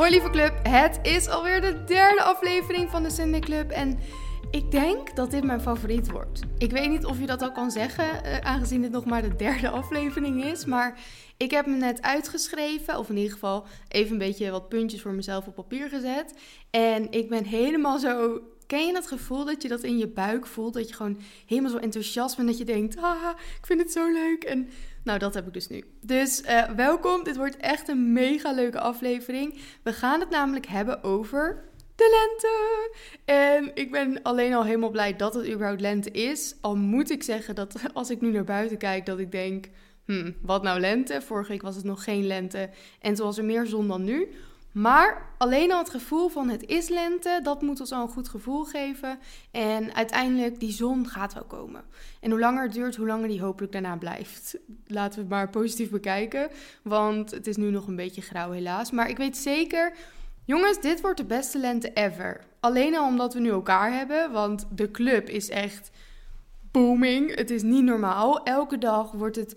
Hoi 0.00 0.12
lieve 0.12 0.30
club, 0.30 0.52
het 0.62 0.98
is 1.02 1.28
alweer 1.28 1.60
de 1.60 1.84
derde 1.84 2.22
aflevering 2.22 2.90
van 2.90 3.02
de 3.02 3.10
Sunday 3.10 3.40
Club 3.40 3.70
en 3.70 3.98
ik 4.50 4.70
denk 4.70 5.16
dat 5.16 5.30
dit 5.30 5.44
mijn 5.44 5.60
favoriet 5.60 6.10
wordt. 6.10 6.40
Ik 6.58 6.70
weet 6.70 6.88
niet 6.88 7.04
of 7.04 7.20
je 7.20 7.26
dat 7.26 7.42
al 7.42 7.52
kan 7.52 7.70
zeggen, 7.70 8.24
eh, 8.24 8.38
aangezien 8.38 8.82
dit 8.82 8.90
nog 8.90 9.04
maar 9.04 9.22
de 9.22 9.36
derde 9.36 9.68
aflevering 9.68 10.44
is, 10.44 10.64
maar 10.64 10.98
ik 11.36 11.50
heb 11.50 11.66
me 11.66 11.76
net 11.76 12.02
uitgeschreven, 12.02 12.98
of 12.98 13.08
in 13.08 13.16
ieder 13.16 13.32
geval 13.32 13.66
even 13.88 14.12
een 14.12 14.18
beetje 14.18 14.50
wat 14.50 14.68
puntjes 14.68 15.02
voor 15.02 15.12
mezelf 15.12 15.46
op 15.46 15.54
papier 15.54 15.88
gezet. 15.88 16.34
En 16.70 17.10
ik 17.10 17.28
ben 17.28 17.44
helemaal 17.44 17.98
zo 17.98 18.40
Ken 18.70 18.86
je 18.86 18.92
dat 18.92 19.06
gevoel 19.06 19.44
dat 19.44 19.62
je 19.62 19.68
dat 19.68 19.82
in 19.82 19.98
je 19.98 20.08
buik 20.08 20.46
voelt? 20.46 20.74
Dat 20.74 20.88
je 20.88 20.94
gewoon 20.94 21.20
helemaal 21.46 21.70
zo 21.70 21.76
enthousiast 21.76 22.36
bent. 22.36 22.48
Dat 22.48 22.58
je 22.58 22.64
denkt, 22.64 22.96
ah, 22.96 23.30
ik 23.58 23.66
vind 23.66 23.80
het 23.80 23.92
zo 23.92 24.12
leuk. 24.12 24.44
En 24.44 24.68
nou, 25.04 25.18
dat 25.18 25.34
heb 25.34 25.46
ik 25.46 25.52
dus 25.52 25.68
nu. 25.68 25.84
Dus 26.00 26.42
uh, 26.42 26.70
welkom. 26.70 27.24
Dit 27.24 27.36
wordt 27.36 27.56
echt 27.56 27.88
een 27.88 28.12
mega 28.12 28.52
leuke 28.52 28.80
aflevering. 28.80 29.58
We 29.82 29.92
gaan 29.92 30.20
het 30.20 30.30
namelijk 30.30 30.66
hebben 30.66 31.02
over 31.02 31.64
de 31.94 32.28
lente. 32.28 32.90
En 33.24 33.70
ik 33.74 33.90
ben 33.90 34.22
alleen 34.22 34.54
al 34.54 34.64
helemaal 34.64 34.90
blij 34.90 35.16
dat 35.16 35.34
het 35.34 35.48
überhaupt 35.48 35.80
lente 35.80 36.10
is. 36.10 36.54
Al 36.60 36.76
moet 36.76 37.10
ik 37.10 37.22
zeggen 37.22 37.54
dat 37.54 37.80
als 37.92 38.10
ik 38.10 38.20
nu 38.20 38.30
naar 38.30 38.44
buiten 38.44 38.78
kijk, 38.78 39.06
dat 39.06 39.18
ik 39.18 39.32
denk... 39.32 39.66
Hmm, 40.04 40.36
wat 40.42 40.62
nou 40.62 40.80
lente? 40.80 41.20
Vorige 41.22 41.50
week 41.50 41.62
was 41.62 41.76
het 41.76 41.84
nog 41.84 42.04
geen 42.04 42.26
lente. 42.26 42.70
En 43.00 43.14
toen 43.14 43.26
was 43.26 43.38
er 43.38 43.44
meer 43.44 43.66
zon 43.66 43.88
dan 43.88 44.04
nu. 44.04 44.28
Maar 44.72 45.34
alleen 45.38 45.72
al 45.72 45.78
het 45.78 45.90
gevoel 45.90 46.28
van 46.28 46.48
het 46.48 46.66
is 46.66 46.88
lente, 46.88 47.40
dat 47.42 47.62
moet 47.62 47.80
ons 47.80 47.92
al 47.92 48.02
een 48.02 48.08
goed 48.08 48.28
gevoel 48.28 48.64
geven. 48.64 49.18
En 49.50 49.94
uiteindelijk, 49.94 50.60
die 50.60 50.72
zon 50.72 51.08
gaat 51.08 51.34
wel 51.34 51.44
komen. 51.44 51.84
En 52.20 52.30
hoe 52.30 52.40
langer 52.40 52.62
het 52.62 52.72
duurt, 52.72 52.96
hoe 52.96 53.06
langer 53.06 53.28
die 53.28 53.40
hopelijk 53.40 53.72
daarna 53.72 53.96
blijft. 53.96 54.56
Laten 54.86 55.14
we 55.14 55.20
het 55.20 55.30
maar 55.30 55.50
positief 55.50 55.90
bekijken, 55.90 56.50
want 56.82 57.30
het 57.30 57.46
is 57.46 57.56
nu 57.56 57.70
nog 57.70 57.86
een 57.86 57.96
beetje 57.96 58.22
grauw 58.22 58.50
helaas. 58.50 58.90
Maar 58.90 59.08
ik 59.08 59.16
weet 59.16 59.36
zeker, 59.36 59.92
jongens, 60.44 60.80
dit 60.80 61.00
wordt 61.00 61.18
de 61.18 61.24
beste 61.24 61.58
lente 61.58 61.92
ever. 61.92 62.40
Alleen 62.60 62.96
al 62.96 63.06
omdat 63.06 63.34
we 63.34 63.40
nu 63.40 63.50
elkaar 63.50 63.92
hebben, 63.92 64.32
want 64.32 64.66
de 64.74 64.90
club 64.90 65.28
is 65.28 65.48
echt 65.48 65.90
booming. 66.70 67.34
Het 67.34 67.50
is 67.50 67.62
niet 67.62 67.84
normaal. 67.84 68.44
Elke 68.44 68.78
dag 68.78 69.12
wordt 69.12 69.36
het 69.36 69.56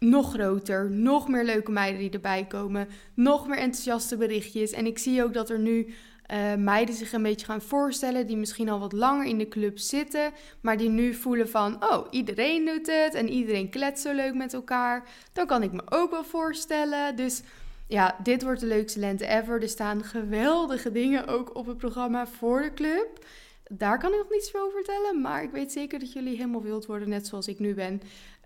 nog 0.00 0.32
groter, 0.32 0.90
nog 0.90 1.28
meer 1.28 1.44
leuke 1.44 1.70
meiden 1.70 2.00
die 2.00 2.10
erbij 2.10 2.46
komen, 2.46 2.88
nog 3.14 3.46
meer 3.46 3.58
enthousiaste 3.58 4.16
berichtjes. 4.16 4.70
En 4.70 4.86
ik 4.86 4.98
zie 4.98 5.22
ook 5.22 5.34
dat 5.34 5.50
er 5.50 5.58
nu 5.58 5.94
uh, 6.32 6.54
meiden 6.54 6.94
zich 6.94 7.12
een 7.12 7.22
beetje 7.22 7.46
gaan 7.46 7.62
voorstellen 7.62 8.26
die 8.26 8.36
misschien 8.36 8.68
al 8.68 8.78
wat 8.78 8.92
langer 8.92 9.26
in 9.26 9.38
de 9.38 9.48
club 9.48 9.78
zitten, 9.78 10.32
maar 10.60 10.76
die 10.76 10.88
nu 10.88 11.14
voelen 11.14 11.48
van, 11.48 11.84
oh, 11.84 12.06
iedereen 12.10 12.64
doet 12.64 12.86
het 12.86 13.14
en 13.14 13.28
iedereen 13.28 13.70
kletst 13.70 14.02
zo 14.02 14.12
leuk 14.12 14.34
met 14.34 14.54
elkaar. 14.54 15.08
Dan 15.32 15.46
kan 15.46 15.62
ik 15.62 15.72
me 15.72 15.82
ook 15.88 16.10
wel 16.10 16.24
voorstellen. 16.24 17.16
Dus 17.16 17.42
ja, 17.88 18.16
dit 18.22 18.42
wordt 18.42 18.60
de 18.60 18.66
leukste 18.66 18.98
lente 18.98 19.26
ever. 19.26 19.62
Er 19.62 19.68
staan 19.68 20.04
geweldige 20.04 20.92
dingen 20.92 21.26
ook 21.26 21.56
op 21.56 21.66
het 21.66 21.76
programma 21.76 22.26
voor 22.26 22.62
de 22.62 22.74
club. 22.74 23.24
Daar 23.72 23.98
kan 23.98 24.12
ik 24.12 24.18
nog 24.18 24.30
niets 24.30 24.54
over 24.54 24.72
vertellen, 24.72 25.20
maar 25.20 25.42
ik 25.42 25.50
weet 25.50 25.72
zeker 25.72 25.98
dat 25.98 26.12
jullie 26.12 26.36
helemaal 26.36 26.62
wild 26.62 26.86
worden, 26.86 27.08
net 27.08 27.26
zoals 27.26 27.48
ik 27.48 27.58
nu 27.58 27.74
ben. 27.74 28.00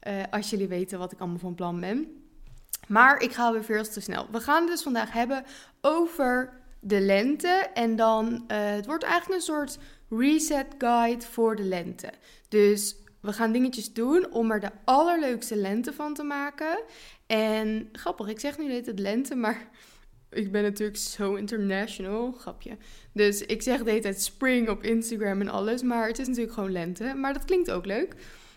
Uh, 0.06 0.22
als 0.30 0.50
jullie 0.50 0.68
weten 0.68 0.98
wat 0.98 1.12
ik 1.12 1.20
allemaal 1.20 1.38
van 1.38 1.54
plan 1.54 1.80
ben. 1.80 2.24
Maar 2.86 3.22
ik 3.22 3.32
ga 3.32 3.52
weer 3.52 3.64
veel 3.64 3.82
te 3.82 4.00
snel. 4.00 4.26
We 4.30 4.40
gaan 4.40 4.62
het 4.62 4.70
dus 4.70 4.82
vandaag 4.82 5.12
hebben 5.12 5.44
over 5.80 6.52
de 6.80 7.00
lente. 7.00 7.70
En 7.74 7.96
dan, 7.96 8.26
uh, 8.32 8.40
het 8.48 8.86
wordt 8.86 9.04
eigenlijk 9.04 9.40
een 9.40 9.46
soort 9.46 9.78
reset 10.10 10.66
guide 10.78 11.24
voor 11.24 11.56
de 11.56 11.62
lente. 11.62 12.12
Dus 12.48 12.96
we 13.20 13.32
gaan 13.32 13.52
dingetjes 13.52 13.92
doen 13.92 14.32
om 14.32 14.50
er 14.50 14.60
de 14.60 14.70
allerleukste 14.84 15.56
lente 15.56 15.92
van 15.92 16.14
te 16.14 16.22
maken. 16.22 16.82
En 17.26 17.88
grappig, 17.92 18.28
ik 18.28 18.40
zeg 18.40 18.58
nu 18.58 18.68
dit 18.68 18.86
het 18.86 18.98
lente, 18.98 19.34
maar 19.34 19.68
ik 20.30 20.52
ben 20.52 20.62
natuurlijk 20.62 20.98
zo 20.98 21.34
international, 21.34 22.32
grapje. 22.32 22.76
Dus 23.12 23.42
ik 23.42 23.62
zeg 23.62 23.82
de 23.82 23.90
hele 23.90 24.02
tijd 24.02 24.22
spring 24.22 24.68
op 24.68 24.82
Instagram 24.82 25.40
en 25.40 25.48
alles, 25.48 25.82
maar 25.82 26.06
het 26.06 26.18
is 26.18 26.26
natuurlijk 26.26 26.54
gewoon 26.54 26.72
lente. 26.72 27.14
Maar 27.14 27.32
dat 27.32 27.44
klinkt 27.44 27.70
ook 27.70 27.86
leuk. 27.86 28.14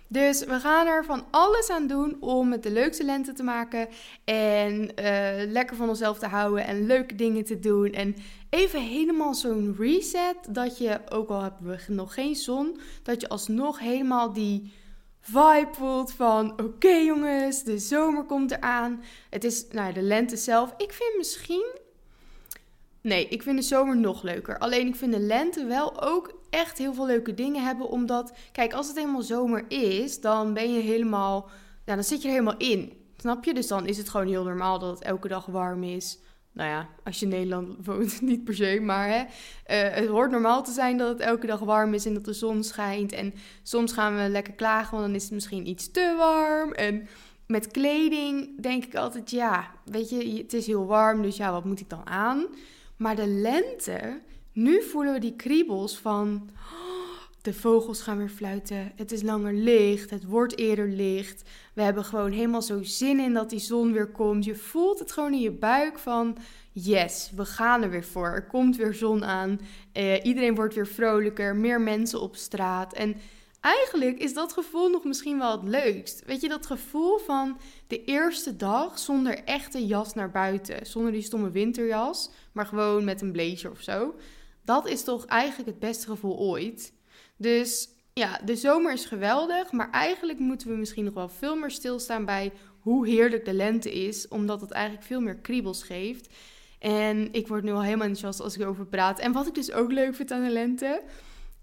Dus 0.07 0.45
we 0.45 0.59
gaan 0.59 0.87
er 0.87 1.05
van 1.05 1.25
alles 1.31 1.69
aan 1.69 1.87
doen 1.87 2.17
om 2.19 2.51
het 2.51 2.63
de 2.63 2.71
leukste 2.71 3.03
lente 3.03 3.33
te 3.33 3.43
maken. 3.43 3.87
En 4.23 4.81
uh, 4.81 5.51
lekker 5.51 5.75
van 5.75 5.89
onszelf 5.89 6.19
te 6.19 6.27
houden 6.27 6.65
en 6.65 6.85
leuke 6.85 7.15
dingen 7.15 7.43
te 7.43 7.59
doen. 7.59 7.91
En 7.91 8.15
even 8.49 8.81
helemaal 8.81 9.33
zo'n 9.33 9.75
reset. 9.77 10.35
Dat 10.49 10.77
je, 10.77 10.99
ook 11.09 11.29
al 11.29 11.41
hebben 11.41 11.67
we 11.67 11.93
nog 11.93 12.13
geen 12.13 12.35
zon, 12.35 12.79
dat 13.03 13.21
je 13.21 13.29
alsnog 13.29 13.79
helemaal 13.79 14.33
die 14.33 14.73
vibe 15.19 15.69
voelt 15.71 16.13
van... 16.13 16.51
Oké 16.61 16.95
jongens, 16.95 17.63
de 17.63 17.79
zomer 17.79 18.23
komt 18.23 18.51
eraan. 18.51 19.03
Het 19.29 19.43
is, 19.43 19.67
nou 19.71 19.93
de 19.93 20.01
lente 20.01 20.37
zelf. 20.37 20.73
Ik 20.77 20.91
vind 20.93 21.17
misschien... 21.17 21.65
Nee, 23.01 23.27
ik 23.27 23.43
vind 23.43 23.57
de 23.57 23.63
zomer 23.63 23.97
nog 23.97 24.23
leuker. 24.23 24.57
Alleen 24.57 24.87
ik 24.87 24.95
vind 24.95 25.13
de 25.13 25.19
lente 25.19 25.65
wel 25.65 26.01
ook 26.01 26.36
echt 26.49 26.77
heel 26.77 26.93
veel 26.93 27.05
leuke 27.05 27.33
dingen 27.33 27.63
hebben. 27.63 27.89
Omdat, 27.89 28.33
kijk, 28.51 28.73
als 28.73 28.87
het 28.87 28.97
helemaal 28.97 29.21
zomer 29.21 29.65
is, 29.67 30.21
dan 30.21 30.53
ben 30.53 30.73
je 30.73 30.79
helemaal, 30.79 31.49
ja, 31.85 31.95
dan 31.95 32.03
zit 32.03 32.21
je 32.21 32.27
er 32.27 32.33
helemaal 32.33 32.57
in. 32.57 32.93
Snap 33.17 33.43
je? 33.43 33.53
Dus 33.53 33.67
dan 33.67 33.85
is 33.85 33.97
het 33.97 34.09
gewoon 34.09 34.27
heel 34.27 34.43
normaal 34.43 34.79
dat 34.79 34.89
het 34.99 35.03
elke 35.07 35.27
dag 35.27 35.45
warm 35.45 35.83
is. 35.83 36.19
Nou 36.57 36.69
ja, 36.69 36.89
als 37.03 37.19
je 37.19 37.25
in 37.25 37.31
Nederland 37.31 37.85
woont, 37.85 38.21
niet 38.31 38.43
per 38.43 38.55
se, 38.55 38.79
maar 38.81 39.07
hè, 39.07 39.19
uh, 39.19 39.95
het 39.95 40.07
hoort 40.07 40.31
normaal 40.31 40.63
te 40.63 40.71
zijn 40.71 40.97
dat 40.97 41.09
het 41.09 41.19
elke 41.19 41.47
dag 41.47 41.59
warm 41.59 41.93
is 41.93 42.05
en 42.05 42.13
dat 42.13 42.25
de 42.25 42.33
zon 42.33 42.63
schijnt. 42.63 43.11
En 43.11 43.33
soms 43.63 43.91
gaan 43.93 44.15
we 44.15 44.29
lekker 44.29 44.53
klagen, 44.53 44.91
want 44.91 45.05
dan 45.05 45.15
is 45.15 45.23
het 45.23 45.31
misschien 45.31 45.67
iets 45.67 45.91
te 45.91 46.15
warm. 46.17 46.71
En 46.71 47.07
met 47.47 47.67
kleding 47.67 48.61
denk 48.61 48.85
ik 48.85 48.95
altijd, 48.95 49.31
ja, 49.31 49.71
weet 49.85 50.09
je, 50.09 50.37
het 50.37 50.53
is 50.53 50.67
heel 50.67 50.85
warm, 50.85 51.21
dus 51.21 51.37
ja, 51.37 51.51
wat 51.51 51.65
moet 51.65 51.79
ik 51.79 51.89
dan 51.89 52.07
aan? 52.07 52.45
Maar 52.97 53.15
de 53.15 53.27
lente, 53.27 54.21
nu 54.57 54.81
voelen 54.81 55.13
we 55.13 55.19
die 55.19 55.35
kriebels 55.35 55.97
van 55.97 56.49
de 57.41 57.53
vogels 57.53 58.01
gaan 58.01 58.17
weer 58.17 58.29
fluiten. 58.29 58.91
Het 58.95 59.11
is 59.11 59.21
langer 59.21 59.53
licht. 59.53 60.09
Het 60.09 60.25
wordt 60.25 60.57
eerder 60.57 60.87
licht. 60.87 61.49
We 61.73 61.81
hebben 61.81 62.05
gewoon 62.05 62.31
helemaal 62.31 62.61
zo 62.61 62.83
zin 62.83 63.19
in 63.19 63.33
dat 63.33 63.49
die 63.49 63.59
zon 63.59 63.93
weer 63.93 64.07
komt. 64.07 64.45
Je 64.45 64.55
voelt 64.55 64.99
het 64.99 65.11
gewoon 65.11 65.33
in 65.33 65.39
je 65.39 65.51
buik 65.51 65.99
van 65.99 66.37
yes, 66.71 67.31
we 67.35 67.45
gaan 67.45 67.83
er 67.83 67.89
weer 67.89 68.03
voor. 68.03 68.27
Er 68.27 68.45
komt 68.45 68.75
weer 68.75 68.93
zon 68.93 69.25
aan. 69.25 69.59
Eh, 69.91 70.25
iedereen 70.25 70.55
wordt 70.55 70.75
weer 70.75 70.87
vrolijker. 70.87 71.55
Meer 71.55 71.81
mensen 71.81 72.21
op 72.21 72.35
straat. 72.35 72.93
En 72.93 73.15
eigenlijk 73.59 74.19
is 74.19 74.33
dat 74.33 74.53
gevoel 74.53 74.89
nog 74.89 75.03
misschien 75.03 75.37
wel 75.37 75.51
het 75.51 75.69
leukst. 75.69 76.23
Weet 76.25 76.41
je, 76.41 76.49
dat 76.49 76.65
gevoel 76.65 77.17
van 77.17 77.57
de 77.87 78.03
eerste 78.03 78.55
dag 78.55 78.99
zonder 78.99 79.43
echte 79.43 79.85
jas 79.85 80.13
naar 80.13 80.31
buiten. 80.31 80.85
Zonder 80.85 81.11
die 81.11 81.21
stomme 81.21 81.51
winterjas, 81.51 82.29
maar 82.51 82.65
gewoon 82.65 83.03
met 83.03 83.21
een 83.21 83.31
blazer 83.31 83.71
of 83.71 83.81
zo. 83.81 84.13
Dat 84.67 84.87
is 84.87 85.03
toch 85.03 85.25
eigenlijk 85.25 85.69
het 85.69 85.79
beste 85.79 86.07
gevoel 86.07 86.37
ooit. 86.37 86.93
Dus 87.37 87.89
ja, 88.13 88.39
de 88.45 88.55
zomer 88.55 88.93
is 88.93 89.05
geweldig, 89.05 89.71
maar 89.71 89.91
eigenlijk 89.91 90.39
moeten 90.39 90.67
we 90.67 90.75
misschien 90.75 91.03
nog 91.03 91.13
wel 91.13 91.29
veel 91.29 91.55
meer 91.55 91.71
stilstaan 91.71 92.25
bij 92.25 92.51
hoe 92.79 93.07
heerlijk 93.07 93.45
de 93.45 93.53
lente 93.53 93.93
is, 93.93 94.27
omdat 94.27 94.61
het 94.61 94.71
eigenlijk 94.71 95.05
veel 95.05 95.21
meer 95.21 95.35
kriebels 95.35 95.83
geeft. 95.83 96.33
En 96.79 97.33
ik 97.33 97.47
word 97.47 97.63
nu 97.63 97.71
al 97.71 97.83
helemaal 97.83 98.07
enthousiast 98.07 98.39
als 98.39 98.55
ik 98.55 98.61
erover 98.61 98.85
praat. 98.85 99.19
En 99.19 99.31
wat 99.31 99.47
ik 99.47 99.53
dus 99.53 99.71
ook 99.71 99.91
leuk 99.91 100.15
vind 100.15 100.31
aan 100.31 100.43
de 100.43 100.49
lente, 100.49 101.01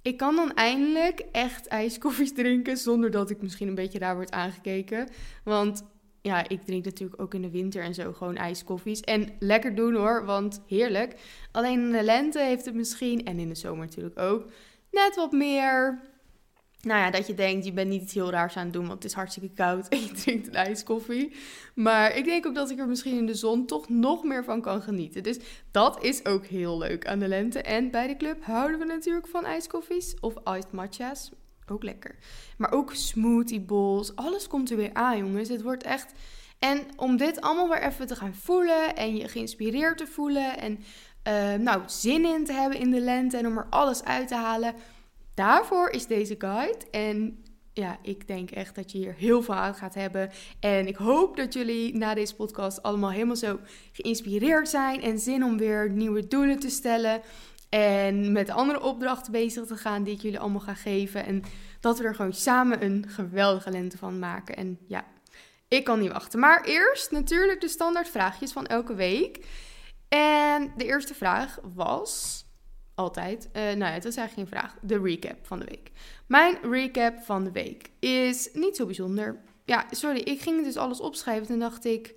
ik 0.03 0.17
kan 0.17 0.37
dan 0.37 0.55
eindelijk 0.55 1.21
echt 1.33 1.67
ijskoffies 1.67 2.35
drinken 2.43 2.77
zonder 2.77 3.11
dat 3.11 3.31
ik 3.31 3.43
misschien 3.43 3.69
een 3.69 3.75
beetje 3.75 3.99
daar 3.99 4.15
word 4.15 4.31
aangekeken. 4.31 5.09
Want 5.43 5.83
ja, 6.25 6.49
ik 6.49 6.65
drink 6.65 6.85
natuurlijk 6.85 7.23
ook 7.23 7.35
in 7.35 7.43
de 7.43 7.51
winter 7.51 7.83
en 7.83 7.95
zo 7.95 8.13
gewoon 8.13 8.37
ijskoffies. 8.37 9.01
En 9.01 9.29
lekker 9.39 9.75
doen 9.75 9.95
hoor, 9.95 10.25
want 10.25 10.63
heerlijk. 10.67 11.15
Alleen 11.53 11.81
in 11.81 11.91
de 11.91 12.03
lente 12.03 12.41
heeft 12.41 12.65
het 12.65 12.75
misschien, 12.75 13.25
en 13.25 13.39
in 13.39 13.49
de 13.49 13.55
zomer 13.55 13.85
natuurlijk 13.87 14.19
ook, 14.19 14.51
net 14.91 15.17
wat 15.17 15.33
meer. 15.33 16.01
Nou 16.81 17.01
ja, 17.01 17.11
dat 17.11 17.27
je 17.27 17.35
denkt, 17.35 17.65
je 17.65 17.73
bent 17.73 17.89
niet 17.89 18.03
iets 18.03 18.15
heel 18.15 18.31
raars 18.31 18.57
aan 18.57 18.65
het 18.65 18.73
doen, 18.73 18.87
want 18.87 19.03
het 19.03 19.05
is 19.05 19.13
hartstikke 19.13 19.55
koud 19.55 19.89
en 19.89 20.01
je 20.01 20.13
drinkt 20.23 20.47
een 20.47 20.55
ijskoffie. 20.55 21.33
Maar 21.75 22.17
ik 22.17 22.25
denk 22.25 22.47
ook 22.47 22.55
dat 22.55 22.71
ik 22.71 22.79
er 22.79 22.89
misschien 22.89 23.17
in 23.17 23.27
de 23.27 23.35
zon 23.35 23.67
toch 23.67 23.89
nog 23.89 24.23
meer 24.23 24.45
van 24.45 24.61
kan 24.61 24.83
genieten. 24.83 25.23
Dus 25.23 25.39
dat 25.71 26.05
is 26.05 26.27
ook 26.27 26.47
heel 26.47 26.79
leuk 26.79 27.07
aan 27.07 27.19
de 27.19 27.29
lente. 27.29 27.63
En 27.63 27.91
bij 27.91 28.07
de 28.07 28.17
club 28.17 28.45
houden 28.45 28.79
we 28.79 28.85
natuurlijk 28.85 29.27
van 29.27 29.45
ijskoffies 29.45 30.15
of 30.21 30.35
iced 30.45 30.73
matcha's. 30.73 31.31
Ook 31.67 31.83
lekker. 31.83 32.17
Maar 32.57 32.73
ook 32.73 32.95
smoothie 32.95 33.61
bowls. 33.61 34.17
Alles 34.17 34.47
komt 34.47 34.71
er 34.71 34.77
weer 34.77 34.95
aan, 34.95 35.19
jongens. 35.19 35.49
Het 35.49 35.63
wordt 35.63 35.83
echt. 35.83 36.13
En 36.59 36.81
om 36.97 37.17
dit 37.17 37.41
allemaal 37.41 37.69
weer 37.69 37.83
even 37.83 38.07
te 38.07 38.17
gaan 38.17 38.35
voelen 38.35 38.97
en 38.97 39.17
je 39.17 39.29
geïnspireerd 39.29 39.99
te 39.99 40.07
voelen 40.07 40.59
en 40.59 40.79
uh, 41.29 41.55
nou, 41.55 41.83
zin 41.87 42.25
in 42.25 42.45
te 42.45 42.53
hebben 42.53 42.79
in 42.79 42.91
de 42.91 43.01
lente 43.01 43.37
en 43.37 43.47
om 43.47 43.59
er 43.59 43.67
alles 43.71 44.05
uit 44.05 44.29
te 44.29 44.35
halen. 44.35 44.75
Daarvoor 45.35 45.91
is 45.91 46.07
deze 46.07 46.35
guide. 46.39 46.91
En 46.91 47.45
ja, 47.73 47.99
ik 48.03 48.27
denk 48.27 48.51
echt 48.51 48.75
dat 48.75 48.93
je 48.93 48.99
hier 48.99 49.15
heel 49.15 49.43
veel 49.43 49.55
aan 49.55 49.75
gaat 49.75 49.95
hebben. 49.95 50.31
En 50.61 50.87
ik 50.87 50.97
hoop 50.97 51.37
dat 51.37 51.53
jullie 51.53 51.97
na 51.97 52.15
deze 52.15 52.35
podcast 52.35 52.83
allemaal 52.83 53.11
helemaal 53.11 53.37
zo 53.37 53.59
geïnspireerd 53.93 54.69
zijn 54.69 55.03
en 55.03 55.19
zin 55.19 55.45
om 55.45 55.59
weer 55.59 55.91
nieuwe 55.91 56.29
doelen 56.29 56.59
te 56.59 56.71
stellen. 56.71 57.21
En 57.75 58.33
met 58.33 58.51
andere 58.51 58.81
opdrachten 58.81 59.33
bezig 59.33 59.67
te 59.67 59.77
gaan 59.77 60.03
die 60.03 60.15
ik 60.15 60.21
jullie 60.21 60.39
allemaal 60.39 60.61
ga 60.61 60.75
geven. 60.75 61.25
En 61.25 61.43
dat 61.81 61.99
we 61.99 62.05
er 62.05 62.15
gewoon 62.15 62.33
samen 62.33 62.85
een 62.85 63.05
geweldige 63.09 63.71
lente 63.71 63.99
van 63.99 64.19
maken. 64.19 64.57
En 64.57 64.79
ja, 64.89 65.05
ik 65.69 65.85
kan 65.85 66.01
niet 66.01 66.13
wachten. 66.13 66.41
Maar 66.41 66.65
eerst 66.65 67.11
natuurlijk 67.11 67.61
de 67.61 67.69
standaard 67.69 68.09
vraagjes 68.09 68.53
van 68.53 68.67
elke 68.67 68.95
week. 68.95 69.47
En 70.09 70.73
de 70.77 70.85
eerste 70.85 71.15
vraag 71.15 71.59
was 71.75 72.45
altijd, 72.95 73.49
uh, 73.53 73.63
nou 73.63 73.79
ja, 73.79 73.91
het 73.91 74.05
was 74.05 74.17
eigenlijk 74.17 74.49
geen 74.49 74.59
vraag, 74.59 74.77
de 74.83 75.01
recap 75.01 75.47
van 75.47 75.59
de 75.59 75.65
week. 75.65 75.91
Mijn 76.27 76.57
recap 76.63 77.19
van 77.19 77.45
de 77.45 77.53
week 77.53 77.91
is 77.99 78.49
niet 78.53 78.77
zo 78.77 78.87
bijzonder. 78.87 79.41
Ja, 79.65 79.87
sorry, 79.91 80.21
ik 80.21 80.41
ging 80.41 80.65
dus 80.65 80.77
alles 80.77 81.01
opschrijven 81.01 81.55
en 81.55 81.61
dacht 81.61 81.85
ik, 81.85 82.15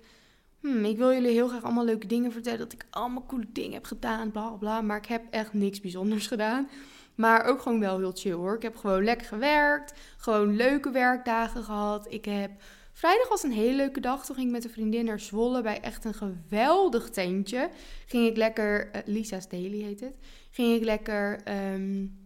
hmm, 0.60 0.84
ik 0.84 0.96
wil 0.96 1.12
jullie 1.12 1.30
heel 1.30 1.48
graag 1.48 1.62
allemaal 1.62 1.84
leuke 1.84 2.06
dingen 2.06 2.32
vertellen, 2.32 2.58
dat 2.58 2.72
ik 2.72 2.86
allemaal 2.90 3.26
coole 3.26 3.46
dingen 3.52 3.72
heb 3.72 3.84
gedaan, 3.84 4.30
bla 4.30 4.50
bla, 4.50 4.80
maar 4.80 4.96
ik 4.96 5.06
heb 5.06 5.22
echt 5.30 5.52
niks 5.52 5.80
bijzonders 5.80 6.26
gedaan. 6.26 6.68
Maar 7.14 7.44
ook 7.44 7.60
gewoon 7.60 7.80
wel 7.80 7.98
heel 7.98 8.12
chill 8.14 8.32
hoor. 8.32 8.54
Ik 8.54 8.62
heb 8.62 8.76
gewoon 8.76 9.04
lekker 9.04 9.26
gewerkt, 9.26 9.92
gewoon 10.16 10.56
leuke 10.56 10.90
werkdagen 10.90 11.64
gehad. 11.64 12.06
Ik 12.12 12.24
heb 12.24 12.50
Vrijdag 12.98 13.28
was 13.28 13.42
een 13.42 13.52
hele 13.52 13.76
leuke 13.76 14.00
dag. 14.00 14.24
Toen 14.24 14.34
ging 14.34 14.46
ik 14.46 14.52
met 14.52 14.64
een 14.64 14.70
vriendin 14.70 15.04
naar 15.04 15.20
Zwolle 15.20 15.62
bij 15.62 15.80
echt 15.80 16.04
een 16.04 16.14
geweldig 16.14 17.10
tentje. 17.10 17.70
Ging 18.06 18.26
ik 18.26 18.36
lekker, 18.36 18.86
uh, 18.86 19.00
Lisa's 19.04 19.48
Daily 19.48 19.82
heet 19.82 20.00
het. 20.00 20.14
Ging 20.50 20.76
ik 20.76 20.84
lekker 20.84 21.40
um, 21.72 22.18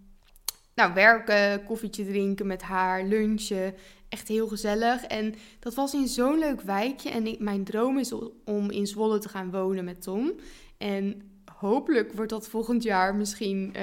nou, 0.74 0.94
werken, 0.94 1.64
koffietje 1.64 2.06
drinken 2.06 2.46
met 2.46 2.62
haar, 2.62 3.04
lunchen. 3.04 3.74
Echt 4.12 4.28
heel 4.28 4.48
gezellig. 4.48 5.04
En 5.04 5.34
dat 5.58 5.74
was 5.74 5.94
in 5.94 6.08
zo'n 6.08 6.38
leuk 6.38 6.60
wijkje. 6.60 7.10
En 7.10 7.36
mijn 7.38 7.64
droom 7.64 7.98
is 7.98 8.12
om 8.44 8.70
in 8.70 8.86
Zwolle 8.86 9.18
te 9.18 9.28
gaan 9.28 9.50
wonen 9.50 9.84
met 9.84 10.02
Tom. 10.02 10.32
En 10.78 11.22
hopelijk 11.54 12.12
wordt 12.12 12.30
dat 12.30 12.48
volgend 12.48 12.82
jaar 12.82 13.14
misschien 13.14 13.74
uh, 13.76 13.82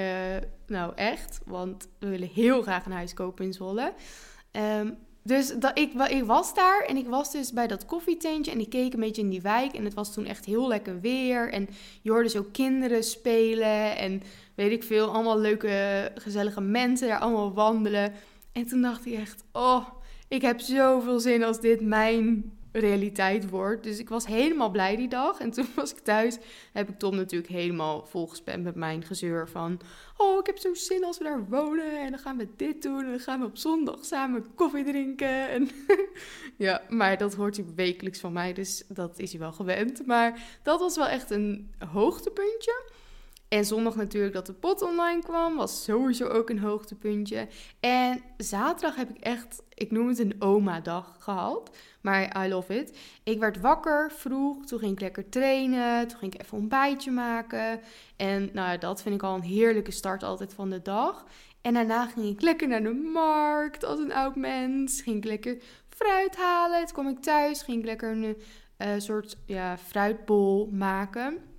nou 0.66 0.92
echt. 0.94 1.40
Want 1.46 1.88
we 1.98 2.08
willen 2.08 2.28
heel 2.28 2.62
graag 2.62 2.86
een 2.86 2.92
huis 2.92 3.14
kopen 3.14 3.44
in 3.44 3.52
Zwolle. 3.52 3.92
Um, 4.52 4.96
dus 5.22 5.54
dat, 5.58 5.78
ik, 5.78 5.92
ik 5.92 6.24
was 6.24 6.54
daar 6.54 6.84
en 6.86 6.96
ik 6.96 7.06
was 7.06 7.32
dus 7.32 7.52
bij 7.52 7.66
dat 7.66 7.86
koffietentje 7.86 8.52
en 8.52 8.60
ik 8.60 8.70
keek 8.70 8.92
een 8.92 9.00
beetje 9.00 9.22
in 9.22 9.28
die 9.28 9.40
wijk. 9.40 9.72
En 9.72 9.84
het 9.84 9.94
was 9.94 10.12
toen 10.12 10.26
echt 10.26 10.44
heel 10.44 10.68
lekker 10.68 11.00
weer. 11.00 11.52
En 11.52 11.68
je 12.02 12.10
hoorde 12.10 12.28
zo 12.28 12.46
kinderen 12.52 13.04
spelen 13.04 13.96
en 13.96 14.22
weet 14.54 14.72
ik 14.72 14.82
veel, 14.82 15.12
allemaal 15.12 15.38
leuke, 15.38 16.12
gezellige 16.14 16.60
mensen 16.60 17.08
daar 17.08 17.18
allemaal 17.18 17.54
wandelen. 17.54 18.12
En 18.52 18.66
toen 18.66 18.82
dacht 18.82 19.06
ik 19.06 19.14
echt, 19.14 19.44
oh, 19.52 19.86
ik 20.30 20.42
heb 20.42 20.60
zoveel 20.60 21.20
zin 21.20 21.42
als 21.42 21.60
dit 21.60 21.80
mijn 21.80 22.52
realiteit 22.72 23.50
wordt. 23.50 23.82
Dus 23.82 23.98
ik 23.98 24.08
was 24.08 24.26
helemaal 24.26 24.70
blij 24.70 24.96
die 24.96 25.08
dag. 25.08 25.40
En 25.40 25.50
toen 25.50 25.66
was 25.76 25.92
ik 25.92 25.98
thuis, 25.98 26.38
heb 26.72 26.88
ik 26.88 26.98
Tom 26.98 27.16
natuurlijk 27.16 27.52
helemaal 27.52 28.06
volgespamd 28.06 28.64
met 28.64 28.74
mijn 28.74 29.04
gezeur 29.04 29.48
van... 29.48 29.80
Oh, 30.16 30.38
ik 30.38 30.46
heb 30.46 30.58
zo 30.58 30.74
zin 30.74 31.04
als 31.04 31.18
we 31.18 31.24
daar 31.24 31.48
wonen 31.48 32.00
en 32.00 32.10
dan 32.10 32.20
gaan 32.20 32.36
we 32.36 32.48
dit 32.56 32.82
doen 32.82 33.04
en 33.04 33.10
dan 33.10 33.20
gaan 33.20 33.40
we 33.40 33.46
op 33.46 33.56
zondag 33.56 34.04
samen 34.04 34.54
koffie 34.54 34.84
drinken. 34.84 35.48
En 35.48 35.68
ja, 36.66 36.82
maar 36.88 37.18
dat 37.18 37.34
hoort 37.34 37.56
hij 37.56 37.64
wekelijks 37.74 38.20
van 38.20 38.32
mij, 38.32 38.52
dus 38.52 38.84
dat 38.88 39.18
is 39.18 39.30
hij 39.30 39.40
wel 39.40 39.52
gewend. 39.52 40.06
Maar 40.06 40.58
dat 40.62 40.80
was 40.80 40.96
wel 40.96 41.08
echt 41.08 41.30
een 41.30 41.70
hoogtepuntje. 41.92 42.92
En 43.50 43.64
zondag 43.64 43.96
natuurlijk 43.96 44.34
dat 44.34 44.46
de 44.46 44.52
pot 44.52 44.82
online 44.82 45.22
kwam, 45.22 45.56
was 45.56 45.84
sowieso 45.84 46.26
ook 46.26 46.50
een 46.50 46.58
hoogtepuntje. 46.58 47.48
En 47.80 48.22
zaterdag 48.36 48.96
heb 48.96 49.10
ik 49.10 49.18
echt, 49.18 49.62
ik 49.74 49.90
noem 49.90 50.08
het 50.08 50.18
een 50.18 50.34
oma-dag 50.38 51.16
gehad. 51.18 51.76
Maar 52.00 52.44
I 52.44 52.48
love 52.48 52.78
it. 52.78 52.98
Ik 53.22 53.38
werd 53.38 53.60
wakker 53.60 54.12
vroeg, 54.12 54.66
toen 54.66 54.78
ging 54.78 54.92
ik 54.92 55.00
lekker 55.00 55.28
trainen, 55.28 56.08
toen 56.08 56.18
ging 56.18 56.34
ik 56.34 56.40
even 56.40 56.54
een 56.56 56.60
ontbijtje 56.60 57.10
maken. 57.10 57.80
En 58.16 58.50
nou 58.52 58.78
dat 58.78 59.02
vind 59.02 59.14
ik 59.14 59.22
al 59.22 59.34
een 59.34 59.42
heerlijke 59.42 59.90
start 59.90 60.22
altijd 60.22 60.54
van 60.54 60.70
de 60.70 60.82
dag. 60.82 61.24
En 61.62 61.74
daarna 61.74 62.06
ging 62.06 62.26
ik 62.26 62.40
lekker 62.40 62.68
naar 62.68 62.82
de 62.82 63.10
markt 63.12 63.84
als 63.84 63.98
een 63.98 64.12
oud 64.12 64.36
mens. 64.36 65.02
Ging 65.02 65.16
ik 65.16 65.24
lekker 65.24 65.56
fruit 65.88 66.36
halen. 66.36 66.84
Toen 66.84 66.92
kwam 66.92 67.08
ik 67.08 67.20
thuis, 67.20 67.62
ging 67.62 67.78
ik 67.78 67.84
lekker 67.84 68.10
een 68.10 68.36
uh, 68.78 68.88
soort 68.98 69.36
ja, 69.46 69.78
fruitbol 69.78 70.68
maken. 70.72 71.49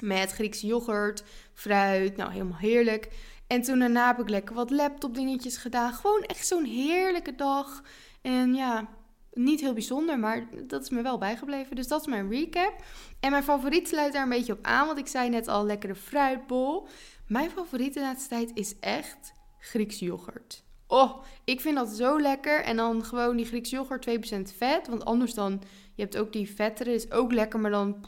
Met 0.00 0.32
Griekse 0.32 0.66
yoghurt, 0.66 1.24
fruit, 1.54 2.16
nou 2.16 2.32
helemaal 2.32 2.58
heerlijk. 2.58 3.08
En 3.46 3.62
toen 3.62 3.78
daarna 3.78 4.06
heb 4.06 4.18
ik 4.18 4.28
lekker 4.28 4.54
wat 4.54 4.70
laptop 4.70 5.14
dingetjes 5.14 5.56
gedaan. 5.56 5.92
Gewoon 5.92 6.22
echt 6.22 6.46
zo'n 6.46 6.64
heerlijke 6.64 7.34
dag. 7.34 7.82
En 8.22 8.54
ja, 8.54 8.88
niet 9.32 9.60
heel 9.60 9.72
bijzonder, 9.72 10.18
maar 10.18 10.48
dat 10.66 10.82
is 10.82 10.90
me 10.90 11.02
wel 11.02 11.18
bijgebleven. 11.18 11.76
Dus 11.76 11.88
dat 11.88 12.00
is 12.00 12.06
mijn 12.06 12.30
recap. 12.30 12.82
En 13.20 13.30
mijn 13.30 13.42
favoriet 13.42 13.88
sluit 13.88 14.12
daar 14.12 14.22
een 14.22 14.28
beetje 14.28 14.52
op 14.52 14.64
aan, 14.64 14.86
want 14.86 14.98
ik 14.98 15.06
zei 15.06 15.28
net 15.28 15.48
al 15.48 15.66
lekkere 15.66 15.94
fruitbol. 15.94 16.88
Mijn 17.26 17.50
favoriet 17.50 17.94
de 17.94 18.00
laatste 18.00 18.28
tijd 18.28 18.50
is 18.54 18.78
echt 18.80 19.32
Griekse 19.58 20.04
yoghurt. 20.04 20.64
Oh, 20.86 21.22
ik 21.44 21.60
vind 21.60 21.76
dat 21.76 21.88
zo 21.88 22.20
lekker. 22.20 22.62
En 22.62 22.76
dan 22.76 23.04
gewoon 23.04 23.36
die 23.36 23.46
Griekse 23.46 23.74
yoghurt 23.74 24.08
2% 24.08 24.56
vet. 24.56 24.88
Want 24.88 25.04
anders 25.04 25.34
dan, 25.34 25.62
je 25.94 26.02
hebt 26.02 26.16
ook 26.16 26.32
die 26.32 26.50
vettere, 26.50 26.94
is 26.94 27.10
ook 27.10 27.32
lekker, 27.32 27.60
maar 27.60 27.70
dan 27.70 28.04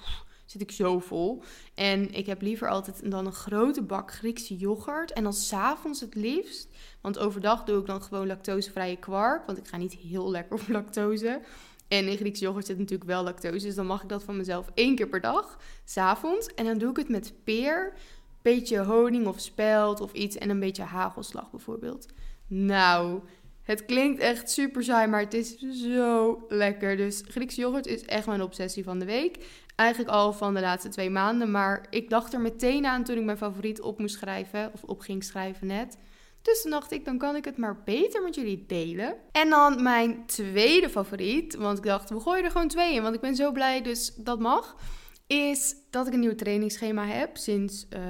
zit 0.50 0.60
ik 0.60 0.70
zo 0.70 0.98
vol. 0.98 1.42
En 1.74 2.14
ik 2.14 2.26
heb 2.26 2.42
liever 2.42 2.68
altijd 2.68 3.10
dan 3.10 3.26
een 3.26 3.32
grote 3.32 3.82
bak 3.82 4.12
Griekse 4.12 4.56
yoghurt. 4.56 5.12
En 5.12 5.22
dan 5.22 5.32
s'avonds 5.32 6.00
het 6.00 6.14
liefst. 6.14 6.68
Want 7.00 7.18
overdag 7.18 7.64
doe 7.64 7.80
ik 7.80 7.86
dan 7.86 8.02
gewoon 8.02 8.26
lactosevrije 8.26 8.96
kwark. 8.96 9.46
Want 9.46 9.58
ik 9.58 9.66
ga 9.66 9.76
niet 9.76 9.92
heel 9.92 10.30
lekker 10.30 10.58
op 10.60 10.68
lactose. 10.68 11.40
En 11.88 12.08
in 12.08 12.16
Griekse 12.16 12.42
yoghurt 12.44 12.66
zit 12.66 12.78
natuurlijk 12.78 13.10
wel 13.10 13.22
lactose. 13.22 13.66
Dus 13.66 13.74
dan 13.74 13.86
mag 13.86 14.02
ik 14.02 14.08
dat 14.08 14.22
van 14.22 14.36
mezelf 14.36 14.70
één 14.74 14.94
keer 14.94 15.08
per 15.08 15.20
dag. 15.20 15.58
S'avonds. 15.84 16.54
En 16.54 16.64
dan 16.64 16.78
doe 16.78 16.90
ik 16.90 16.96
het 16.96 17.08
met 17.08 17.32
peer. 17.44 17.92
Beetje 18.42 18.84
honing 18.84 19.26
of 19.26 19.40
spelt 19.40 20.00
of 20.00 20.12
iets. 20.12 20.36
En 20.36 20.50
een 20.50 20.60
beetje 20.60 20.82
hagelslag 20.82 21.50
bijvoorbeeld. 21.50 22.06
Nou, 22.46 23.20
het 23.62 23.84
klinkt 23.84 24.20
echt 24.20 24.50
super 24.50 24.84
saai, 24.84 25.08
maar 25.08 25.20
het 25.20 25.34
is 25.34 25.58
zo 25.58 26.44
lekker. 26.48 26.96
Dus 26.96 27.22
Griekse 27.28 27.60
yoghurt 27.60 27.86
is 27.86 28.04
echt 28.04 28.26
mijn 28.26 28.42
obsessie 28.42 28.84
van 28.84 28.98
de 28.98 29.04
week. 29.04 29.44
Eigenlijk 29.78 30.10
al 30.10 30.32
van 30.32 30.54
de 30.54 30.60
laatste 30.60 30.88
twee 30.88 31.10
maanden. 31.10 31.50
Maar 31.50 31.86
ik 31.90 32.10
dacht 32.10 32.32
er 32.32 32.40
meteen 32.40 32.86
aan 32.86 33.04
toen 33.04 33.16
ik 33.16 33.24
mijn 33.24 33.36
favoriet 33.36 33.80
op 33.80 33.98
moest 33.98 34.14
schrijven. 34.14 34.70
Of 34.74 34.82
op 34.82 35.00
ging 35.00 35.24
schrijven 35.24 35.66
net. 35.66 35.98
Dus 36.42 36.62
toen 36.62 36.70
dacht 36.70 36.92
ik, 36.92 37.04
dan 37.04 37.18
kan 37.18 37.36
ik 37.36 37.44
het 37.44 37.56
maar 37.56 37.82
beter 37.84 38.22
met 38.22 38.34
jullie 38.34 38.64
delen. 38.66 39.16
En 39.32 39.50
dan 39.50 39.82
mijn 39.82 40.26
tweede 40.26 40.90
favoriet. 40.90 41.54
Want 41.54 41.78
ik 41.78 41.84
dacht, 41.84 42.10
we 42.10 42.20
gooien 42.20 42.44
er 42.44 42.50
gewoon 42.50 42.68
twee 42.68 42.94
in. 42.94 43.02
Want 43.02 43.14
ik 43.14 43.20
ben 43.20 43.36
zo 43.36 43.52
blij, 43.52 43.82
dus 43.82 44.14
dat 44.16 44.38
mag. 44.38 44.76
Is 45.26 45.74
dat 45.90 46.06
ik 46.06 46.12
een 46.12 46.20
nieuw 46.20 46.34
trainingsschema 46.34 47.06
heb 47.06 47.36
sinds 47.36 47.86
uh, 47.90 48.00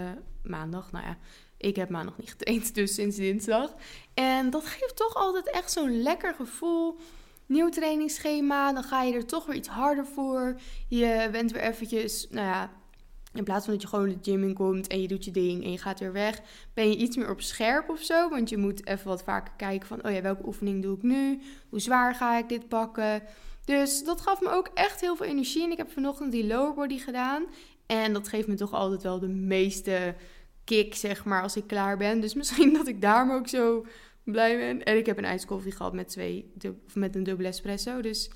maandag. 0.43 0.93
Nou 0.93 1.05
ja, 1.05 1.17
ik 1.57 1.77
heb 1.77 1.89
maandag 1.89 2.19
niet 2.19 2.31
getraind, 2.31 2.75
dus 2.75 2.95
sinds 2.95 3.17
dinsdag. 3.17 3.75
En 4.15 4.51
dat 4.51 4.67
geeft 4.67 4.97
toch 4.97 5.15
altijd 5.15 5.51
echt 5.51 5.73
zo'n 5.73 6.03
lekker 6.03 6.35
gevoel. 6.35 6.99
Nieuw 7.49 7.69
trainingsschema, 7.69 8.73
dan 8.73 8.83
ga 8.83 9.03
je 9.03 9.15
er 9.15 9.27
toch 9.27 9.47
weer 9.47 9.57
iets 9.57 9.69
harder 9.69 10.07
voor. 10.07 10.61
Je 10.89 11.29
bent 11.33 11.53
weer 11.53 11.63
eventjes, 11.63 12.27
nou 12.31 12.47
ja, 12.47 12.71
in 13.35 13.45
plaats 13.45 13.65
van 13.65 13.73
dat 13.73 13.83
je 13.83 13.89
gewoon 13.89 14.09
de 14.09 14.19
gym 14.23 14.43
in 14.43 14.55
komt 14.55 14.87
en 14.87 15.01
je 15.01 15.09
doet 15.09 15.25
je 15.25 15.31
ding 15.31 15.65
en 15.65 15.73
je 15.73 15.79
gaat 15.79 16.01
weer 16.01 16.13
weg, 16.13 16.41
ben 16.75 16.89
je 16.89 16.97
iets 16.97 17.17
meer 17.17 17.31
op 17.31 17.41
scherp 17.41 17.89
of 17.89 18.01
zo. 18.01 18.29
Want 18.29 18.49
je 18.49 18.57
moet 18.57 18.87
even 18.87 19.09
wat 19.09 19.23
vaker 19.23 19.53
kijken 19.57 19.89
van, 19.89 20.07
oh 20.07 20.13
ja, 20.13 20.23
welke 20.23 20.47
oefening 20.47 20.83
doe 20.83 20.97
ik 20.97 21.03
nu? 21.03 21.41
Hoe 21.69 21.81
zwaar 21.81 22.15
ga 22.15 22.39
ik 22.39 22.49
dit 22.49 22.69
pakken? 22.69 23.23
Dus 23.65 24.05
dat 24.05 24.21
gaf 24.21 24.41
me 24.41 24.49
ook 24.49 24.71
echt 24.75 25.01
heel 25.01 25.17
veel 25.17 25.27
energie. 25.27 25.63
En 25.63 25.71
ik 25.71 25.77
heb 25.77 25.93
vanochtend 25.93 26.33
die 26.33 26.47
lower 26.47 26.75
body 26.75 26.99
gedaan. 26.99 27.45
En 27.87 28.13
dat 28.13 28.29
geeft 28.29 28.49
me 28.49 28.55
toch 28.55 28.73
altijd 28.73 29.03
wel 29.03 29.19
de 29.19 29.29
meeste 29.29 30.15
kick, 30.65 30.95
zeg 30.95 31.25
maar, 31.25 31.43
als 31.43 31.57
ik 31.57 31.67
klaar 31.67 31.97
ben. 31.97 32.21
Dus 32.21 32.35
misschien 32.41 32.73
dat 32.73 32.87
ik 32.87 33.01
daarom 33.01 33.31
ook 33.31 33.49
zo 33.49 33.87
blij 34.33 34.57
ben. 34.57 34.85
En 34.85 34.97
ik 34.97 35.07
heb 35.07 35.19
een 35.19 35.25
ijskoffie 35.25 35.73
gehad 35.73 35.93
met, 35.93 36.09
twee, 36.09 36.53
met 36.95 37.15
een 37.15 37.23
dubbele 37.23 37.49
espresso. 37.49 38.01
Dus 38.01 38.31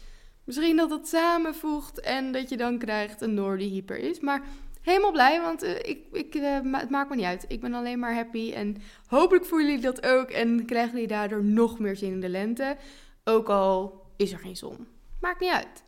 misschien 0.44 0.76
dat 0.76 0.90
het 0.90 1.08
samenvoegt 1.08 2.00
en 2.00 2.32
dat 2.32 2.48
je 2.48 2.56
dan 2.56 2.78
krijgt 2.78 3.20
een 3.20 3.34
Noor 3.34 3.58
die 3.58 3.70
hyper 3.70 3.98
is. 3.98 4.20
Maar 4.20 4.42
helemaal 4.80 5.12
blij, 5.12 5.40
want 5.40 5.64
uh, 5.64 5.76
ik, 5.76 5.98
ik, 6.12 6.34
uh, 6.34 6.58
het 6.72 6.90
maakt 6.90 7.10
me 7.10 7.16
niet 7.16 7.24
uit. 7.24 7.44
Ik 7.48 7.60
ben 7.60 7.74
alleen 7.74 7.98
maar 7.98 8.14
happy 8.14 8.52
en 8.52 8.76
hopelijk 9.06 9.44
voelen 9.44 9.66
jullie 9.66 9.82
dat 9.82 10.06
ook. 10.06 10.30
En 10.30 10.64
krijgen 10.64 10.92
jullie 10.92 11.06
daardoor 11.06 11.44
nog 11.44 11.78
meer 11.78 11.96
zin 11.96 12.12
in 12.12 12.20
de 12.20 12.28
lente. 12.28 12.76
Ook 13.24 13.48
al 13.48 14.02
is 14.16 14.32
er 14.32 14.38
geen 14.38 14.56
zon. 14.56 14.86
Maakt 15.20 15.40
niet 15.40 15.50
uit. 15.50 15.84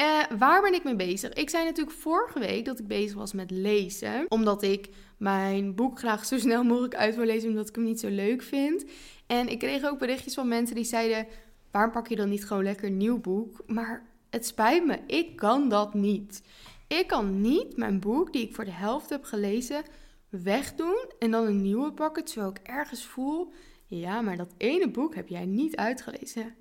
Uh, 0.00 0.22
waar 0.38 0.62
ben 0.62 0.74
ik 0.74 0.84
mee 0.84 0.96
bezig? 0.96 1.32
Ik 1.32 1.50
zei 1.50 1.64
natuurlijk 1.64 1.96
vorige 1.96 2.38
week 2.38 2.64
dat 2.64 2.78
ik 2.78 2.86
bezig 2.86 3.16
was 3.16 3.32
met 3.32 3.50
lezen. 3.50 4.26
Omdat 4.28 4.62
ik 4.62 4.88
mijn 5.18 5.74
boek 5.74 5.98
graag 5.98 6.24
zo 6.24 6.38
snel 6.38 6.64
mogelijk 6.64 6.94
uit 6.94 7.16
wil 7.16 7.24
lezen, 7.24 7.48
omdat 7.48 7.68
ik 7.68 7.74
hem 7.74 7.84
niet 7.84 8.00
zo 8.00 8.08
leuk 8.08 8.42
vind. 8.42 8.84
En 9.26 9.48
ik 9.48 9.58
kreeg 9.58 9.84
ook 9.84 9.98
berichtjes 9.98 10.34
van 10.34 10.48
mensen 10.48 10.74
die 10.74 10.84
zeiden: 10.84 11.26
waarom 11.70 11.92
pak 11.92 12.08
je 12.08 12.16
dan 12.16 12.28
niet 12.28 12.46
gewoon 12.46 12.62
lekker 12.62 12.86
een 12.86 12.96
nieuw 12.96 13.20
boek? 13.20 13.62
Maar 13.66 14.06
het 14.30 14.46
spijt 14.46 14.86
me, 14.86 14.98
ik 15.06 15.36
kan 15.36 15.68
dat 15.68 15.94
niet. 15.94 16.42
Ik 16.88 17.06
kan 17.06 17.40
niet 17.40 17.76
mijn 17.76 18.00
boek, 18.00 18.32
die 18.32 18.42
ik 18.42 18.54
voor 18.54 18.64
de 18.64 18.70
helft 18.70 19.10
heb 19.10 19.24
gelezen, 19.24 19.82
wegdoen 20.28 21.04
en 21.18 21.30
dan 21.30 21.46
een 21.46 21.62
nieuwe 21.62 21.92
pakken, 21.92 22.24
terwijl 22.24 22.50
ik 22.50 22.58
ergens 22.62 23.04
voel: 23.04 23.52
ja, 23.86 24.20
maar 24.20 24.36
dat 24.36 24.54
ene 24.56 24.90
boek 24.90 25.14
heb 25.14 25.28
jij 25.28 25.46
niet 25.46 25.76
uitgelezen. 25.76 26.54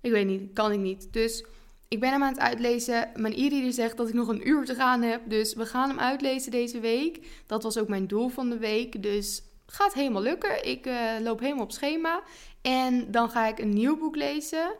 Ik 0.00 0.10
weet 0.10 0.26
niet, 0.26 0.52
kan 0.52 0.72
ik 0.72 0.78
niet. 0.80 1.12
Dus 1.12 1.44
ik 1.88 2.00
ben 2.00 2.10
hem 2.10 2.22
aan 2.22 2.32
het 2.32 2.40
uitlezen. 2.40 3.10
Mijn 3.14 3.34
e 3.36 3.70
zegt 3.70 3.96
dat 3.96 4.08
ik 4.08 4.14
nog 4.14 4.28
een 4.28 4.48
uur 4.48 4.64
te 4.64 4.74
gaan 4.74 5.02
heb. 5.02 5.20
Dus 5.28 5.54
we 5.54 5.66
gaan 5.66 5.88
hem 5.88 5.98
uitlezen 5.98 6.50
deze 6.50 6.80
week. 6.80 7.26
Dat 7.46 7.62
was 7.62 7.78
ook 7.78 7.88
mijn 7.88 8.06
doel 8.06 8.28
van 8.28 8.50
de 8.50 8.58
week. 8.58 9.02
Dus 9.02 9.42
gaat 9.66 9.94
helemaal 9.94 10.22
lukken. 10.22 10.66
Ik 10.66 10.86
uh, 10.86 11.10
loop 11.20 11.40
helemaal 11.40 11.64
op 11.64 11.72
schema. 11.72 12.22
En 12.62 13.10
dan 13.10 13.30
ga 13.30 13.46
ik 13.46 13.58
een 13.58 13.74
nieuw 13.74 13.98
boek 13.98 14.16
lezen. 14.16 14.74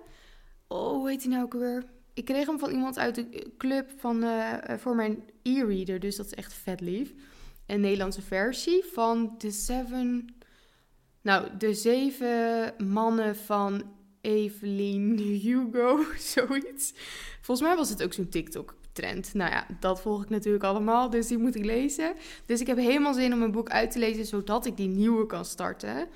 Oh, 0.68 0.88
hoe 0.88 1.08
heet 1.08 1.22
hij 1.22 1.30
nou 1.30 1.44
ook 1.44 1.52
weer? 1.52 1.84
ik 2.14 2.24
kreeg 2.24 2.46
hem 2.46 2.58
van 2.58 2.70
iemand 2.70 2.98
uit 2.98 3.14
de 3.14 3.52
club 3.58 3.90
van, 3.96 4.24
uh, 4.24 4.52
voor 4.78 4.94
mijn 4.94 5.22
e-reader. 5.42 6.00
Dus 6.00 6.16
dat 6.16 6.26
is 6.26 6.34
echt 6.34 6.54
vet 6.54 6.80
lief. 6.80 7.12
Een 7.66 7.80
Nederlandse 7.80 8.22
versie 8.22 8.84
van 8.84 9.34
de 9.38 9.50
Seven... 9.50 10.34
Nou, 11.20 11.56
de 11.58 11.74
zeven 11.74 12.74
mannen 12.78 13.36
van 13.36 13.82
Evelyn 14.24 15.18
Hugo, 15.42 16.04
zoiets. 16.34 16.94
Volgens 17.40 17.66
mij 17.66 17.76
was 17.76 17.88
het 17.88 18.02
ook 18.02 18.12
zo'n 18.12 18.28
TikTok-trend. 18.28 19.34
Nou 19.34 19.50
ja, 19.50 19.66
dat 19.80 20.00
volg 20.00 20.22
ik 20.22 20.28
natuurlijk 20.28 20.64
allemaal, 20.64 21.10
dus 21.10 21.26
die 21.26 21.38
moet 21.38 21.54
ik 21.54 21.64
lezen. 21.64 22.14
Dus 22.46 22.60
ik 22.60 22.66
heb 22.66 22.76
helemaal 22.76 23.14
zin 23.14 23.32
om 23.32 23.42
een 23.42 23.50
boek 23.50 23.68
uit 23.68 23.90
te 23.90 23.98
lezen, 23.98 24.26
zodat 24.26 24.66
ik 24.66 24.76
die 24.76 24.88
nieuwe 24.88 25.26
kan 25.26 25.44
starten. 25.44 26.08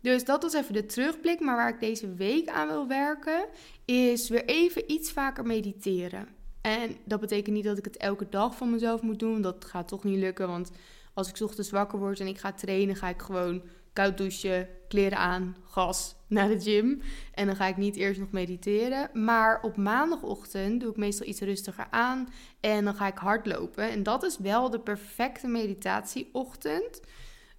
Dus 0.00 0.24
dat 0.24 0.42
was 0.42 0.54
even 0.54 0.72
de 0.72 0.86
terugblik. 0.86 1.40
Maar 1.40 1.56
waar 1.56 1.68
ik 1.68 1.80
deze 1.80 2.14
week 2.14 2.48
aan 2.48 2.68
wil 2.68 2.88
werken, 2.88 3.44
is 3.84 4.28
weer 4.28 4.44
even 4.44 4.92
iets 4.92 5.10
vaker 5.10 5.46
mediteren. 5.46 6.28
En 6.60 6.96
dat 7.04 7.20
betekent 7.20 7.54
niet 7.54 7.64
dat 7.64 7.78
ik 7.78 7.84
het 7.84 7.96
elke 7.96 8.28
dag 8.28 8.56
van 8.56 8.70
mezelf 8.70 9.02
moet 9.02 9.18
doen. 9.18 9.42
Dat 9.42 9.64
gaat 9.64 9.88
toch 9.88 10.04
niet 10.04 10.18
lukken. 10.18 10.48
Want 10.48 10.70
als 11.16 11.28
ik 11.28 11.40
ochtends 11.40 11.70
wakker 11.70 11.98
word 11.98 12.20
en 12.20 12.26
ik 12.26 12.38
ga 12.38 12.52
trainen, 12.52 12.96
ga 12.96 13.08
ik 13.08 13.22
gewoon 13.22 13.62
koud 13.92 14.16
douchen, 14.16 14.68
kleren 14.88 15.18
aan, 15.18 15.56
gas 15.64 16.16
naar 16.26 16.48
de 16.48 16.60
gym. 16.60 17.02
En 17.34 17.46
dan 17.46 17.56
ga 17.56 17.66
ik 17.66 17.76
niet 17.76 17.96
eerst 17.96 18.20
nog 18.20 18.30
mediteren. 18.30 19.10
Maar 19.24 19.62
op 19.62 19.76
maandagochtend 19.76 20.80
doe 20.80 20.90
ik 20.90 20.96
meestal 20.96 21.26
iets 21.26 21.40
rustiger 21.40 21.86
aan. 21.90 22.28
En 22.60 22.84
dan 22.84 22.94
ga 22.94 23.06
ik 23.06 23.18
hardlopen. 23.18 23.90
En 23.90 24.02
dat 24.02 24.22
is 24.22 24.38
wel 24.38 24.70
de 24.70 24.80
perfecte 24.80 25.46
meditatieochtend. 25.46 27.00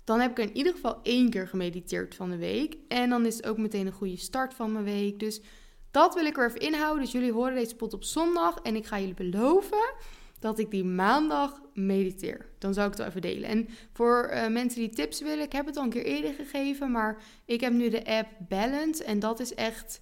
Dan 0.03 0.19
heb 0.19 0.39
ik 0.39 0.49
in 0.49 0.57
ieder 0.57 0.73
geval 0.73 0.99
één 1.03 1.29
keer 1.29 1.47
gemediteerd 1.47 2.15
van 2.15 2.29
de 2.29 2.37
week. 2.37 2.77
En 2.87 3.09
dan 3.09 3.25
is 3.25 3.35
het 3.35 3.45
ook 3.45 3.57
meteen 3.57 3.85
een 3.85 3.93
goede 3.93 4.17
start 4.17 4.53
van 4.53 4.71
mijn 4.71 4.85
week. 4.85 5.19
Dus 5.19 5.41
dat 5.91 6.13
wil 6.13 6.25
ik 6.25 6.37
er 6.37 6.47
even 6.47 6.59
inhouden. 6.59 7.03
Dus 7.03 7.11
jullie 7.11 7.31
horen 7.31 7.55
deze 7.55 7.75
pot 7.75 7.93
op 7.93 8.03
zondag. 8.03 8.57
En 8.57 8.75
ik 8.75 8.85
ga 8.85 8.99
jullie 8.99 9.13
beloven 9.13 9.93
dat 10.39 10.59
ik 10.59 10.71
die 10.71 10.83
maandag 10.83 11.61
mediteer. 11.73 12.45
Dan 12.57 12.73
zou 12.73 12.85
ik 12.85 12.91
het 12.91 13.01
wel 13.01 13.09
even 13.09 13.21
delen. 13.21 13.49
En 13.49 13.67
voor 13.93 14.29
uh, 14.33 14.47
mensen 14.47 14.79
die 14.79 14.89
tips 14.89 15.21
willen, 15.21 15.45
ik 15.45 15.51
heb 15.51 15.65
het 15.65 15.77
al 15.77 15.83
een 15.83 15.89
keer 15.89 16.05
eerder 16.05 16.33
gegeven. 16.33 16.91
Maar 16.91 17.21
ik 17.45 17.61
heb 17.61 17.73
nu 17.73 17.89
de 17.89 18.05
app 18.05 18.27
Balance. 18.49 19.03
En 19.03 19.19
dat 19.19 19.39
is 19.39 19.53
echt 19.53 20.01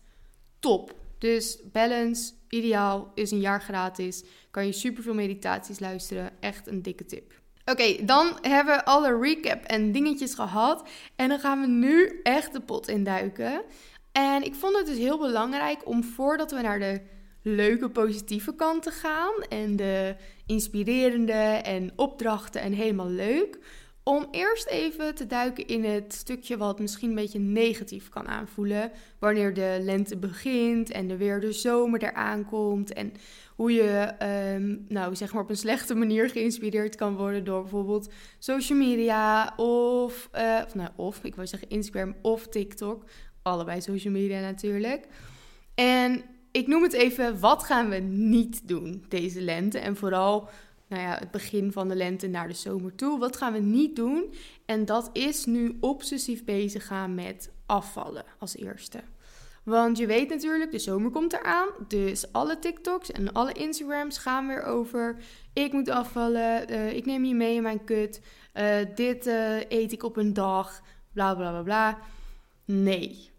top. 0.60 0.96
Dus 1.18 1.60
Balance, 1.72 2.34
ideaal, 2.50 3.12
is 3.16 3.32
een 3.32 3.40
jaar 3.40 3.62
gratis. 3.62 4.24
Kan 4.52 4.66
je 4.66 4.72
superveel 4.72 5.14
meditaties 5.14 5.80
luisteren. 5.80 6.32
Echt 6.40 6.68
een 6.68 6.82
dikke 6.82 7.06
tip. 7.06 7.34
Oké, 7.66 8.06
dan 8.06 8.38
hebben 8.42 8.76
we 8.76 8.86
alle 8.86 9.20
recap 9.20 9.64
en 9.64 9.92
dingetjes 9.92 10.34
gehad. 10.34 10.90
En 11.16 11.30
dan 11.30 11.40
gaan 11.40 11.62
we 11.62 11.68
nu 11.68 12.20
echt 12.24 12.54
de 12.54 12.62
pot 12.62 12.88
induiken. 12.88 13.62
En 14.12 14.44
ik 14.44 14.56
vond 14.56 14.78
het 14.78 14.86
dus 14.86 14.98
heel 14.98 15.18
belangrijk 15.18 15.88
om 15.88 16.04
voordat 16.04 16.52
we 16.52 16.62
naar 16.62 16.80
de 16.80 17.02
leuke, 17.48 17.90
positieve 17.90 18.56
kanten 18.56 18.92
gaan. 18.92 19.34
En 19.50 19.76
de 19.76 20.16
inspirerende 20.46 21.62
en 21.64 21.92
opdrachten 21.96 22.62
en 22.62 22.74
helemaal 22.74 23.10
leuk. 23.10 23.60
Om 24.04 24.28
eerst 24.32 24.68
even 24.68 25.16
te 25.16 25.28
duiken 25.28 25.68
in 25.68 25.84
het 25.84 26.14
stukje 26.14 26.58
wat 26.58 26.80
misschien 26.80 27.10
een 27.10 27.16
beetje 27.16 27.40
negatief 27.40 28.10
kan 28.10 28.28
aanvoelen. 28.28 28.92
Wanneer 29.20 29.54
de 29.54 29.78
lente 29.82 30.18
begint 30.18 30.92
en 30.92 31.10
er 31.10 31.18
weer 31.18 31.40
de 31.40 31.52
zomer 31.52 32.04
eraan 32.04 32.46
komt. 32.46 32.94
En 32.94 33.14
hoe 33.56 33.72
je, 33.72 34.14
um, 34.56 34.86
nou 34.88 35.16
zeg 35.16 35.34
maar 35.34 35.44
op 35.44 35.50
een 35.50 35.58
slechte 35.58 35.96
manier 35.96 36.30
geïnspireerd 36.30 36.96
kan 36.96 37.16
worden 37.16 37.44
door 37.44 37.62
bijvoorbeeld 37.62 38.10
social 38.40 38.78
media 38.78 39.54
of, 39.56 40.30
uh, 40.36 40.62
of, 40.66 40.76
nou, 40.76 40.90
of 40.96 41.24
ik 41.24 41.36
wil 41.36 41.48
zeggen 41.48 41.70
Instagram 41.70 42.16
of 42.22 42.48
TikTok. 42.48 43.04
Allebei 43.42 43.82
social 43.82 44.14
media 44.14 44.40
natuurlijk. 44.40 45.08
En 45.76 46.24
ik 46.56 46.68
noem 46.68 46.84
het 46.84 46.94
even, 46.94 47.40
wat 47.40 47.64
gaan 47.64 47.90
we 47.90 47.96
niet 47.98 48.68
doen 48.68 49.06
deze 49.10 49.42
lente? 49.42 49.80
En 49.80 49.96
vooral 49.96 50.50
nou 50.88 51.02
ja, 51.02 51.18
het 51.20 51.32
begin 51.32 51.72
van 51.72 51.88
de 51.88 51.96
lente 51.96 52.28
naar 52.28 52.48
de 52.48 52.54
zomer 52.54 52.96
toe. 52.96 53.20
Wat 53.20 53.38
gaan 53.38 53.54
we 53.54 53.60
niet 53.60 53.96
doen? 53.96 54.34
En 54.66 54.86
dat 54.86 55.10
is 55.14 55.46
nu 55.46 55.78
obsessief 55.80 56.44
bezig 56.44 56.88
gaan 56.88 57.16
met 57.16 57.52
afvallen 57.66 58.24
als 58.40 58.56
eerste. 58.56 59.00
Want 59.64 59.98
je 59.98 60.06
weet 60.06 60.30
natuurlijk, 60.30 60.72
de 60.72 60.80
zomer 60.80 61.12
komt 61.12 61.34
eraan. 61.34 61.68
Dus 61.88 62.32
alle 62.32 62.60
TikToks 62.60 63.12
en 63.12 63.34
alle 63.34 63.52
Instagrams 63.52 64.18
gaan 64.18 64.48
weer 64.48 64.64
over. 64.64 65.18
Ik 65.54 65.72
moet 65.72 65.90
afvallen. 65.90 66.72
Uh, 66.72 66.94
ik 66.94 67.06
neem 67.06 67.26
je 67.26 67.36
mee 67.36 67.56
in 67.56 67.64
mijn 67.64 67.84
kut. 67.84 68.22
Uh, 68.54 68.76
dit 68.96 69.28
uh, 69.28 69.60
eet 69.70 69.92
ik 69.92 70.04
op 70.04 70.18
een 70.18 70.34
dag. 70.34 70.82
Bla 71.14 71.36
bla 71.36 71.50
bla 71.50 71.62
bla. 71.62 71.98
Nee. 72.66 73.34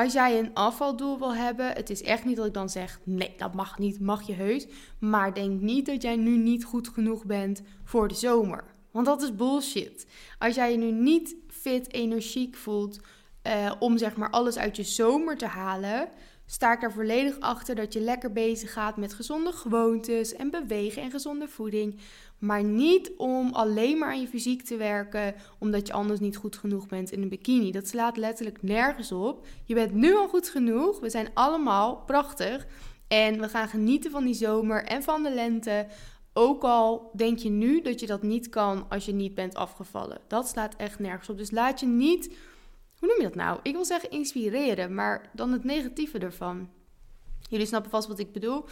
Als 0.00 0.12
jij 0.12 0.38
een 0.38 0.54
afvaldoel 0.54 1.18
wil 1.18 1.34
hebben, 1.34 1.72
het 1.72 1.90
is 1.90 2.02
echt 2.02 2.24
niet 2.24 2.36
dat 2.36 2.46
ik 2.46 2.54
dan 2.54 2.68
zeg: 2.68 3.00
nee, 3.04 3.34
dat 3.36 3.54
mag 3.54 3.78
niet, 3.78 4.00
mag 4.00 4.26
je 4.26 4.32
heus. 4.32 4.66
Maar 4.98 5.34
denk 5.34 5.60
niet 5.60 5.86
dat 5.86 6.02
jij 6.02 6.16
nu 6.16 6.36
niet 6.36 6.64
goed 6.64 6.88
genoeg 6.88 7.24
bent 7.24 7.62
voor 7.84 8.08
de 8.08 8.14
zomer. 8.14 8.64
Want 8.90 9.06
dat 9.06 9.22
is 9.22 9.34
bullshit. 9.34 10.06
Als 10.38 10.54
jij 10.54 10.70
je 10.70 10.76
nu 10.76 10.90
niet 10.90 11.36
fit, 11.48 11.92
energiek 11.92 12.56
voelt 12.56 13.00
uh, 13.46 13.72
om 13.78 13.98
zeg 13.98 14.16
maar 14.16 14.30
alles 14.30 14.58
uit 14.58 14.76
je 14.76 14.82
zomer 14.82 15.36
te 15.36 15.46
halen, 15.46 16.08
sta 16.46 16.72
ik 16.72 16.82
er 16.82 16.92
volledig 16.92 17.40
achter 17.40 17.74
dat 17.74 17.92
je 17.92 18.00
lekker 18.00 18.32
bezig 18.32 18.72
gaat 18.72 18.96
met 18.96 19.14
gezonde 19.14 19.52
gewoontes 19.52 20.34
en 20.34 20.50
bewegen 20.50 21.02
en 21.02 21.10
gezonde 21.10 21.48
voeding. 21.48 22.00
Maar 22.40 22.64
niet 22.64 23.12
om 23.16 23.52
alleen 23.52 23.98
maar 23.98 24.08
aan 24.08 24.20
je 24.20 24.28
fysiek 24.28 24.62
te 24.62 24.76
werken, 24.76 25.34
omdat 25.58 25.86
je 25.86 25.92
anders 25.92 26.20
niet 26.20 26.36
goed 26.36 26.56
genoeg 26.56 26.86
bent 26.86 27.12
in 27.12 27.22
een 27.22 27.28
bikini. 27.28 27.70
Dat 27.70 27.88
slaat 27.88 28.16
letterlijk 28.16 28.62
nergens 28.62 29.12
op. 29.12 29.46
Je 29.64 29.74
bent 29.74 29.92
nu 29.92 30.16
al 30.16 30.28
goed 30.28 30.48
genoeg. 30.48 31.00
We 31.00 31.10
zijn 31.10 31.28
allemaal 31.34 31.96
prachtig. 31.96 32.66
En 33.08 33.40
we 33.40 33.48
gaan 33.48 33.68
genieten 33.68 34.10
van 34.10 34.24
die 34.24 34.34
zomer 34.34 34.84
en 34.84 35.02
van 35.02 35.22
de 35.22 35.30
lente. 35.30 35.86
Ook 36.32 36.62
al 36.62 37.10
denk 37.16 37.38
je 37.38 37.50
nu 37.50 37.80
dat 37.80 38.00
je 38.00 38.06
dat 38.06 38.22
niet 38.22 38.48
kan 38.48 38.86
als 38.88 39.04
je 39.04 39.12
niet 39.12 39.34
bent 39.34 39.54
afgevallen. 39.54 40.20
Dat 40.28 40.48
slaat 40.48 40.76
echt 40.76 40.98
nergens 40.98 41.28
op. 41.28 41.38
Dus 41.38 41.50
laat 41.50 41.80
je 41.80 41.86
niet 41.86 42.30
hoe 43.00 43.08
noem 43.08 43.16
je 43.16 43.22
dat 43.22 43.34
nou? 43.34 43.58
Ik 43.62 43.72
wil 43.72 43.84
zeggen 43.84 44.10
inspireren, 44.10 44.94
maar 44.94 45.30
dan 45.32 45.52
het 45.52 45.64
negatieve 45.64 46.18
ervan. 46.18 46.68
Jullie 47.48 47.66
snappen 47.66 47.90
vast 47.90 48.08
wat 48.08 48.18
ik 48.18 48.32
bedoel. 48.32 48.64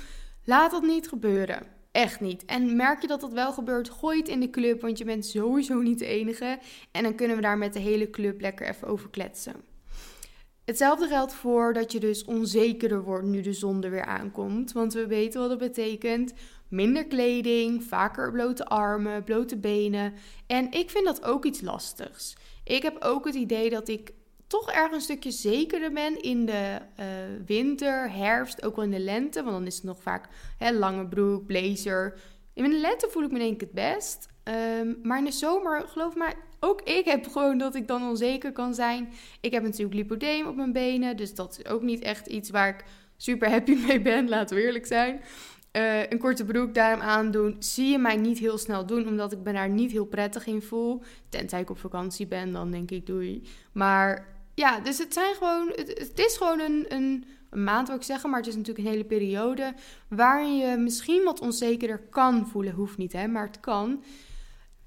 Laat 0.44 0.70
dat 0.70 0.82
niet 0.82 1.08
gebeuren. 1.08 1.66
Echt 1.92 2.20
niet. 2.20 2.44
En 2.44 2.76
merk 2.76 3.00
je 3.00 3.06
dat 3.06 3.20
dat 3.20 3.32
wel 3.32 3.52
gebeurt, 3.52 3.90
gooi 3.90 4.18
het 4.18 4.28
in 4.28 4.40
de 4.40 4.50
club, 4.50 4.80
want 4.80 4.98
je 4.98 5.04
bent 5.04 5.26
sowieso 5.26 5.80
niet 5.80 5.98
de 5.98 6.06
enige. 6.06 6.58
En 6.90 7.02
dan 7.02 7.14
kunnen 7.14 7.36
we 7.36 7.42
daar 7.42 7.58
met 7.58 7.72
de 7.72 7.78
hele 7.78 8.10
club 8.10 8.40
lekker 8.40 8.68
even 8.68 8.88
over 8.88 9.10
kletsen. 9.10 9.54
Hetzelfde 10.64 11.06
geldt 11.06 11.32
voor 11.32 11.72
dat 11.72 11.92
je 11.92 12.00
dus 12.00 12.24
onzekerder 12.24 13.02
wordt 13.02 13.26
nu 13.26 13.40
de 13.40 13.52
zon 13.52 13.84
er 13.84 13.90
weer 13.90 14.04
aankomt. 14.04 14.72
Want 14.72 14.92
we 14.92 15.06
weten 15.06 15.40
wat 15.40 15.48
dat 15.48 15.58
betekent. 15.58 16.32
Minder 16.68 17.06
kleding, 17.06 17.84
vaker 17.84 18.32
blote 18.32 18.66
armen, 18.66 19.24
blote 19.24 19.56
benen. 19.56 20.14
En 20.46 20.70
ik 20.70 20.90
vind 20.90 21.04
dat 21.04 21.24
ook 21.24 21.44
iets 21.44 21.60
lastigs. 21.60 22.36
Ik 22.64 22.82
heb 22.82 22.96
ook 23.00 23.24
het 23.24 23.34
idee 23.34 23.70
dat 23.70 23.88
ik 23.88 24.12
toch 24.48 24.70
erg 24.70 24.92
een 24.92 25.00
stukje 25.00 25.30
zekerder 25.30 25.92
ben 25.92 26.20
in 26.20 26.46
de 26.46 26.78
uh, 27.00 27.06
winter, 27.46 28.12
herfst, 28.12 28.64
ook 28.64 28.76
wel 28.76 28.84
in 28.84 28.90
de 28.90 29.00
lente. 29.00 29.42
Want 29.42 29.56
dan 29.56 29.66
is 29.66 29.74
het 29.74 29.84
nog 29.84 30.02
vaak 30.02 30.28
hè, 30.58 30.72
lange 30.72 31.06
broek, 31.06 31.46
blazer. 31.46 32.18
In 32.54 32.64
de 32.64 32.78
lente 32.78 33.08
voel 33.10 33.22
ik 33.22 33.30
me 33.30 33.38
denk 33.38 33.54
ik 33.54 33.60
het 33.60 33.72
best. 33.72 34.28
Um, 34.44 34.98
maar 35.02 35.18
in 35.18 35.24
de 35.24 35.32
zomer, 35.32 35.88
geloof 35.88 36.14
me, 36.14 36.32
ook 36.60 36.82
ik 36.82 37.04
heb 37.04 37.26
gewoon 37.26 37.58
dat 37.58 37.74
ik 37.74 37.88
dan 37.88 38.08
onzeker 38.08 38.52
kan 38.52 38.74
zijn. 38.74 39.12
Ik 39.40 39.52
heb 39.52 39.62
natuurlijk 39.62 39.94
lipodeem 39.94 40.46
op 40.46 40.56
mijn 40.56 40.72
benen. 40.72 41.16
Dus 41.16 41.34
dat 41.34 41.58
is 41.58 41.70
ook 41.70 41.82
niet 41.82 42.00
echt 42.00 42.26
iets 42.26 42.50
waar 42.50 42.68
ik 42.68 42.84
super 43.16 43.50
happy 43.50 43.74
mee 43.86 44.00
ben, 44.00 44.28
laten 44.28 44.56
we 44.56 44.62
eerlijk 44.62 44.86
zijn. 44.86 45.20
Uh, 45.72 46.10
een 46.10 46.18
korte 46.18 46.44
broek 46.44 46.74
daarom 46.74 47.00
aandoen, 47.00 47.56
zie 47.58 47.90
je 47.90 47.98
mij 47.98 48.16
niet 48.16 48.38
heel 48.38 48.58
snel 48.58 48.86
doen, 48.86 49.08
omdat 49.08 49.32
ik 49.32 49.38
me 49.44 49.52
daar 49.52 49.68
niet 49.68 49.90
heel 49.90 50.06
prettig 50.06 50.46
in 50.46 50.62
voel. 50.62 51.02
Tenzij 51.28 51.60
ik 51.60 51.70
op 51.70 51.78
vakantie 51.78 52.26
ben, 52.26 52.52
dan 52.52 52.70
denk 52.70 52.90
ik 52.90 53.06
doei. 53.06 53.42
Maar 53.72 54.37
ja, 54.58 54.80
dus 54.80 54.98
het 54.98 55.12
zijn 55.12 55.34
gewoon, 55.34 55.72
het, 55.74 56.18
is 56.18 56.36
gewoon 56.36 56.60
een, 56.60 56.84
een, 56.88 57.24
een, 57.50 57.64
maand, 57.64 57.88
wil 57.88 57.96
ik 57.96 58.02
zeggen, 58.02 58.30
maar 58.30 58.38
het 58.38 58.48
is 58.48 58.56
natuurlijk 58.56 58.86
een 58.86 58.92
hele 58.92 59.04
periode 59.04 59.74
waarin 60.08 60.56
je 60.56 60.76
misschien 60.76 61.24
wat 61.24 61.40
onzekerder 61.40 61.98
kan 62.10 62.46
voelen. 62.46 62.74
Hoeft 62.74 62.98
niet, 62.98 63.12
hè, 63.12 63.26
maar 63.26 63.46
het 63.46 63.60
kan. 63.60 64.02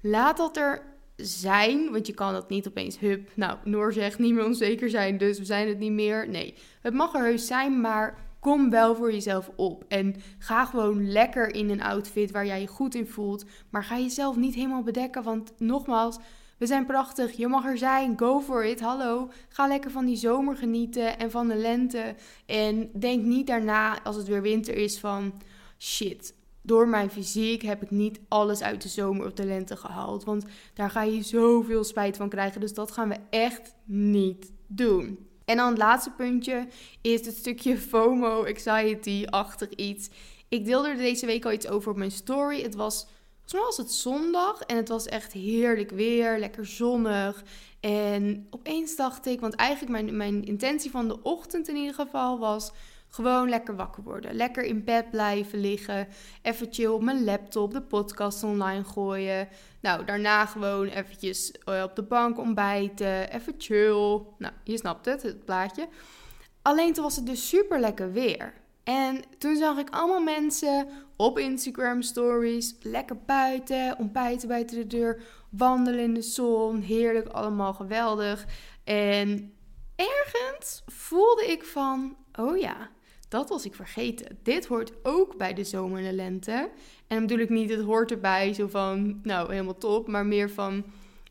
Laat 0.00 0.36
dat 0.36 0.56
er 0.56 0.82
zijn, 1.16 1.90
want 1.90 2.06
je 2.06 2.14
kan 2.14 2.32
dat 2.32 2.48
niet 2.48 2.68
opeens, 2.68 2.98
hup, 2.98 3.30
nou, 3.34 3.58
Noor 3.64 3.92
zegt 3.92 4.18
niet 4.18 4.34
meer 4.34 4.44
onzeker 4.44 4.90
zijn, 4.90 5.18
dus 5.18 5.38
we 5.38 5.44
zijn 5.44 5.68
het 5.68 5.78
niet 5.78 5.92
meer. 5.92 6.28
Nee, 6.28 6.54
het 6.80 6.94
mag 6.94 7.14
er 7.14 7.24
heus 7.24 7.46
zijn, 7.46 7.80
maar 7.80 8.18
kom 8.40 8.70
wel 8.70 8.94
voor 8.96 9.12
jezelf 9.12 9.50
op. 9.56 9.84
En 9.88 10.14
ga 10.38 10.64
gewoon 10.64 11.12
lekker 11.12 11.54
in 11.54 11.70
een 11.70 11.82
outfit 11.82 12.30
waar 12.30 12.46
jij 12.46 12.60
je 12.60 12.66
goed 12.66 12.94
in 12.94 13.06
voelt. 13.06 13.44
Maar 13.70 13.84
ga 13.84 13.98
jezelf 13.98 14.36
niet 14.36 14.54
helemaal 14.54 14.82
bedekken, 14.82 15.22
want 15.22 15.52
nogmaals, 15.58 16.18
we 16.62 16.68
zijn 16.68 16.86
prachtig, 16.86 17.32
je 17.32 17.46
mag 17.46 17.64
er 17.64 17.78
zijn, 17.78 18.18
go 18.18 18.40
for 18.40 18.64
it, 18.64 18.80
hallo. 18.80 19.30
Ga 19.48 19.66
lekker 19.66 19.90
van 19.90 20.04
die 20.04 20.16
zomer 20.16 20.56
genieten 20.56 21.18
en 21.18 21.30
van 21.30 21.48
de 21.48 21.56
lente. 21.56 22.14
En 22.46 22.90
denk 22.98 23.24
niet 23.24 23.46
daarna, 23.46 24.02
als 24.02 24.16
het 24.16 24.26
weer 24.26 24.42
winter 24.42 24.74
is, 24.74 24.98
van 24.98 25.32
shit, 25.78 26.34
door 26.60 26.88
mijn 26.88 27.10
fysiek 27.10 27.62
heb 27.62 27.82
ik 27.82 27.90
niet 27.90 28.20
alles 28.28 28.62
uit 28.62 28.82
de 28.82 28.88
zomer 28.88 29.26
of 29.26 29.32
de 29.32 29.44
lente 29.44 29.76
gehaald. 29.76 30.24
Want 30.24 30.44
daar 30.74 30.90
ga 30.90 31.02
je 31.02 31.22
zoveel 31.22 31.84
spijt 31.84 32.16
van 32.16 32.28
krijgen. 32.28 32.60
Dus 32.60 32.74
dat 32.74 32.92
gaan 32.92 33.08
we 33.08 33.16
echt 33.30 33.74
niet 33.84 34.52
doen. 34.66 35.26
En 35.44 35.56
dan 35.56 35.68
het 35.68 35.78
laatste 35.78 36.10
puntje 36.10 36.66
is 37.00 37.26
het 37.26 37.36
stukje 37.36 37.78
FOMO, 37.78 38.46
anxiety-achtig 38.46 39.68
iets. 39.68 40.10
Ik 40.48 40.64
deelde 40.64 40.88
er 40.88 40.96
deze 40.96 41.26
week 41.26 41.44
al 41.44 41.52
iets 41.52 41.68
over 41.68 41.90
op 41.90 41.96
mijn 41.96 42.10
story. 42.10 42.62
Het 42.62 42.74
was, 42.74 43.06
volgens 43.44 43.52
mij 43.52 43.62
was 43.62 43.76
het 43.76 43.92
zondag 43.92 44.60
en 44.60 44.76
het 44.76 44.88
was 44.88 45.06
echt 45.06 45.32
heerlijk 45.32 45.90
weer, 45.90 46.38
lekker 46.38 46.66
zonnig. 46.66 47.42
En 47.80 48.46
opeens 48.50 48.96
dacht 48.96 49.26
ik, 49.26 49.40
want 49.40 49.54
eigenlijk 49.54 49.92
mijn, 49.92 50.16
mijn 50.16 50.44
intentie 50.44 50.90
van 50.90 51.08
de 51.08 51.22
ochtend 51.22 51.68
in 51.68 51.76
ieder 51.76 51.94
geval 51.94 52.38
was 52.38 52.72
gewoon 53.08 53.48
lekker 53.48 53.76
wakker 53.76 54.02
worden. 54.02 54.34
Lekker 54.34 54.64
in 54.64 54.84
bed 54.84 55.10
blijven 55.10 55.60
liggen. 55.60 56.08
Even 56.42 56.66
chill 56.70 56.86
op 56.86 57.02
mijn 57.02 57.24
laptop, 57.24 57.72
de 57.72 57.82
podcast 57.82 58.42
online 58.42 58.84
gooien. 58.84 59.48
Nou, 59.80 60.04
daarna 60.04 60.46
gewoon 60.46 60.86
eventjes 60.86 61.52
eh, 61.52 61.82
op 61.82 61.96
de 61.96 62.02
bank 62.02 62.38
ontbijten. 62.38 63.32
Even 63.32 63.54
chill. 63.58 64.20
Nou, 64.38 64.52
je 64.64 64.78
snapt 64.78 65.04
het, 65.04 65.22
het 65.22 65.44
plaatje. 65.44 65.88
Alleen 66.62 66.92
toen 66.92 67.04
was 67.04 67.16
het 67.16 67.26
dus 67.26 67.48
super 67.48 67.80
lekker 67.80 68.12
weer. 68.12 68.61
En 68.84 69.22
toen 69.38 69.56
zag 69.56 69.78
ik 69.78 69.90
allemaal 69.90 70.22
mensen 70.22 70.88
op 71.16 71.38
Instagram 71.38 72.02
stories, 72.02 72.74
lekker 72.82 73.16
buiten, 73.26 73.98
ontbijten 73.98 74.48
buiten 74.48 74.76
de 74.76 74.86
deur, 74.86 75.22
wandelen 75.50 76.00
in 76.00 76.14
de 76.14 76.22
zon, 76.22 76.80
heerlijk, 76.80 77.28
allemaal 77.28 77.72
geweldig. 77.74 78.46
En 78.84 79.52
ergens 79.96 80.82
voelde 80.86 81.46
ik 81.46 81.64
van, 81.64 82.16
oh 82.38 82.58
ja, 82.58 82.90
dat 83.28 83.48
was 83.48 83.64
ik 83.64 83.74
vergeten. 83.74 84.38
Dit 84.42 84.66
hoort 84.66 84.92
ook 85.02 85.36
bij 85.36 85.54
de 85.54 85.64
zomer 85.64 85.98
en 85.98 86.04
de 86.04 86.12
lente. 86.12 86.70
En 87.06 87.18
dan 87.18 87.26
bedoel 87.26 87.42
ik 87.42 87.50
niet, 87.50 87.70
het 87.70 87.84
hoort 87.84 88.10
erbij, 88.10 88.54
zo 88.54 88.66
van, 88.68 89.20
nou, 89.22 89.50
helemaal 89.50 89.78
top. 89.78 90.08
Maar 90.08 90.26
meer 90.26 90.50
van, 90.50 90.84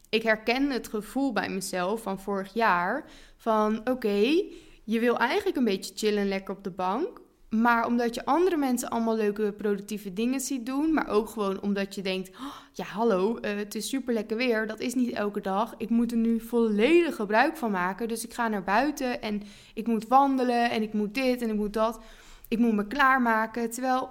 ik 0.10 0.24
herken 0.24 0.70
het 0.70 0.88
gevoel 0.88 1.34
bij 1.34 1.50
mezelf 1.50 2.02
van 2.02 2.20
vorig 2.20 2.54
jaar. 2.54 3.10
Van, 3.38 3.90
oké, 3.90 4.44
je 4.84 5.00
wil 5.00 5.18
eigenlijk 5.18 5.58
een 5.58 5.64
beetje 5.64 5.94
chillen 5.96 6.28
lekker 6.28 6.56
op 6.56 6.64
de 6.64 6.72
bank. 6.72 7.21
Maar 7.56 7.86
omdat 7.86 8.16
je 8.16 8.26
andere 8.26 8.58
mensen 8.58 8.90
allemaal 8.90 9.16
leuke 9.16 9.52
productieve 9.52 10.14
dingen 10.14 10.40
ziet 10.40 10.66
doen, 10.66 10.94
maar 10.94 11.08
ook 11.08 11.30
gewoon 11.30 11.62
omdat 11.62 11.96
je 11.96 12.02
denkt: 12.02 12.30
oh, 12.30 12.56
ja, 12.74 12.84
hallo, 12.84 13.38
uh, 13.42 13.56
het 13.56 13.76
is 13.76 13.90
super 13.90 14.14
lekker 14.14 14.38
weer. 14.38 14.68
Dat 14.68 14.80
is 14.80 14.94
niet 14.94 15.12
elke 15.14 15.42
dag. 15.42 15.74
Ik 15.78 15.90
moet 15.90 16.12
er 16.12 16.18
nu 16.18 16.40
volledig 16.40 17.16
gebruik 17.16 17.58
van 17.58 17.72
maken. 17.72 18.08
Dus 18.08 18.26
ik 18.26 18.34
ga 18.34 18.48
naar 18.48 18.64
buiten 18.64 19.22
en 19.22 19.44
ik 19.74 19.88
moet 19.88 20.08
wandelen 20.08 20.70
en 20.70 20.82
ik 20.82 20.94
moet 20.94 21.14
dit 21.14 21.42
en 21.42 21.50
ik 21.50 21.56
moet 21.56 21.74
dat. 21.74 22.00
Ik 22.48 22.60
moet 22.60 22.74
me 22.74 22.88
klaarmaken. 22.88 23.70
Terwijl, 23.70 24.10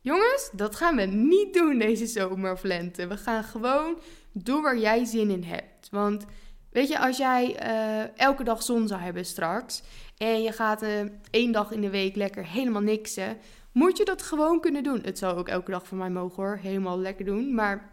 jongens, 0.00 0.50
dat 0.52 0.76
gaan 0.76 0.96
we 0.96 1.02
niet 1.02 1.54
doen 1.54 1.78
deze 1.78 2.06
zomer. 2.06 2.58
We 2.62 3.16
gaan 3.16 3.44
gewoon 3.44 3.98
doen 4.32 4.62
waar 4.62 4.78
jij 4.78 5.04
zin 5.04 5.30
in 5.30 5.44
hebt. 5.44 5.88
Want 5.90 6.24
weet 6.70 6.88
je, 6.88 6.98
als 6.98 7.16
jij 7.16 7.66
uh, 7.66 8.18
elke 8.20 8.44
dag 8.44 8.62
zon 8.62 8.88
zou 8.88 9.00
hebben 9.00 9.24
straks 9.24 9.82
en 10.18 10.42
je 10.42 10.52
gaat 10.52 10.82
uh, 10.82 11.00
één 11.30 11.52
dag 11.52 11.70
in 11.70 11.80
de 11.80 11.90
week 11.90 12.16
lekker 12.16 12.46
helemaal 12.46 12.82
niksen, 12.82 13.36
moet 13.72 13.96
je 13.96 14.04
dat 14.04 14.22
gewoon 14.22 14.60
kunnen 14.60 14.82
doen. 14.82 15.00
Het 15.02 15.18
zou 15.18 15.36
ook 15.36 15.48
elke 15.48 15.70
dag 15.70 15.86
van 15.86 15.98
mij 15.98 16.10
mogen 16.10 16.42
hoor, 16.42 16.58
helemaal 16.62 16.98
lekker 16.98 17.24
doen. 17.24 17.54
Maar 17.54 17.90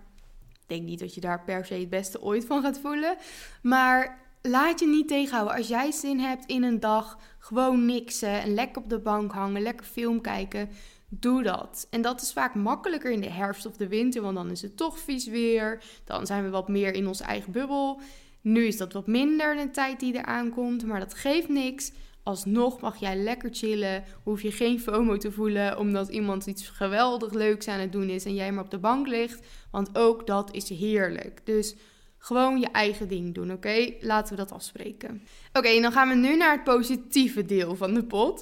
ik 0.54 0.68
denk 0.68 0.84
niet 0.84 1.00
dat 1.00 1.14
je 1.16 1.22
daar 1.22 1.44
per 1.44 1.66
se 1.66 1.74
het 1.74 1.90
beste 1.90 2.22
ooit 2.22 2.46
van 2.46 2.62
gaat 2.62 2.80
voelen. 2.80 3.18
Maar 3.62 4.20
laat 4.42 4.80
je 4.80 4.88
niet 4.88 5.08
tegenhouden. 5.08 5.56
Als 5.56 5.68
jij 5.68 5.92
zin 5.92 6.20
hebt 6.20 6.46
in 6.46 6.64
een 6.64 6.80
dag, 6.80 7.18
gewoon 7.40 7.86
niksen 7.86 8.42
en 8.42 8.54
lekker 8.54 8.82
op 8.82 8.90
de 8.90 9.00
bank 9.00 9.32
hangen, 9.32 9.62
lekker 9.62 9.86
film 9.86 10.22
kijken. 10.22 10.70
Doe 11.10 11.44
dat. 11.44 11.88
En 11.90 12.02
dat 12.02 12.22
is 12.22 12.34
vaak 12.34 12.56
makkelijker 12.56 13.12
in 13.12 13.22
de 13.22 13.30
herfst 13.30 13.66
of 13.66 13.78
de 13.78 13.88
winter, 13.88 14.22
want 14.22 14.36
dan 14.36 14.52
is 14.52 14.62
het 14.62 14.78
toch 14.78 15.00
vies 15.00 15.28
weer. 15.28 15.84
Dan 16.04 16.26
zijn 16.26 16.44
we 16.44 16.50
wat 16.50 16.68
meer 16.68 16.94
in 16.94 17.08
onze 17.08 17.24
eigen 17.24 17.52
bubbel. 17.52 18.02
Nu 18.42 18.66
is 18.66 18.78
dat 18.78 18.94
wat 18.94 19.08
minder 19.08 19.56
de 19.56 19.72
tijd 19.72 20.00
die 20.00 20.14
eraan 20.14 20.50
komt, 20.50 20.86
maar 20.86 21.00
dat 21.00 21.14
geeft 21.14 21.50
niks 21.50 21.92
alsnog 22.26 22.82
mag 22.82 23.00
jij 23.00 23.16
lekker 23.16 23.50
chillen. 23.54 24.04
Hoef 24.24 24.42
je 24.42 24.52
geen 24.52 24.80
FOMO 24.80 25.18
te 25.18 25.32
voelen 25.32 25.78
omdat 25.78 26.10
iemand 26.10 26.46
iets 26.46 26.70
geweldig 26.70 27.34
leuks 27.34 27.68
aan 27.68 27.80
het 27.80 27.92
doen 27.92 28.10
is 28.10 28.26
en 28.26 28.34
jij 28.34 28.52
maar 28.52 28.64
op 28.64 28.72
de 28.72 28.78
bank 28.78 29.08
ligt. 29.08 29.48
Want 29.72 29.90
ook 29.98 30.28
dat 30.28 30.54
is 30.54 30.70
heerlijk. 30.70 31.42
Dus 31.44 31.76
gewoon 32.18 32.60
je 32.60 32.68
eigen 32.68 33.08
ding 33.08 33.34
doen, 33.34 33.52
oké? 33.52 33.94
Laten 34.00 34.36
we 34.36 34.42
dat 34.42 34.52
afspreken. 34.52 35.22
Oké, 35.54 35.82
dan 35.82 35.92
gaan 35.92 36.10
we 36.10 36.16
nu 36.16 36.38
naar 36.38 36.52
het 36.52 36.64
positieve 36.64 37.46
deel 37.46 37.76
van 37.76 37.94
de 37.94 38.04
pot. 38.04 38.42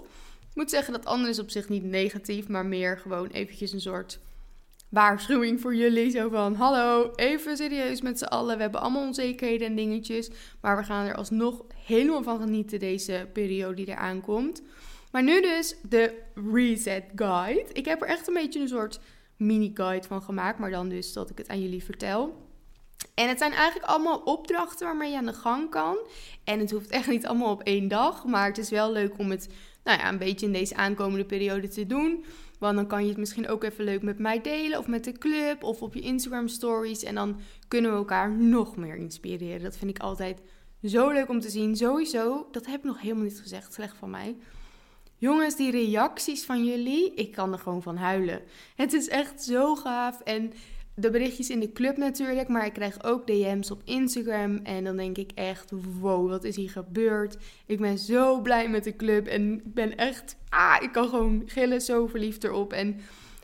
Ik 0.50 0.56
moet 0.56 0.70
zeggen 0.70 0.94
dat 0.94 1.06
anders 1.06 1.40
op 1.40 1.50
zich 1.50 1.70
niet 1.70 1.84
negatief, 1.84 2.48
maar 2.48 2.66
meer 2.66 2.98
gewoon 2.98 3.28
eventjes 3.28 3.72
een 3.72 3.82
soort 3.82 4.20
waarschuwing 4.94 5.62
voor 5.62 5.76
jullie. 5.76 6.10
Zo 6.10 6.30
van, 6.30 6.56
hallo, 6.56 7.12
even 7.16 7.58
serieus 7.58 8.02
met 8.02 8.18
z'n 8.18 8.24
allen. 8.24 8.56
We 8.56 8.62
hebben 8.62 8.82
allemaal 8.82 9.06
onzekerheden 9.06 9.68
en 9.68 9.76
dingetjes. 9.76 10.30
Maar 10.62 10.78
we 10.78 10.84
gaan 10.84 11.06
er 11.06 11.16
alsnog 11.16 11.64
helemaal 11.86 12.24
van 12.24 12.40
genieten 12.40 12.80
deze 12.80 13.28
periode 13.34 13.76
die 13.76 13.88
eraan 13.88 14.22
komt. 14.22 14.62
Maar 15.12 15.24
nu 15.24 15.42
dus 15.42 15.76
de 15.90 16.22
Reset 16.54 17.04
Guide. 17.16 17.66
Ik 17.74 17.86
heb 17.86 18.02
er 18.02 18.08
echt 18.08 18.28
een 18.28 18.34
beetje 18.34 18.60
een 18.60 18.68
soort 18.68 19.00
mini-guide 19.38 20.08
van 20.08 20.22
gemaakt. 20.22 20.60
Maar 20.60 20.72
dan 20.72 20.90
dus 20.90 21.14
dat 21.14 21.30
ik 21.30 21.38
het 21.38 21.48
aan 21.48 21.62
jullie 21.62 21.84
vertel. 21.84 22.42
En 23.14 23.28
het 23.28 23.38
zijn 23.38 23.52
eigenlijk 23.52 23.92
allemaal 23.92 24.18
opdrachten 24.18 24.86
waarmee 24.86 25.12
je 25.12 25.18
aan 25.18 25.26
de 25.26 25.34
gang 25.34 25.70
kan. 25.70 25.98
En 26.44 26.60
het 26.60 26.72
hoeft 26.72 26.90
echt 26.90 27.08
niet 27.08 27.26
allemaal 27.26 27.52
op 27.52 27.62
één 27.62 27.88
dag. 27.88 28.26
Maar 28.26 28.48
het 28.48 28.58
is 28.58 28.70
wel 28.70 28.92
leuk 28.92 29.18
om 29.18 29.32
het 29.32 29.50
nou 29.84 30.00
ja, 30.00 30.10
een 30.10 30.18
beetje 30.18 30.46
in 30.46 30.54
deze 30.54 30.76
aankomende 30.76 31.26
periode 31.26 31.68
te 31.68 31.86
doen. 31.86 32.26
Want 32.60 32.76
dan 32.76 32.88
kan 32.88 33.04
je 33.04 33.10
het 33.10 33.18
misschien 33.18 33.48
ook 33.48 33.64
even 33.64 33.84
leuk 33.84 34.02
met 34.02 34.20
mij 34.20 34.42
delen 34.42 34.80
of 34.80 34.88
met 34.88 35.04
de 35.04 35.12
club 35.12 35.64
of 35.64 35.82
op 35.82 35.94
je 35.94 36.02
Instagram 36.02 36.48
stories. 36.48 37.04
En 37.04 37.16
dan 37.16 37.40
kunnen 37.68 37.92
we 37.92 37.98
elkaar 37.98 38.32
nog 38.32 38.76
meer 38.76 38.96
inspireren. 38.96 39.64
Dat 39.64 39.78
vind 39.78 39.90
ik 39.90 40.00
altijd 40.00 40.42
zo 40.84 41.10
leuk 41.10 41.30
om 41.30 41.40
te 41.40 41.50
zien. 41.50 41.76
Sowieso, 41.76 42.48
dat 42.52 42.66
heb 42.66 42.76
ik 42.76 42.84
nog 42.84 43.02
helemaal 43.02 43.24
niet 43.24 43.40
gezegd, 43.40 43.74
slecht 43.74 43.98
van 43.98 44.10
mij. 44.10 44.36
Jongens, 45.18 45.56
die 45.56 45.72
reacties 45.72 46.46
van 46.46 46.66
jullie, 46.66 47.14
ik 47.14 47.32
kan 47.32 47.52
er 47.54 47.60
gewoon 47.60 47.82
van 47.82 47.98
huilen. 47.98 48.42
Het 48.76 48.94
is 48.94 49.08
echt 49.10 49.44
zo 49.44 49.76
gaaf. 49.76 50.20
En 50.22 50.54
de 50.96 51.10
berichtjes 51.10 51.50
in 51.50 51.60
de 51.60 51.72
club 51.72 51.98
natuurlijk, 51.98 52.48
maar 52.48 52.66
ik 52.66 52.74
krijg 52.74 53.04
ook 53.04 53.28
DM's 53.28 53.72
op 53.72 53.82
Instagram. 53.86 54.60
En 54.64 54.84
dan 54.84 54.98
denk 54.98 55.18
ik 55.18 55.32
echt, 55.36 55.72
wow, 56.00 56.30
wat 56.30 56.44
is 56.44 56.56
hier 56.56 56.70
gebeurd? 56.70 57.38
Ik 57.66 57.80
ben 57.80 57.98
zo 57.98 58.42
blij 58.42 58.70
met 58.70 58.84
de 58.84 58.96
club 58.96 59.28
en 59.28 59.54
ik 59.54 59.74
ben 59.74 59.96
echt, 59.96 60.36
ah, 60.50 60.78
ik 60.82 60.92
kan 60.92 61.08
gewoon 61.10 61.44
gillen, 61.46 61.82
zo 61.82 62.08
verliefd 62.08 62.44
erop. 62.44 62.74
En 62.74 63.00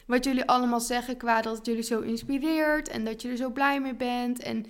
wat 0.06 0.24
jullie 0.24 0.46
allemaal 0.46 0.80
zeggen 0.80 1.18
qua 1.18 1.42
dat 1.42 1.58
het 1.58 1.66
jullie 1.66 1.84
zo 1.84 2.00
inspireert 2.00 2.88
en 2.88 3.06
dat 3.06 3.22
je 3.22 3.30
er 3.30 3.38
zo 3.38 3.50
blij 3.50 3.82
mee 3.82 3.96
bent. 3.96 4.40
En 4.40 4.66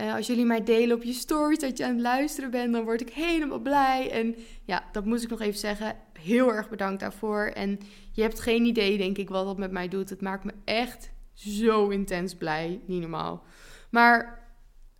uh, 0.00 0.14
als 0.14 0.26
jullie 0.26 0.44
mij 0.44 0.64
delen 0.64 0.96
op 0.96 1.02
je 1.02 1.12
stories 1.12 1.58
dat 1.58 1.78
je 1.78 1.84
aan 1.84 1.92
het 1.92 2.00
luisteren 2.00 2.50
bent, 2.50 2.72
dan 2.72 2.84
word 2.84 3.00
ik 3.00 3.10
helemaal 3.10 3.58
blij. 3.58 4.10
En 4.10 4.36
ja, 4.64 4.84
dat 4.92 5.04
moest 5.04 5.24
ik 5.24 5.30
nog 5.30 5.40
even 5.40 5.58
zeggen. 5.58 5.96
Heel 6.12 6.52
erg 6.52 6.68
bedankt 6.68 7.00
daarvoor. 7.00 7.44
En 7.44 7.78
je 8.12 8.22
hebt 8.22 8.40
geen 8.40 8.64
idee, 8.64 8.98
denk 8.98 9.18
ik, 9.18 9.28
wat 9.28 9.44
dat 9.44 9.58
met 9.58 9.70
mij 9.70 9.88
doet. 9.88 10.10
Het 10.10 10.20
maakt 10.20 10.44
me 10.44 10.52
echt 10.64 11.10
zo 11.34 11.88
intens 11.88 12.34
blij. 12.34 12.80
Niet 12.86 13.00
normaal. 13.00 13.44
Maar 13.90 14.48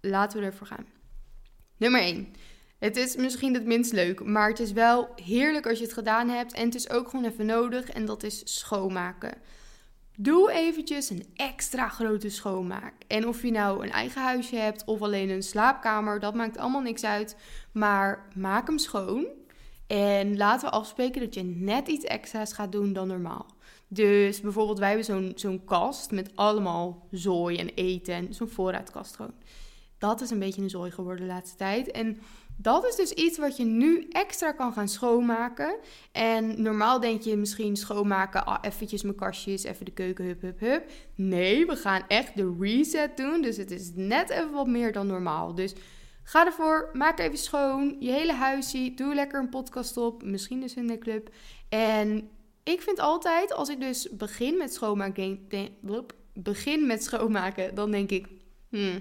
laten 0.00 0.40
we 0.40 0.46
ervoor 0.46 0.66
gaan. 0.66 0.86
Nummer 1.76 2.00
1. 2.00 2.34
Het 2.78 2.96
is 2.96 3.16
misschien 3.16 3.54
het 3.54 3.64
minst 3.64 3.92
leuk, 3.92 4.24
maar 4.24 4.48
het 4.48 4.60
is 4.60 4.72
wel 4.72 5.08
heerlijk 5.22 5.66
als 5.66 5.78
je 5.78 5.84
het 5.84 5.92
gedaan 5.92 6.28
hebt. 6.28 6.52
En 6.52 6.64
het 6.64 6.74
is 6.74 6.90
ook 6.90 7.08
gewoon 7.08 7.24
even 7.24 7.46
nodig 7.46 7.90
en 7.90 8.04
dat 8.04 8.22
is 8.22 8.42
schoonmaken. 8.44 9.32
Doe 10.16 10.52
eventjes 10.52 11.10
een 11.10 11.26
extra 11.34 11.88
grote 11.88 12.28
schoonmaak. 12.28 12.94
En 13.06 13.28
of 13.28 13.42
je 13.42 13.50
nou 13.50 13.84
een 13.84 13.90
eigen 13.90 14.22
huisje 14.22 14.56
hebt 14.56 14.84
of 14.84 15.02
alleen 15.02 15.30
een 15.30 15.42
slaapkamer, 15.42 16.20
dat 16.20 16.34
maakt 16.34 16.58
allemaal 16.58 16.80
niks 16.80 17.04
uit. 17.04 17.36
Maar 17.72 18.28
maak 18.34 18.66
hem 18.66 18.78
schoon. 18.78 19.26
En 19.86 20.36
laten 20.36 20.68
we 20.68 20.74
afspreken 20.74 21.20
dat 21.20 21.34
je 21.34 21.42
net 21.42 21.88
iets 21.88 22.04
extra's 22.04 22.52
gaat 22.52 22.72
doen 22.72 22.92
dan 22.92 23.08
normaal. 23.08 23.46
Dus 23.88 24.40
bijvoorbeeld, 24.40 24.78
wij 24.78 24.88
hebben 24.96 25.34
zo'n 25.38 25.64
kast 25.64 26.10
met 26.10 26.30
allemaal 26.34 27.06
zooi 27.10 27.56
en 27.56 27.68
eten 27.68 28.14
en 28.14 28.34
zo'n 28.34 28.48
voorraadkast 28.48 29.16
gewoon. 29.16 29.34
Dat 29.98 30.20
is 30.20 30.30
een 30.30 30.38
beetje 30.38 30.62
een 30.62 30.70
zooi 30.70 30.90
geworden 30.90 31.26
de 31.26 31.32
laatste 31.32 31.56
tijd. 31.56 31.90
En 31.90 32.18
dat 32.56 32.86
is 32.86 32.96
dus 32.96 33.10
iets 33.12 33.38
wat 33.38 33.56
je 33.56 33.64
nu 33.64 34.08
extra 34.10 34.52
kan 34.52 34.72
gaan 34.72 34.88
schoonmaken. 34.88 35.76
En 36.12 36.62
normaal 36.62 37.00
denk 37.00 37.22
je 37.22 37.36
misschien 37.36 37.76
schoonmaken, 37.76 38.46
ah, 38.46 38.58
eventjes 38.60 39.02
mijn 39.02 39.16
kastjes, 39.16 39.62
even 39.62 39.84
de 39.84 39.90
keuken, 39.90 40.24
hup, 40.24 40.40
hup, 40.40 40.60
hup. 40.60 40.90
Nee, 41.14 41.66
we 41.66 41.76
gaan 41.76 42.02
echt 42.08 42.36
de 42.36 42.56
reset 42.60 43.16
doen. 43.16 43.42
Dus 43.42 43.56
het 43.56 43.70
is 43.70 43.90
net 43.94 44.30
even 44.30 44.52
wat 44.52 44.66
meer 44.66 44.92
dan 44.92 45.06
normaal. 45.06 45.54
Dus 45.54 45.74
ga 46.24 46.46
ervoor, 46.46 46.90
maak 46.92 47.18
even 47.18 47.38
schoon, 47.38 47.96
je 48.00 48.10
hele 48.10 48.32
huisje, 48.32 48.94
doe 48.94 49.14
lekker 49.14 49.40
een 49.40 49.48
podcast 49.48 49.96
op, 49.96 50.22
misschien 50.22 50.60
dus 50.60 50.74
de 50.74 50.98
club. 50.98 51.30
En 51.68 52.30
ik 52.62 52.82
vind 52.82 52.98
altijd, 52.98 53.52
als 53.52 53.68
ik 53.68 53.80
dus 53.80 54.08
begin 54.10 54.56
met 54.56 54.74
schoonmaken, 54.74 55.48
begin 56.32 56.86
met 56.86 57.04
schoonmaken, 57.04 57.74
dan 57.74 57.90
denk 57.90 58.10
ik, 58.10 58.26
hmm, 58.68 59.00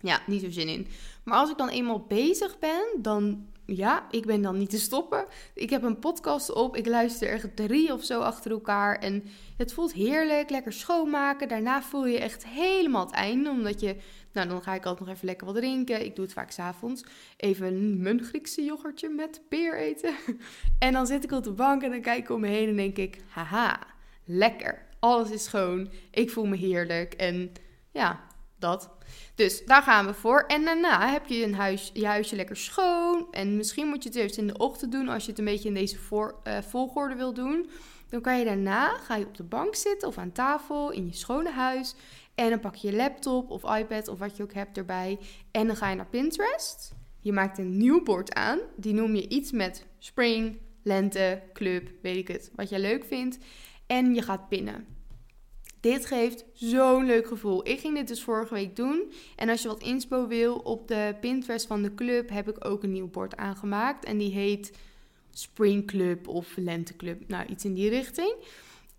ja, 0.00 0.20
niet 0.26 0.40
zo 0.40 0.50
zin 0.50 0.68
in. 0.68 0.86
Maar 1.24 1.38
als 1.38 1.50
ik 1.50 1.58
dan 1.58 1.68
eenmaal 1.68 2.00
bezig 2.00 2.58
ben, 2.58 2.84
dan 2.98 3.46
ja, 3.66 4.06
ik 4.10 4.26
ben 4.26 4.42
dan 4.42 4.58
niet 4.58 4.70
te 4.70 4.78
stoppen. 4.78 5.26
Ik 5.54 5.70
heb 5.70 5.82
een 5.82 5.98
podcast 5.98 6.52
op, 6.52 6.76
ik 6.76 6.86
luister 6.86 7.28
er 7.28 7.54
drie 7.54 7.92
of 7.92 8.04
zo 8.04 8.20
achter 8.20 8.50
elkaar. 8.50 8.98
En 8.98 9.24
het 9.56 9.72
voelt 9.72 9.92
heerlijk, 9.92 10.50
lekker 10.50 10.72
schoonmaken. 10.72 11.48
Daarna 11.48 11.82
voel 11.82 12.06
je 12.06 12.18
echt 12.18 12.46
helemaal 12.46 13.06
het 13.06 13.14
einde, 13.14 13.50
omdat 13.50 13.80
je 13.80 13.96
Nou, 14.32 14.48
dan 14.48 14.62
ga 14.62 14.74
ik 14.74 14.86
altijd 14.86 15.06
nog 15.06 15.16
even 15.16 15.26
lekker 15.26 15.46
wat 15.46 15.56
drinken. 15.56 16.04
Ik 16.04 16.16
doe 16.16 16.24
het 16.24 16.34
vaak 16.34 16.50
s'avonds. 16.50 17.04
Even 17.36 18.02
mijn 18.02 18.24
Griekse 18.24 18.64
yoghurtje 18.64 19.08
met 19.08 19.40
peer 19.48 19.78
eten. 19.78 20.14
En 20.78 20.92
dan 20.92 21.06
zit 21.06 21.24
ik 21.24 21.32
op 21.32 21.44
de 21.44 21.52
bank 21.52 21.82
en 21.82 21.90
dan 21.90 22.00
kijk 22.00 22.18
ik 22.18 22.30
om 22.30 22.40
me 22.40 22.48
heen 22.48 22.68
en 22.68 22.76
denk 22.76 22.96
ik... 22.96 23.18
Haha, 23.28 23.78
lekker. 24.24 24.86
Alles 24.98 25.30
is 25.30 25.44
schoon. 25.44 25.90
Ik 26.10 26.30
voel 26.30 26.46
me 26.46 26.56
heerlijk. 26.56 27.14
En 27.14 27.52
ja, 27.90 28.20
dat. 28.58 28.90
Dus 29.34 29.64
daar 29.64 29.82
gaan 29.82 30.06
we 30.06 30.14
voor. 30.14 30.44
En 30.46 30.64
daarna 30.64 31.10
heb 31.10 31.26
je 31.26 31.44
een 31.44 31.54
huis, 31.54 31.90
je 31.92 32.06
huisje 32.06 32.36
lekker 32.36 32.56
schoon. 32.56 33.26
En 33.30 33.56
misschien 33.56 33.86
moet 33.86 34.02
je 34.02 34.08
het 34.08 34.18
eerst 34.18 34.38
in 34.38 34.46
de 34.46 34.58
ochtend 34.58 34.92
doen 34.92 35.08
als 35.08 35.24
je 35.24 35.30
het 35.30 35.38
een 35.38 35.44
beetje 35.44 35.68
in 35.68 35.74
deze 35.74 35.96
uh, 36.10 36.58
volgorde 36.68 37.14
wil 37.14 37.34
doen. 37.34 37.70
Dan 38.08 38.20
kan 38.20 38.38
je 38.38 38.44
daarna, 38.44 38.88
ga 38.88 39.16
je 39.16 39.26
op 39.26 39.36
de 39.36 39.42
bank 39.42 39.74
zitten 39.74 40.08
of 40.08 40.18
aan 40.18 40.32
tafel 40.32 40.90
in 40.90 41.06
je 41.06 41.14
schone 41.14 41.50
huis. 41.50 41.94
En 42.34 42.50
dan 42.50 42.60
pak 42.60 42.74
je 42.74 42.90
je 42.90 42.96
laptop 42.96 43.50
of 43.50 43.76
iPad 43.78 44.08
of 44.08 44.18
wat 44.18 44.36
je 44.36 44.42
ook 44.42 44.54
hebt 44.54 44.76
erbij. 44.76 45.18
En 45.50 45.66
dan 45.66 45.76
ga 45.76 45.90
je 45.90 45.96
naar 45.96 46.06
Pinterest. 46.06 46.92
Je 47.20 47.32
maakt 47.32 47.58
een 47.58 47.76
nieuw 47.76 48.02
bord 48.02 48.34
aan. 48.34 48.58
Die 48.76 48.94
noem 48.94 49.14
je 49.14 49.28
iets 49.28 49.52
met 49.52 49.86
spring, 49.98 50.58
lente, 50.82 51.42
club, 51.52 51.90
weet 52.02 52.16
ik 52.16 52.28
het. 52.28 52.50
Wat 52.54 52.68
jij 52.68 52.80
leuk 52.80 53.04
vindt. 53.04 53.38
En 53.86 54.14
je 54.14 54.22
gaat 54.22 54.48
pinnen. 54.48 54.86
Dit 55.80 56.06
geeft 56.06 56.44
zo'n 56.52 57.04
leuk 57.04 57.26
gevoel. 57.26 57.68
Ik 57.68 57.80
ging 57.80 57.96
dit 57.96 58.08
dus 58.08 58.22
vorige 58.22 58.54
week 58.54 58.76
doen. 58.76 59.12
En 59.36 59.48
als 59.48 59.62
je 59.62 59.68
wat 59.68 59.82
inspo 59.82 60.26
wil, 60.26 60.56
op 60.56 60.88
de 60.88 61.16
Pinterest 61.20 61.66
van 61.66 61.82
de 61.82 61.94
club 61.94 62.30
heb 62.30 62.48
ik 62.48 62.64
ook 62.64 62.82
een 62.82 62.92
nieuw 62.92 63.10
bord 63.10 63.36
aangemaakt. 63.36 64.04
En 64.04 64.18
die 64.18 64.32
heet 64.32 64.72
Spring 65.30 65.86
Club 65.86 66.28
of 66.28 66.56
Lente 66.56 66.96
Club. 66.96 67.28
Nou, 67.28 67.46
iets 67.46 67.64
in 67.64 67.74
die 67.74 67.88
richting. 67.88 68.34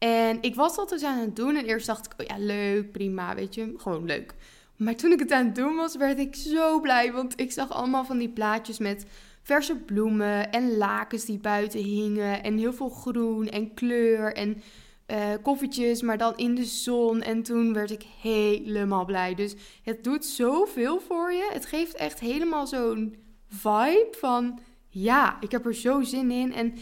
En 0.04 0.38
ik 0.42 0.56
was 0.56 0.76
dat 0.76 0.90
dus 0.90 1.04
aan 1.04 1.18
het 1.18 1.36
doen. 1.36 1.56
En 1.56 1.66
eerst 1.66 1.86
dacht 1.86 2.06
ik, 2.06 2.14
oh 2.18 2.26
ja, 2.26 2.46
leuk, 2.46 2.92
prima, 2.92 3.36
weet 3.36 3.56
je, 3.56 3.74
gewoon 3.78 4.06
leuk. 4.06 4.34
Maar 4.76 4.96
toen 4.96 5.12
ik 5.12 5.20
het 5.20 5.32
aan 5.32 5.46
het 5.46 5.56
doen 5.56 5.76
was, 5.76 5.96
werd 5.96 6.20
ik 6.20 6.36
zo 6.36 6.80
blij. 6.80 7.12
Want 7.12 7.40
ik 7.40 7.52
zag 7.52 7.72
allemaal 7.72 8.06
van 8.06 8.18
die 8.18 8.30
plaatjes 8.30 8.78
met 8.78 9.06
verse 9.42 9.76
bloemen 9.76 10.52
en 10.52 10.78
lakens 10.78 11.26
die 11.26 11.38
buiten 11.38 11.80
hingen. 11.80 12.44
En 12.44 12.58
heel 12.58 12.74
veel 12.74 12.90
groen 12.90 13.50
en 13.50 13.74
kleur 13.74 14.34
en 14.34 14.62
uh, 15.08 15.18
koffietjes, 15.42 16.02
maar 16.02 16.18
dan 16.18 16.38
in 16.38 16.56
de 16.56 16.66
zon. 16.66 17.22
En 17.22 17.44
toen 17.44 17.74
werd 17.74 17.92
ik 17.92 18.04
helemaal 18.22 19.06
blij. 19.06 19.36
Dus 19.36 19.56
het 19.84 20.04
doet 20.04 20.26
zoveel 20.26 21.00
voor 21.00 21.32
je. 21.32 21.50
Het 21.54 21.66
geeft 21.66 21.96
echt 21.96 22.20
helemaal 22.20 22.68
zo'n 22.68 23.16
vibe 23.50 24.14
van... 24.20 24.60
Ja, 24.96 25.38
ik 25.40 25.52
heb 25.52 25.66
er 25.66 25.76
zo 25.76 26.02
zin 26.02 26.32
in. 26.32 26.54
En 26.54 26.74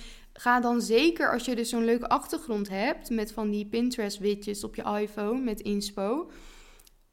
Ga 0.41 0.60
dan 0.60 0.82
zeker 0.82 1.32
als 1.32 1.45
je 1.45 1.56
dus 1.56 1.69
zo'n 1.69 1.86
leuke 1.86 2.10
achtergrond 2.10 2.69
hebt 2.69 3.10
met 3.10 3.32
van 3.32 3.49
die 3.49 3.65
Pinterest 3.65 4.17
widgets 4.17 4.63
op 4.63 4.75
je 4.75 4.99
iPhone 4.99 5.41
met 5.41 5.60
inspo. 5.60 6.32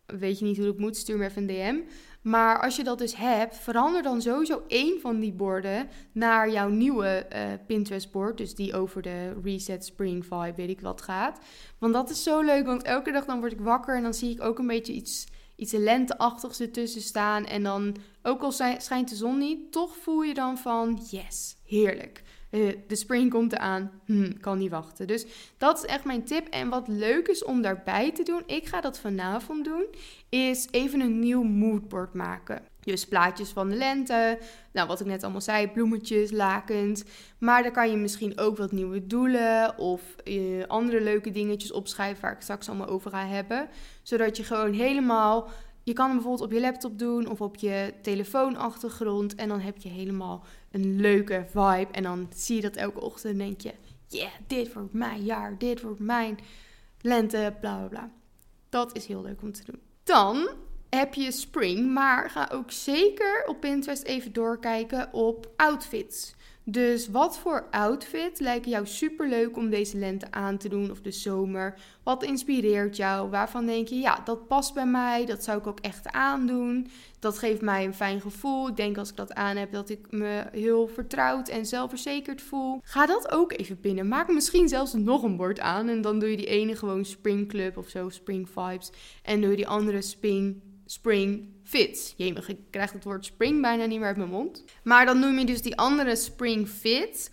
Weet 0.07 0.39
je 0.39 0.45
niet 0.45 0.57
hoe 0.57 0.67
dat 0.67 0.79
moet, 0.79 0.97
stuur 0.97 1.19
me 1.19 1.25
even 1.25 1.43
een 1.43 1.49
DM. 1.49 1.81
Maar 2.23 2.63
als 2.63 2.77
je 2.77 2.85
dat 2.85 2.99
dus 2.99 3.17
hebt, 3.17 3.57
verander 3.57 4.03
dan 4.03 4.23
sowieso 4.23 4.63
één 4.69 5.01
van 5.01 5.21
die 5.21 5.33
borden 5.33 5.89
naar 6.13 6.51
jouw 6.51 6.69
nieuwe 6.69 7.27
uh, 7.33 7.41
Pinterest 7.67 8.13
bord. 8.13 8.39
Dus 8.39 8.55
die 8.55 8.75
over 8.75 9.03
de 9.03 9.41
Reset 9.43 9.85
Spring 9.85 10.27
Vibe, 10.27 10.55
weet 10.57 10.71
ik 10.71 10.81
wat 10.81 11.03
gaat. 11.03 11.39
Want 11.79 11.93
dat 11.93 12.11
is 12.11 12.23
zo 12.23 12.41
leuk, 12.41 12.67
want 12.67 12.83
elke 12.83 13.13
dag 13.13 13.25
dan 13.25 13.41
word 13.41 13.53
ik 13.53 13.61
wakker 13.61 13.97
en 13.97 14.03
dan 14.03 14.15
zie 14.15 14.31
ik 14.31 14.43
ook 14.43 14.59
een 14.59 14.67
beetje 14.67 14.93
iets, 14.93 15.27
iets 15.57 15.73
lenteachtigs 15.73 16.61
ertussen 16.61 17.03
staan. 17.03 17.45
En 17.45 17.63
dan, 17.63 17.97
ook 18.23 18.43
al 18.43 18.53
schijnt 18.53 19.09
de 19.09 19.17
zon 19.17 19.39
niet, 19.39 19.73
toch 19.73 19.97
voel 19.97 20.23
je 20.23 20.35
dan 20.35 20.59
van 20.59 21.01
yes, 21.11 21.57
heerlijk. 21.65 22.23
Eh, 22.51 22.73
de 22.87 22.97
spring 22.97 23.31
komt 23.31 23.53
eraan, 23.53 23.91
hm, 24.05 24.33
kan 24.41 24.59
niet 24.59 24.71
wachten. 24.71 25.07
Dus 25.07 25.27
dat 25.59 25.79
is 25.79 25.85
echt 25.85 26.05
mijn 26.05 26.25
tip. 26.25 26.47
En 26.47 26.69
wat 26.69 26.89
leuk 26.89 27.29
is 27.29 27.45
om 27.45 27.63
daarbij 27.63 28.13
te 28.13 28.23
doen, 28.23 28.43
ik 28.47 28.67
ga 28.67 28.81
dat 28.81 28.99
vanavond 28.99 29.65
doen, 29.65 29.87
is 30.29 30.69
even 30.71 31.01
een 31.01 31.19
nieuw 31.19 31.43
moodboard 31.43 32.15
maken. 32.15 32.63
Dus 32.81 33.07
plaatjes 33.07 33.51
van 33.51 33.69
de 33.69 33.77
lente, 33.77 34.39
nou 34.73 34.89
wat 34.89 35.01
ik 35.01 35.07
net 35.07 35.23
allemaal 35.23 35.41
zei, 35.41 35.69
bloemetjes, 35.69 36.31
lakens. 36.31 37.05
Maar 37.39 37.63
dan 37.63 37.73
kan 37.73 37.91
je 37.91 37.97
misschien 37.97 38.39
ook 38.39 38.57
wat 38.57 38.73
nieuwe 38.73 39.07
doelen 39.07 39.79
of 39.79 40.03
uh, 40.25 40.65
andere 40.67 41.01
leuke 41.01 41.31
dingetjes 41.31 41.73
opschrijven 41.73 42.23
waar 42.23 42.33
ik 42.33 42.41
straks 42.41 42.69
allemaal 42.69 42.89
over 42.89 43.11
ga 43.11 43.27
hebben. 43.27 43.69
Zodat 44.03 44.37
je 44.37 44.45
gewoon 44.45 44.73
helemaal 44.73 45.49
je 45.89 45.95
kan 45.95 46.07
hem 46.07 46.15
bijvoorbeeld 46.15 46.49
op 46.49 46.53
je 46.53 46.61
laptop 46.61 46.99
doen 46.99 47.29
of 47.29 47.41
op 47.41 47.57
je 47.57 47.95
telefoonachtergrond. 48.03 49.35
En 49.35 49.49
dan 49.49 49.61
heb 49.61 49.77
je 49.77 49.89
helemaal 49.89 50.45
een 50.71 51.01
leuke 51.01 51.45
vibe. 51.47 51.89
En 51.93 52.03
dan 52.03 52.29
zie 52.35 52.57
je 52.57 52.63
dat 52.63 52.77
elke 52.77 53.01
ochtend 53.01 53.33
en 53.33 53.39
denk 53.39 53.61
je... 53.61 53.75
Yeah, 54.09 54.31
dit 54.47 54.73
wordt 54.73 54.93
mijn 54.93 55.25
jaar, 55.25 55.59
dit 55.59 55.83
wordt 55.83 56.01
mijn 56.01 56.39
lente, 57.01 57.57
bla 57.61 57.77
bla 57.77 57.89
bla. 57.89 58.11
Dat 58.69 58.97
is 58.97 59.07
heel 59.07 59.23
leuk 59.23 59.43
om 59.43 59.53
te 59.53 59.65
doen. 59.65 59.81
Dan 60.05 60.49
heb 60.91 61.15
je 61.15 61.33
spring, 61.33 61.93
maar 61.93 62.31
ga 62.31 62.49
ook 62.53 62.71
zeker 62.71 63.45
op 63.47 63.61
Pinterest 63.61 64.03
even 64.03 64.33
doorkijken 64.33 65.13
op 65.13 65.51
outfits. 65.57 66.35
Dus 66.71 67.09
wat 67.09 67.39
voor 67.39 67.67
outfit 67.71 68.41
lijken 68.41 68.71
jou 68.71 68.87
super 68.87 69.29
leuk 69.29 69.57
om 69.57 69.71
deze 69.71 69.97
lente 69.97 70.27
aan 70.31 70.59
te 70.59 70.69
doen 70.69 70.91
of 70.91 71.01
de 71.01 71.11
zomer? 71.11 71.79
Wat 72.03 72.23
inspireert 72.23 72.97
jou? 72.97 73.31
Waarvan 73.31 73.67
denk 73.67 73.89
je, 73.89 73.95
ja, 73.95 74.21
dat 74.25 74.47
past 74.47 74.75
bij 74.75 74.87
mij, 74.87 75.27
dat 75.27 75.45
zou 75.45 75.59
ik 75.59 75.67
ook 75.67 75.81
echt 75.81 76.09
aandoen. 76.09 76.89
Dat 77.19 77.39
geeft 77.39 77.61
mij 77.61 77.85
een 77.85 77.95
fijn 77.95 78.21
gevoel. 78.21 78.69
Ik 78.69 78.77
denk 78.77 78.99
als 78.99 79.11
ik 79.11 79.17
dat 79.17 79.35
aan 79.35 79.57
heb 79.57 79.73
dat 79.73 79.89
ik 79.89 80.07
me 80.11 80.45
heel 80.53 80.89
vertrouwd 80.89 81.49
en 81.49 81.67
zelfverzekerd 81.67 82.43
voel. 82.43 82.81
Ga 82.83 83.07
dat 83.07 83.31
ook 83.31 83.53
even 83.53 83.81
pinnen. 83.81 84.09
Maak 84.09 84.33
misschien 84.33 84.69
zelfs 84.69 84.93
nog 84.93 85.23
een 85.23 85.37
bord 85.37 85.61
aan 85.61 85.89
en 85.89 86.01
dan 86.01 86.19
doe 86.19 86.31
je 86.31 86.37
die 86.37 86.47
ene 86.47 86.77
gewoon 86.77 87.05
Spring 87.05 87.49
Club 87.49 87.77
of 87.77 87.89
zo, 87.89 88.09
Spring 88.09 88.49
Vibes. 88.49 88.91
En 89.23 89.41
doe 89.41 89.51
je 89.51 89.57
die 89.57 89.69
andere 89.69 90.03
Spring 90.03 90.63
Spring 90.91 91.49
Fits. 91.69 92.15
Jemig, 92.17 92.49
ik 92.49 92.59
krijg 92.71 92.93
het 92.93 93.05
woord 93.05 93.25
spring 93.25 93.63
bijna 93.63 93.85
niet 93.85 93.99
meer 93.99 94.07
uit 94.07 94.17
mijn 94.17 94.29
mond. 94.29 94.65
Maar 94.83 95.07
dan 95.07 95.19
noem 95.19 95.39
je 95.39 95.45
dus 95.45 95.63
die 95.63 95.77
andere 95.77 96.17
Spring 96.17 96.69
Fit. 96.69 97.31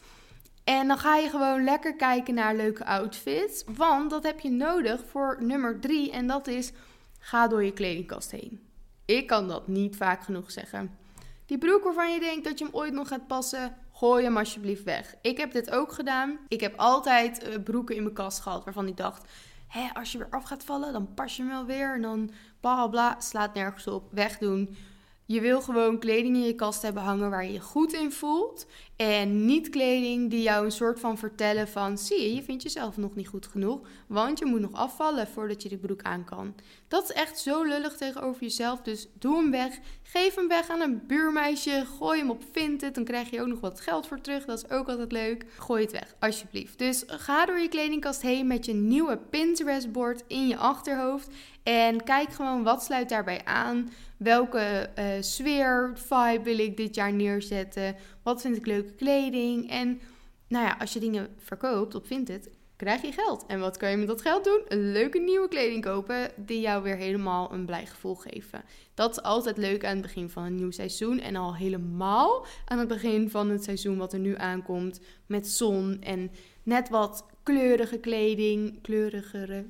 En 0.64 0.88
dan 0.88 0.98
ga 0.98 1.16
je 1.16 1.30
gewoon 1.30 1.64
lekker 1.64 1.96
kijken 1.96 2.34
naar 2.34 2.56
leuke 2.56 2.86
outfits. 2.86 3.64
Want 3.76 4.10
dat 4.10 4.24
heb 4.24 4.40
je 4.40 4.50
nodig 4.50 5.02
voor 5.08 5.38
nummer 5.40 5.80
drie. 5.80 6.12
En 6.12 6.28
dat 6.28 6.48
is, 6.48 6.72
ga 7.20 7.48
door 7.48 7.64
je 7.64 7.74
kledingkast 7.74 8.32
heen. 8.32 8.60
Ik 9.06 9.28
kan 9.28 9.48
dat 9.48 9.68
niet 9.68 9.96
vaak 9.96 10.24
genoeg 10.24 10.52
zeggen. 10.52 10.98
Die 11.46 11.58
broek 11.58 11.84
waarvan 11.84 12.14
je 12.14 12.20
denkt 12.20 12.44
dat 12.44 12.60
je 12.60 12.66
hem 12.66 12.74
ooit 12.74 12.94
nog 12.94 13.08
gaat 13.08 13.28
passen, 13.28 13.76
gooi 13.94 14.24
hem 14.24 14.38
alsjeblieft 14.38 14.84
weg. 14.84 15.16
Ik 15.22 15.38
heb 15.38 15.52
dit 15.52 15.72
ook 15.72 15.92
gedaan. 15.92 16.38
Ik 16.48 16.62
heb 16.62 16.74
altijd 16.78 17.48
uh, 17.48 17.64
broeken 17.64 17.96
in 17.96 18.04
mijn 18.04 18.16
kast 18.16 18.40
gehad 18.40 18.64
waarvan 18.64 18.88
ik 18.88 18.98
dacht 18.98 19.28
hè, 19.68 19.90
als 19.94 20.12
je 20.12 20.18
weer 20.18 20.30
af 20.30 20.44
gaat 20.44 20.64
vallen, 20.64 20.94
dan 20.94 21.14
pas 21.14 21.36
je 21.36 21.42
hem 21.42 21.52
wel 21.52 21.66
weer. 21.66 21.94
En 21.94 22.02
dan 22.02 22.32
bla 22.60 22.88
bla, 22.88 23.20
slaat 23.20 23.54
nergens 23.54 23.88
op, 23.88 24.08
wegdoen. 24.12 24.76
Je 25.26 25.42
wil 25.42 25.62
gewoon 25.62 26.00
kleding 26.00 26.36
in 26.36 26.44
je 26.44 26.56
kast 26.56 26.82
hebben 26.82 27.04
hangen 27.04 27.30
waar 27.30 27.46
je 27.46 27.52
je 27.52 27.60
goed 27.60 27.94
in 27.94 28.12
voelt. 28.12 28.68
En 28.96 29.46
niet 29.46 29.70
kleding 29.70 30.30
die 30.30 30.42
jou 30.42 30.66
een 30.66 30.72
soort 30.72 31.00
van 31.00 31.18
vertellen 31.18 31.68
van... 31.68 31.98
zie 31.98 32.22
je, 32.22 32.36
je 32.36 32.44
vindt 32.44 32.64
jezelf 32.64 32.98
nog 32.98 33.16
niet 33.16 33.28
goed 33.28 33.48
genoeg. 33.48 33.80
Want 34.08 34.40
je 34.40 34.46
moet 34.46 34.60
nog 34.60 34.74
afvallen 34.74 35.28
voordat 35.28 35.64
je 35.64 35.70
de 35.70 35.78
broek 35.78 36.02
aan 36.02 36.24
kan. 36.24 36.56
Dat 36.88 37.04
is 37.04 37.12
echt 37.12 37.40
zo 37.40 37.64
lullig 37.64 37.98
tegenover 37.98 38.42
jezelf. 38.42 38.82
Dus 38.82 39.08
doe 39.20 39.36
hem 39.36 39.52
weg. 39.52 39.80
Geef 40.04 40.36
hem 40.36 40.48
weg 40.48 40.70
aan 40.70 40.82
een 40.82 41.06
buurmeisje. 41.08 41.86
Gooi 41.98 42.20
hem 42.20 42.30
op 42.30 42.44
Vinted. 42.52 42.96
Dan 42.96 43.04
krijg 43.04 43.30
je 43.30 43.42
ook 43.42 43.48
nog 43.48 43.60
wat 43.60 43.82
geld 43.82 44.08
voor 44.08 44.22
terug. 44.22 44.46
Dat 44.46 44.58
is 44.58 44.70
ook 44.70 44.88
altijd 44.88 45.12
leuk. 45.12 45.46
Gooi 45.58 45.82
het 45.82 45.92
weg, 45.92 46.16
alsjeblieft. 46.20 46.78
Dus 46.78 47.04
ga 47.08 47.46
door 47.46 47.60
je 47.60 47.68
kledingkast 47.68 48.22
heen 48.22 48.48
met 48.48 48.66
je 48.66 48.74
nieuwe 48.74 49.18
Pinterest-bord 49.30 50.24
in 50.28 50.48
je 50.48 50.58
achterhoofd. 50.58 51.30
En 51.64 52.04
kijk 52.04 52.34
gewoon 52.34 52.64
wat 52.64 52.84
sluit 52.84 53.10
daarbij 53.10 53.42
aan. 53.46 53.90
Welke 54.18 54.90
uh, 55.00 55.06
sfeer, 55.20 55.92
vibe 55.94 56.44
wil 56.44 56.60
ik 56.60 56.78
dit 56.78 56.96
jaar 56.96 57.14
neerzetten? 57.14 57.96
Wat 58.26 58.42
vind 58.42 58.58
ik 58.58 58.66
leuke 58.66 58.92
kleding? 58.92 59.70
En 59.70 60.02
nou 60.48 60.66
ja, 60.66 60.76
als 60.80 60.94
je 60.94 61.00
dingen 61.00 61.36
verkoopt 61.38 61.96
op 61.96 62.08
Vinted, 62.08 62.50
krijg 62.76 63.02
je 63.02 63.12
geld. 63.12 63.46
En 63.48 63.60
wat 63.60 63.78
kan 63.78 63.90
je 63.90 63.98
met 63.98 64.08
dat 64.08 64.22
geld 64.22 64.44
doen? 64.44 64.62
Een 64.68 64.92
leuke 64.92 65.20
nieuwe 65.20 65.48
kleding 65.48 65.84
kopen 65.84 66.32
die 66.36 66.60
jou 66.60 66.84
weer 66.84 66.96
helemaal 66.96 67.54
een 67.54 67.66
blij 67.66 67.86
gevoel 67.86 68.16
geven. 68.16 68.64
Dat 68.94 69.12
is 69.12 69.22
altijd 69.24 69.58
leuk 69.58 69.86
aan 69.86 69.94
het 69.94 70.02
begin 70.02 70.30
van 70.30 70.44
een 70.44 70.56
nieuw 70.56 70.72
seizoen. 70.72 71.20
En 71.20 71.36
al 71.36 71.56
helemaal 71.56 72.46
aan 72.66 72.80
het 72.80 72.88
begin 72.88 73.30
van 73.30 73.50
het 73.50 73.64
seizoen 73.64 73.98
wat 73.98 74.14
er 74.14 74.20
nu 74.20 74.36
aankomt. 74.36 75.00
Met 75.26 75.48
zon 75.48 76.02
en 76.02 76.32
net 76.64 76.90
wat 76.90 77.26
kleurige 77.44 77.98
kleding. 77.98 78.82
Kleurigere. 78.82 79.66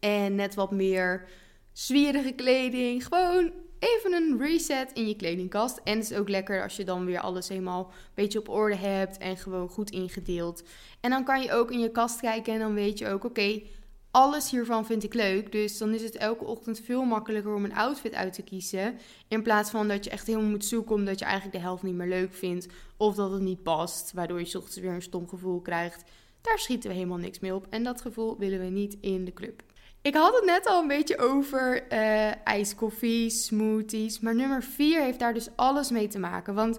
En 0.00 0.34
net 0.34 0.54
wat 0.54 0.70
meer 0.70 1.28
zwierige 1.72 2.32
kleding. 2.32 3.06
Gewoon 3.06 3.52
even 3.78 4.12
een 4.12 4.38
reset 4.38 4.92
in 4.92 5.08
je 5.08 5.16
kledingkast. 5.16 5.80
En 5.84 5.98
het 5.98 6.10
is 6.10 6.16
ook 6.16 6.28
lekker 6.28 6.62
als 6.62 6.76
je 6.76 6.84
dan 6.84 7.04
weer 7.04 7.20
alles 7.20 7.48
helemaal 7.48 7.84
een 7.86 8.10
beetje 8.14 8.38
op 8.38 8.48
orde 8.48 8.76
hebt 8.76 9.18
en 9.18 9.36
gewoon 9.36 9.68
goed 9.68 9.90
ingedeeld. 9.90 10.62
En 11.00 11.10
dan 11.10 11.24
kan 11.24 11.42
je 11.42 11.52
ook 11.52 11.70
in 11.70 11.80
je 11.80 11.90
kast 11.90 12.20
kijken 12.20 12.52
en 12.52 12.58
dan 12.58 12.74
weet 12.74 12.98
je 12.98 13.08
ook, 13.08 13.24
oké, 13.24 13.62
alles 14.10 14.50
hiervan 14.50 14.86
vind 14.86 15.04
ik 15.04 15.14
leuk. 15.14 15.52
Dus 15.52 15.78
dan 15.78 15.94
is 15.94 16.02
het 16.02 16.16
elke 16.16 16.44
ochtend 16.44 16.80
veel 16.80 17.04
makkelijker 17.04 17.54
om 17.54 17.64
een 17.64 17.74
outfit 17.74 18.14
uit 18.14 18.32
te 18.32 18.42
kiezen. 18.42 18.98
In 19.28 19.42
plaats 19.42 19.70
van 19.70 19.88
dat 19.88 20.04
je 20.04 20.10
echt 20.10 20.26
helemaal 20.26 20.50
moet 20.50 20.64
zoeken 20.64 20.94
omdat 20.94 21.18
je 21.18 21.24
eigenlijk 21.24 21.56
de 21.56 21.62
helft 21.62 21.82
niet 21.82 21.94
meer 21.94 22.08
leuk 22.08 22.34
vindt. 22.34 22.66
Of 22.96 23.14
dat 23.14 23.30
het 23.30 23.42
niet 23.42 23.62
past, 23.62 24.12
waardoor 24.12 24.40
je 24.40 24.56
ochtends 24.56 24.76
weer 24.78 24.92
een 24.92 25.02
stom 25.02 25.28
gevoel 25.28 25.60
krijgt. 25.60 26.04
Daar 26.40 26.58
schieten 26.58 26.88
we 26.90 26.96
helemaal 26.96 27.18
niks 27.18 27.38
mee 27.38 27.54
op. 27.54 27.66
En 27.70 27.82
dat 27.82 28.00
gevoel 28.00 28.38
willen 28.38 28.60
we 28.60 28.66
niet 28.66 28.96
in 29.00 29.24
de 29.24 29.32
club. 29.32 29.62
Ik 30.08 30.14
had 30.14 30.34
het 30.34 30.44
net 30.44 30.66
al 30.66 30.82
een 30.82 30.88
beetje 30.88 31.18
over 31.18 31.92
uh, 31.92 32.46
ijskoffie, 32.46 33.30
smoothies. 33.30 34.20
Maar 34.20 34.34
nummer 34.34 34.62
4 34.62 35.02
heeft 35.02 35.18
daar 35.18 35.34
dus 35.34 35.48
alles 35.56 35.90
mee 35.90 36.08
te 36.08 36.18
maken. 36.18 36.54
Want 36.54 36.78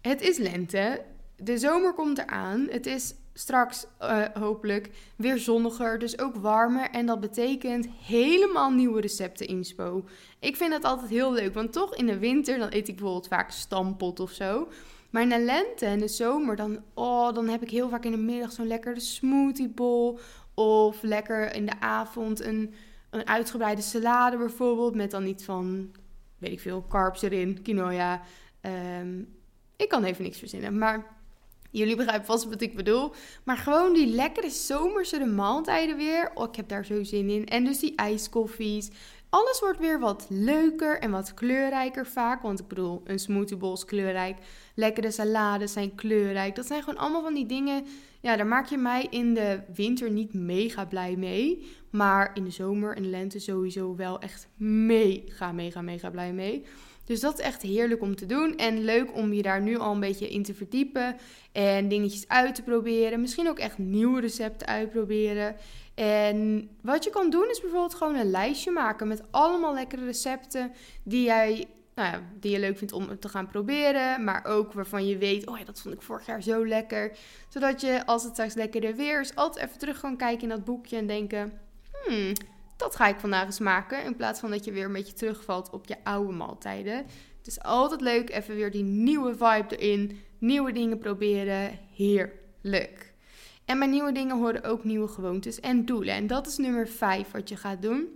het 0.00 0.20
is 0.20 0.38
lente. 0.38 1.04
De 1.36 1.58
zomer 1.58 1.94
komt 1.94 2.18
eraan. 2.18 2.68
Het 2.70 2.86
is 2.86 3.14
straks 3.34 3.86
uh, 4.00 4.24
hopelijk 4.34 4.90
weer 5.16 5.38
zonniger, 5.38 5.98
dus 5.98 6.18
ook 6.18 6.36
warmer. 6.36 6.90
En 6.90 7.06
dat 7.06 7.20
betekent 7.20 7.88
helemaal 8.04 8.70
nieuwe 8.70 9.00
recepten 9.00 9.46
inspo. 9.46 10.04
Ik 10.40 10.56
vind 10.56 10.70
dat 10.70 10.84
altijd 10.84 11.10
heel 11.10 11.32
leuk, 11.32 11.54
want 11.54 11.72
toch 11.72 11.94
in 11.94 12.06
de 12.06 12.18
winter 12.18 12.58
dan 12.58 12.72
eet 12.72 12.88
ik 12.88 12.96
bijvoorbeeld 12.96 13.28
vaak 13.28 13.50
stampot 13.50 14.20
of 14.20 14.30
zo. 14.30 14.68
Maar 15.12 15.22
in 15.22 15.28
de 15.28 15.40
lente 15.40 15.86
en 15.86 15.98
de 15.98 16.08
zomer, 16.08 16.56
dan, 16.56 16.82
oh, 16.94 17.34
dan 17.34 17.48
heb 17.48 17.62
ik 17.62 17.70
heel 17.70 17.88
vaak 17.88 18.04
in 18.04 18.10
de 18.10 18.16
middag 18.16 18.52
zo'n 18.52 18.66
lekkere 18.66 19.00
smoothie 19.00 19.68
bowl. 19.68 20.18
Of 20.54 21.02
lekker 21.02 21.54
in 21.54 21.66
de 21.66 21.80
avond 21.80 22.40
een, 22.40 22.74
een 23.10 23.26
uitgebreide 23.26 23.82
salade 23.82 24.36
bijvoorbeeld. 24.36 24.94
Met 24.94 25.10
dan 25.10 25.26
iets 25.26 25.44
van, 25.44 25.90
weet 26.38 26.52
ik 26.52 26.60
veel, 26.60 26.86
carbs 26.88 27.22
erin, 27.22 27.62
quinoa. 27.62 28.22
Um, 29.00 29.28
ik 29.76 29.88
kan 29.88 30.04
even 30.04 30.22
niks 30.22 30.38
verzinnen, 30.38 30.78
maar 30.78 31.20
Jullie 31.72 31.96
begrijpen 31.96 32.26
vast 32.26 32.44
wat 32.44 32.60
ik 32.60 32.76
bedoel. 32.76 33.12
Maar 33.44 33.56
gewoon 33.56 33.92
die 33.92 34.06
lekkere 34.06 34.50
zomerse 34.50 35.24
maaltijden 35.24 35.96
weer. 35.96 36.30
Oh, 36.34 36.48
ik 36.48 36.56
heb 36.56 36.68
daar 36.68 36.84
zo 36.84 37.02
zin 37.02 37.30
in. 37.30 37.46
En 37.46 37.64
dus 37.64 37.78
die 37.78 37.94
ijskoffies. 37.94 38.90
Alles 39.28 39.60
wordt 39.60 39.78
weer 39.78 40.00
wat 40.00 40.26
leuker 40.28 40.98
en 41.00 41.10
wat 41.10 41.34
kleurrijker 41.34 42.06
vaak. 42.06 42.42
Want 42.42 42.60
ik 42.60 42.68
bedoel, 42.68 43.02
een 43.04 43.18
smoothie 43.18 43.56
bowl 43.56 43.72
is 43.72 43.84
kleurrijk. 43.84 44.38
Lekkere 44.74 45.10
salades 45.10 45.72
zijn 45.72 45.94
kleurrijk. 45.94 46.54
Dat 46.54 46.66
zijn 46.66 46.82
gewoon 46.82 47.00
allemaal 47.00 47.22
van 47.22 47.34
die 47.34 47.46
dingen. 47.46 47.86
Ja, 48.22 48.36
daar 48.36 48.46
maak 48.46 48.66
je 48.66 48.76
mij 48.76 49.06
in 49.10 49.34
de 49.34 49.60
winter 49.74 50.10
niet 50.10 50.34
mega 50.34 50.84
blij 50.84 51.16
mee. 51.16 51.66
Maar 51.90 52.30
in 52.34 52.44
de 52.44 52.50
zomer 52.50 52.96
en 52.96 53.02
de 53.02 53.08
lente 53.08 53.38
sowieso 53.38 53.96
wel 53.96 54.20
echt 54.20 54.48
mega, 54.56 55.52
mega, 55.52 55.82
mega 55.82 56.10
blij 56.10 56.32
mee. 56.32 56.64
Dus 57.04 57.20
dat 57.20 57.38
is 57.38 57.44
echt 57.44 57.62
heerlijk 57.62 58.02
om 58.02 58.16
te 58.16 58.26
doen. 58.26 58.56
En 58.56 58.84
leuk 58.84 59.16
om 59.16 59.32
je 59.32 59.42
daar 59.42 59.62
nu 59.62 59.76
al 59.78 59.92
een 59.92 60.00
beetje 60.00 60.28
in 60.28 60.42
te 60.42 60.54
verdiepen. 60.54 61.16
En 61.52 61.88
dingetjes 61.88 62.28
uit 62.28 62.54
te 62.54 62.62
proberen. 62.62 63.20
Misschien 63.20 63.48
ook 63.48 63.58
echt 63.58 63.78
nieuwe 63.78 64.20
recepten 64.20 64.66
uitproberen. 64.66 65.56
En 65.94 66.68
wat 66.82 67.04
je 67.04 67.10
kan 67.10 67.30
doen 67.30 67.50
is 67.50 67.60
bijvoorbeeld 67.60 67.94
gewoon 67.94 68.14
een 68.14 68.30
lijstje 68.30 68.70
maken 68.70 69.08
met 69.08 69.22
allemaal 69.30 69.74
lekkere 69.74 70.04
recepten 70.04 70.72
die 71.02 71.24
jij 71.24 71.66
nou 71.94 72.12
ja, 72.12 72.22
die 72.40 72.50
je 72.50 72.58
leuk 72.58 72.78
vindt 72.78 72.92
om 72.92 73.18
te 73.18 73.28
gaan 73.28 73.46
proberen. 73.46 74.24
Maar 74.24 74.44
ook 74.44 74.72
waarvan 74.72 75.06
je 75.06 75.18
weet, 75.18 75.46
oh 75.46 75.58
ja, 75.58 75.64
dat 75.64 75.80
vond 75.80 75.94
ik 75.94 76.02
vorig 76.02 76.26
jaar 76.26 76.42
zo 76.42 76.66
lekker. 76.66 77.16
Zodat 77.48 77.80
je, 77.80 78.06
als 78.06 78.22
het 78.22 78.32
straks 78.32 78.54
lekkerder 78.54 78.96
weer 78.96 79.20
is, 79.20 79.34
altijd 79.34 79.66
even 79.66 79.78
terug 79.78 80.00
kan 80.00 80.16
kijken 80.16 80.42
in 80.42 80.48
dat 80.48 80.64
boekje 80.64 80.96
en 80.96 81.06
denken... 81.06 81.60
Hmm, 82.04 82.32
dat 82.76 82.96
ga 82.96 83.06
ik 83.06 83.20
vandaag 83.20 83.44
eens 83.44 83.58
maken. 83.58 84.04
In 84.04 84.16
plaats 84.16 84.40
van 84.40 84.50
dat 84.50 84.64
je 84.64 84.72
weer 84.72 84.84
een 84.84 84.92
beetje 84.92 85.12
terugvalt 85.12 85.70
op 85.70 85.86
je 85.86 85.96
oude 86.04 86.32
maaltijden. 86.32 86.96
Het 87.38 87.46
is 87.46 87.60
altijd 87.60 88.00
leuk, 88.00 88.30
even 88.30 88.54
weer 88.54 88.70
die 88.70 88.82
nieuwe 88.82 89.32
vibe 89.32 89.76
erin. 89.76 90.20
Nieuwe 90.38 90.72
dingen 90.72 90.98
proberen. 90.98 91.78
Heerlijk. 91.94 93.12
En 93.64 93.78
bij 93.78 93.88
nieuwe 93.88 94.12
dingen 94.12 94.38
horen 94.38 94.64
ook 94.64 94.84
nieuwe 94.84 95.08
gewoontes 95.08 95.60
en 95.60 95.84
doelen. 95.84 96.14
En 96.14 96.26
dat 96.26 96.46
is 96.46 96.56
nummer 96.56 96.88
5 96.88 97.30
wat 97.30 97.48
je 97.48 97.56
gaat 97.56 97.82
doen. 97.82 98.08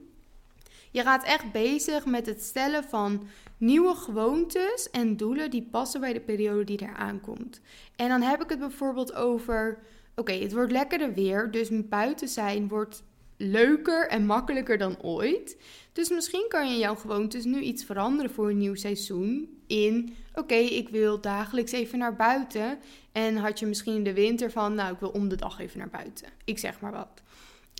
Je 0.90 1.02
gaat 1.02 1.24
echt 1.24 1.52
bezig 1.52 2.06
met 2.06 2.26
het 2.26 2.42
stellen 2.42 2.84
van 2.84 3.26
nieuwe 3.58 3.94
gewoontes 3.94 4.90
en 4.90 5.16
doelen 5.16 5.50
die 5.50 5.68
passen 5.70 6.00
bij 6.00 6.12
de 6.12 6.20
periode 6.20 6.64
die 6.64 6.82
eraan 6.82 7.20
komt. 7.20 7.60
En 7.96 8.08
dan 8.08 8.22
heb 8.22 8.42
ik 8.42 8.48
het 8.48 8.58
bijvoorbeeld 8.58 9.14
over: 9.14 9.78
oké, 10.14 10.32
het 10.32 10.52
wordt 10.52 10.72
lekkerder 10.72 11.14
weer, 11.14 11.50
dus 11.50 11.68
buiten 11.88 12.28
zijn 12.28 12.68
wordt 12.68 13.04
leuker 13.36 14.08
en 14.08 14.26
makkelijker 14.26 14.78
dan 14.78 15.02
ooit. 15.02 15.56
Dus 15.92 16.08
misschien 16.08 16.46
kan 16.48 16.70
je 16.70 16.78
jouw 16.78 16.94
gewoontes 16.94 17.44
nu 17.44 17.60
iets 17.60 17.84
veranderen 17.84 18.30
voor 18.30 18.50
een 18.50 18.58
nieuw 18.58 18.74
seizoen. 18.74 19.60
In, 19.66 20.14
oké, 20.34 20.54
ik 20.54 20.88
wil 20.88 21.20
dagelijks 21.20 21.72
even 21.72 21.98
naar 21.98 22.16
buiten. 22.16 22.78
En 23.12 23.36
had 23.36 23.58
je 23.58 23.66
misschien 23.66 23.94
in 23.94 24.04
de 24.04 24.12
winter 24.12 24.50
van, 24.50 24.74
nou, 24.74 24.92
ik 24.92 25.00
wil 25.00 25.08
om 25.08 25.28
de 25.28 25.36
dag 25.36 25.58
even 25.60 25.78
naar 25.78 25.90
buiten. 25.90 26.28
Ik 26.44 26.58
zeg 26.58 26.80
maar 26.80 26.92
wat. 26.92 27.22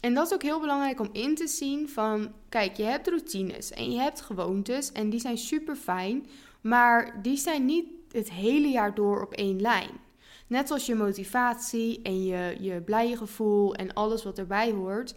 En 0.00 0.14
dat 0.14 0.26
is 0.26 0.32
ook 0.32 0.42
heel 0.42 0.60
belangrijk 0.60 1.00
om 1.00 1.08
in 1.12 1.34
te 1.34 1.46
zien 1.46 1.88
van, 1.88 2.32
kijk, 2.48 2.76
je 2.76 2.82
hebt 2.82 3.08
routines 3.08 3.70
en 3.70 3.92
je 3.92 3.98
hebt 3.98 4.20
gewoontes 4.20 4.92
en 4.92 5.10
die 5.10 5.20
zijn 5.20 5.38
super 5.38 5.76
fijn, 5.76 6.26
maar 6.60 7.22
die 7.22 7.36
zijn 7.36 7.64
niet 7.64 7.86
het 8.10 8.30
hele 8.30 8.68
jaar 8.68 8.94
door 8.94 9.22
op 9.22 9.32
één 9.32 9.60
lijn. 9.60 9.90
Net 10.46 10.66
zoals 10.66 10.86
je 10.86 10.94
motivatie 10.94 12.00
en 12.02 12.24
je, 12.24 12.56
je 12.60 12.80
blije 12.80 13.16
gevoel 13.16 13.74
en 13.74 13.92
alles 13.92 14.24
wat 14.24 14.38
erbij 14.38 14.70
hoort, 14.70 15.14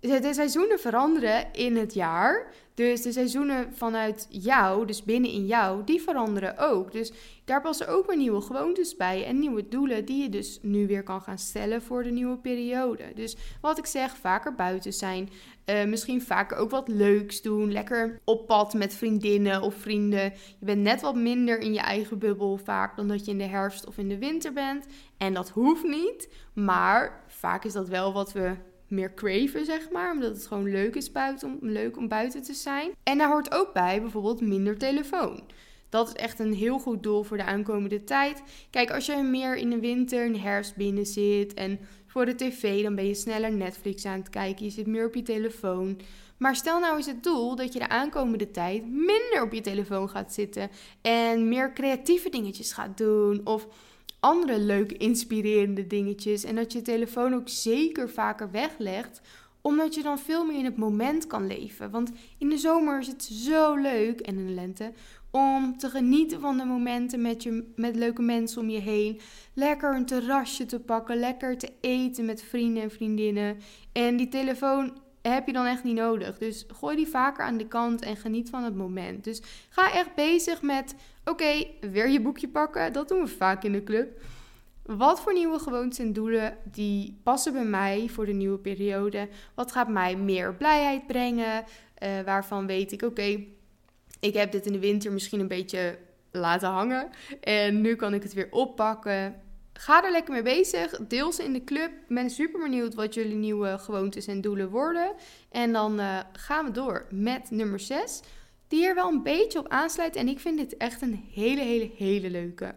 de 0.00 0.34
seizoenen 0.34 0.78
veranderen 0.78 1.52
in 1.52 1.76
het 1.76 1.94
jaar. 1.94 2.52
Dus 2.74 3.02
de 3.02 3.12
seizoenen 3.12 3.74
vanuit 3.74 4.26
jou, 4.30 4.86
dus 4.86 5.02
binnen 5.02 5.30
in 5.30 5.46
jou, 5.46 5.84
die 5.84 6.02
veranderen 6.02 6.58
ook. 6.58 6.92
Dus 6.92 7.12
daar 7.44 7.60
passen 7.60 7.88
ook 7.88 8.06
weer 8.06 8.16
nieuwe 8.16 8.40
gewoontes 8.40 8.96
bij 8.96 9.24
en 9.24 9.38
nieuwe 9.38 9.68
doelen 9.68 10.04
die 10.04 10.22
je 10.22 10.28
dus 10.28 10.58
nu 10.62 10.86
weer 10.86 11.02
kan 11.02 11.20
gaan 11.20 11.38
stellen 11.38 11.82
voor 11.82 12.02
de 12.02 12.10
nieuwe 12.10 12.36
periode. 12.36 13.04
Dus 13.14 13.36
wat 13.60 13.78
ik 13.78 13.86
zeg, 13.86 14.16
vaker 14.16 14.54
buiten 14.54 14.92
zijn. 14.92 15.28
Uh, 15.66 15.84
misschien 15.84 16.22
vaker 16.22 16.56
ook 16.56 16.70
wat 16.70 16.88
leuks 16.88 17.42
doen. 17.42 17.72
Lekker 17.72 18.20
op 18.24 18.46
pad 18.46 18.74
met 18.74 18.94
vriendinnen 18.94 19.62
of 19.62 19.74
vrienden. 19.74 20.32
Je 20.58 20.64
bent 20.66 20.82
net 20.82 21.00
wat 21.00 21.14
minder 21.14 21.58
in 21.58 21.72
je 21.72 21.80
eigen 21.80 22.18
bubbel 22.18 22.56
vaak 22.56 22.96
dan 22.96 23.08
dat 23.08 23.24
je 23.24 23.30
in 23.30 23.38
de 23.38 23.44
herfst 23.44 23.86
of 23.86 23.98
in 23.98 24.08
de 24.08 24.18
winter 24.18 24.52
bent. 24.52 24.86
En 25.16 25.34
dat 25.34 25.48
hoeft 25.48 25.84
niet, 25.84 26.28
maar 26.52 27.24
vaak 27.26 27.64
is 27.64 27.72
dat 27.72 27.88
wel 27.88 28.12
wat 28.12 28.32
we 28.32 28.54
meer 28.88 29.14
craven, 29.14 29.64
zeg 29.64 29.90
maar. 29.90 30.12
Omdat 30.12 30.36
het 30.36 30.46
gewoon 30.46 30.70
leuk 30.70 30.94
is 30.94 31.12
buiten, 31.12 31.48
om, 31.48 31.58
leuk 31.60 31.96
om 31.96 32.08
buiten 32.08 32.42
te 32.42 32.54
zijn. 32.54 32.90
En 33.02 33.18
daar 33.18 33.30
hoort 33.30 33.54
ook 33.54 33.72
bij 33.72 34.00
bijvoorbeeld 34.00 34.40
minder 34.40 34.78
telefoon. 34.78 35.42
Dat 35.88 36.08
is 36.08 36.14
echt 36.14 36.38
een 36.38 36.54
heel 36.54 36.78
goed 36.78 37.02
doel 37.02 37.22
voor 37.22 37.36
de 37.36 37.44
aankomende 37.44 38.04
tijd. 38.04 38.42
Kijk, 38.70 38.90
als 38.90 39.06
je 39.06 39.16
meer 39.22 39.56
in 39.56 39.70
de 39.70 39.80
winter 39.80 40.24
en 40.24 40.40
herfst 40.40 40.76
binnen 40.76 41.06
zit 41.06 41.54
en 41.54 41.78
voor 42.06 42.26
de 42.26 42.34
tv, 42.34 42.82
dan 42.82 42.94
ben 42.94 43.06
je 43.06 43.14
sneller 43.14 43.52
Netflix 43.52 44.04
aan 44.04 44.18
het 44.18 44.30
kijken. 44.30 44.64
Je 44.64 44.70
zit 44.70 44.86
meer 44.86 45.06
op 45.06 45.14
je 45.14 45.22
telefoon. 45.22 46.00
Maar 46.36 46.56
stel 46.56 46.80
nou 46.80 46.96
eens 46.96 47.06
het 47.06 47.22
doel 47.22 47.56
dat 47.56 47.72
je 47.72 47.78
de 47.78 47.88
aankomende 47.88 48.50
tijd 48.50 48.82
minder 48.90 49.42
op 49.42 49.52
je 49.52 49.60
telefoon 49.60 50.08
gaat 50.08 50.32
zitten 50.32 50.70
en 51.02 51.48
meer 51.48 51.72
creatieve 51.72 52.28
dingetjes 52.28 52.72
gaat 52.72 52.98
doen. 52.98 53.40
Of 53.44 53.66
andere 54.26 54.58
leuke, 54.58 54.96
inspirerende 54.96 55.86
dingetjes. 55.86 56.44
En 56.44 56.54
dat 56.54 56.72
je 56.72 56.82
telefoon 56.82 57.34
ook 57.34 57.48
zeker 57.48 58.10
vaker 58.10 58.50
weglegt 58.50 59.20
omdat 59.60 59.94
je 59.94 60.02
dan 60.02 60.18
veel 60.18 60.44
meer 60.44 60.58
in 60.58 60.64
het 60.64 60.76
moment 60.76 61.26
kan 61.26 61.46
leven. 61.46 61.90
Want 61.90 62.12
in 62.38 62.48
de 62.48 62.58
zomer 62.58 63.00
is 63.00 63.06
het 63.06 63.22
zo 63.22 63.74
leuk, 63.74 64.20
en 64.20 64.38
in 64.38 64.46
de 64.46 64.52
lente, 64.52 64.92
om 65.30 65.78
te 65.78 65.90
genieten 65.90 66.40
van 66.40 66.56
de 66.56 66.64
momenten 66.64 67.20
met, 67.20 67.42
je, 67.42 67.72
met 67.76 67.96
leuke 67.96 68.22
mensen 68.22 68.60
om 68.60 68.70
je 68.70 68.78
heen. 68.78 69.20
Lekker 69.54 69.94
een 69.94 70.06
terrasje 70.06 70.66
te 70.66 70.80
pakken, 70.80 71.16
lekker 71.16 71.58
te 71.58 71.72
eten 71.80 72.24
met 72.24 72.42
vrienden 72.42 72.82
en 72.82 72.90
vriendinnen. 72.90 73.58
En 73.92 74.16
die 74.16 74.28
telefoon 74.28 74.98
heb 75.22 75.46
je 75.46 75.52
dan 75.52 75.66
echt 75.66 75.84
niet 75.84 75.94
nodig. 75.94 76.38
Dus 76.38 76.66
gooi 76.68 76.96
die 76.96 77.08
vaker 77.08 77.44
aan 77.44 77.56
de 77.56 77.68
kant 77.68 78.02
en 78.02 78.16
geniet 78.16 78.50
van 78.50 78.64
het 78.64 78.74
moment. 78.74 79.24
Dus 79.24 79.42
ga 79.68 79.92
echt 79.92 80.14
bezig 80.14 80.62
met: 80.62 80.94
oké, 81.30 81.66
weer 81.80 82.08
je 82.08 82.20
boekje 82.20 82.48
pakken. 82.48 82.92
Dat 82.92 83.08
doen 83.08 83.20
we 83.20 83.28
vaak 83.28 83.64
in 83.64 83.72
de 83.72 83.84
club. 83.84 84.20
Wat 84.82 85.20
voor 85.20 85.32
nieuwe 85.32 85.58
gewoontes 85.58 85.98
en 85.98 86.12
doelen 86.12 86.56
die 86.64 87.20
passen 87.22 87.52
bij 87.52 87.64
mij 87.64 88.08
voor 88.08 88.26
de 88.26 88.32
nieuwe 88.32 88.58
periode? 88.58 89.28
Wat 89.54 89.72
gaat 89.72 89.88
mij 89.88 90.16
meer 90.16 90.54
blijheid 90.54 91.06
brengen? 91.06 91.64
Uh, 92.02 92.20
waarvan 92.24 92.66
weet 92.66 92.92
ik, 92.92 93.02
oké, 93.02 93.44
ik 94.20 94.34
heb 94.34 94.52
dit 94.52 94.66
in 94.66 94.72
de 94.72 94.78
winter 94.78 95.12
misschien 95.12 95.40
een 95.40 95.48
beetje 95.48 95.98
laten 96.30 96.68
hangen. 96.68 97.10
En 97.40 97.80
nu 97.80 97.94
kan 97.94 98.14
ik 98.14 98.22
het 98.22 98.32
weer 98.32 98.48
oppakken 98.50 99.34
ga 99.78 100.04
er 100.04 100.10
lekker 100.10 100.32
mee 100.32 100.42
bezig. 100.42 100.98
Deel 101.08 101.32
ze 101.32 101.44
in 101.44 101.52
de 101.52 101.64
club. 101.64 101.90
Ik 101.90 102.14
ben 102.14 102.30
super 102.30 102.60
benieuwd 102.60 102.94
wat 102.94 103.14
jullie 103.14 103.36
nieuwe 103.36 103.78
gewoontes 103.78 104.26
en 104.26 104.40
doelen 104.40 104.70
worden. 104.70 105.14
En 105.50 105.72
dan 105.72 106.00
uh, 106.00 106.18
gaan 106.32 106.64
we 106.64 106.70
door 106.70 107.06
met 107.10 107.50
nummer 107.50 107.80
6. 107.80 108.20
Die 108.68 108.86
er 108.86 108.94
wel 108.94 109.08
een 109.08 109.22
beetje 109.22 109.58
op 109.58 109.68
aansluit. 109.68 110.16
En 110.16 110.28
ik 110.28 110.40
vind 110.40 110.58
dit 110.58 110.76
echt 110.76 111.02
een 111.02 111.24
hele, 111.32 111.60
hele, 111.60 111.90
hele 111.96 112.30
leuke. 112.30 112.74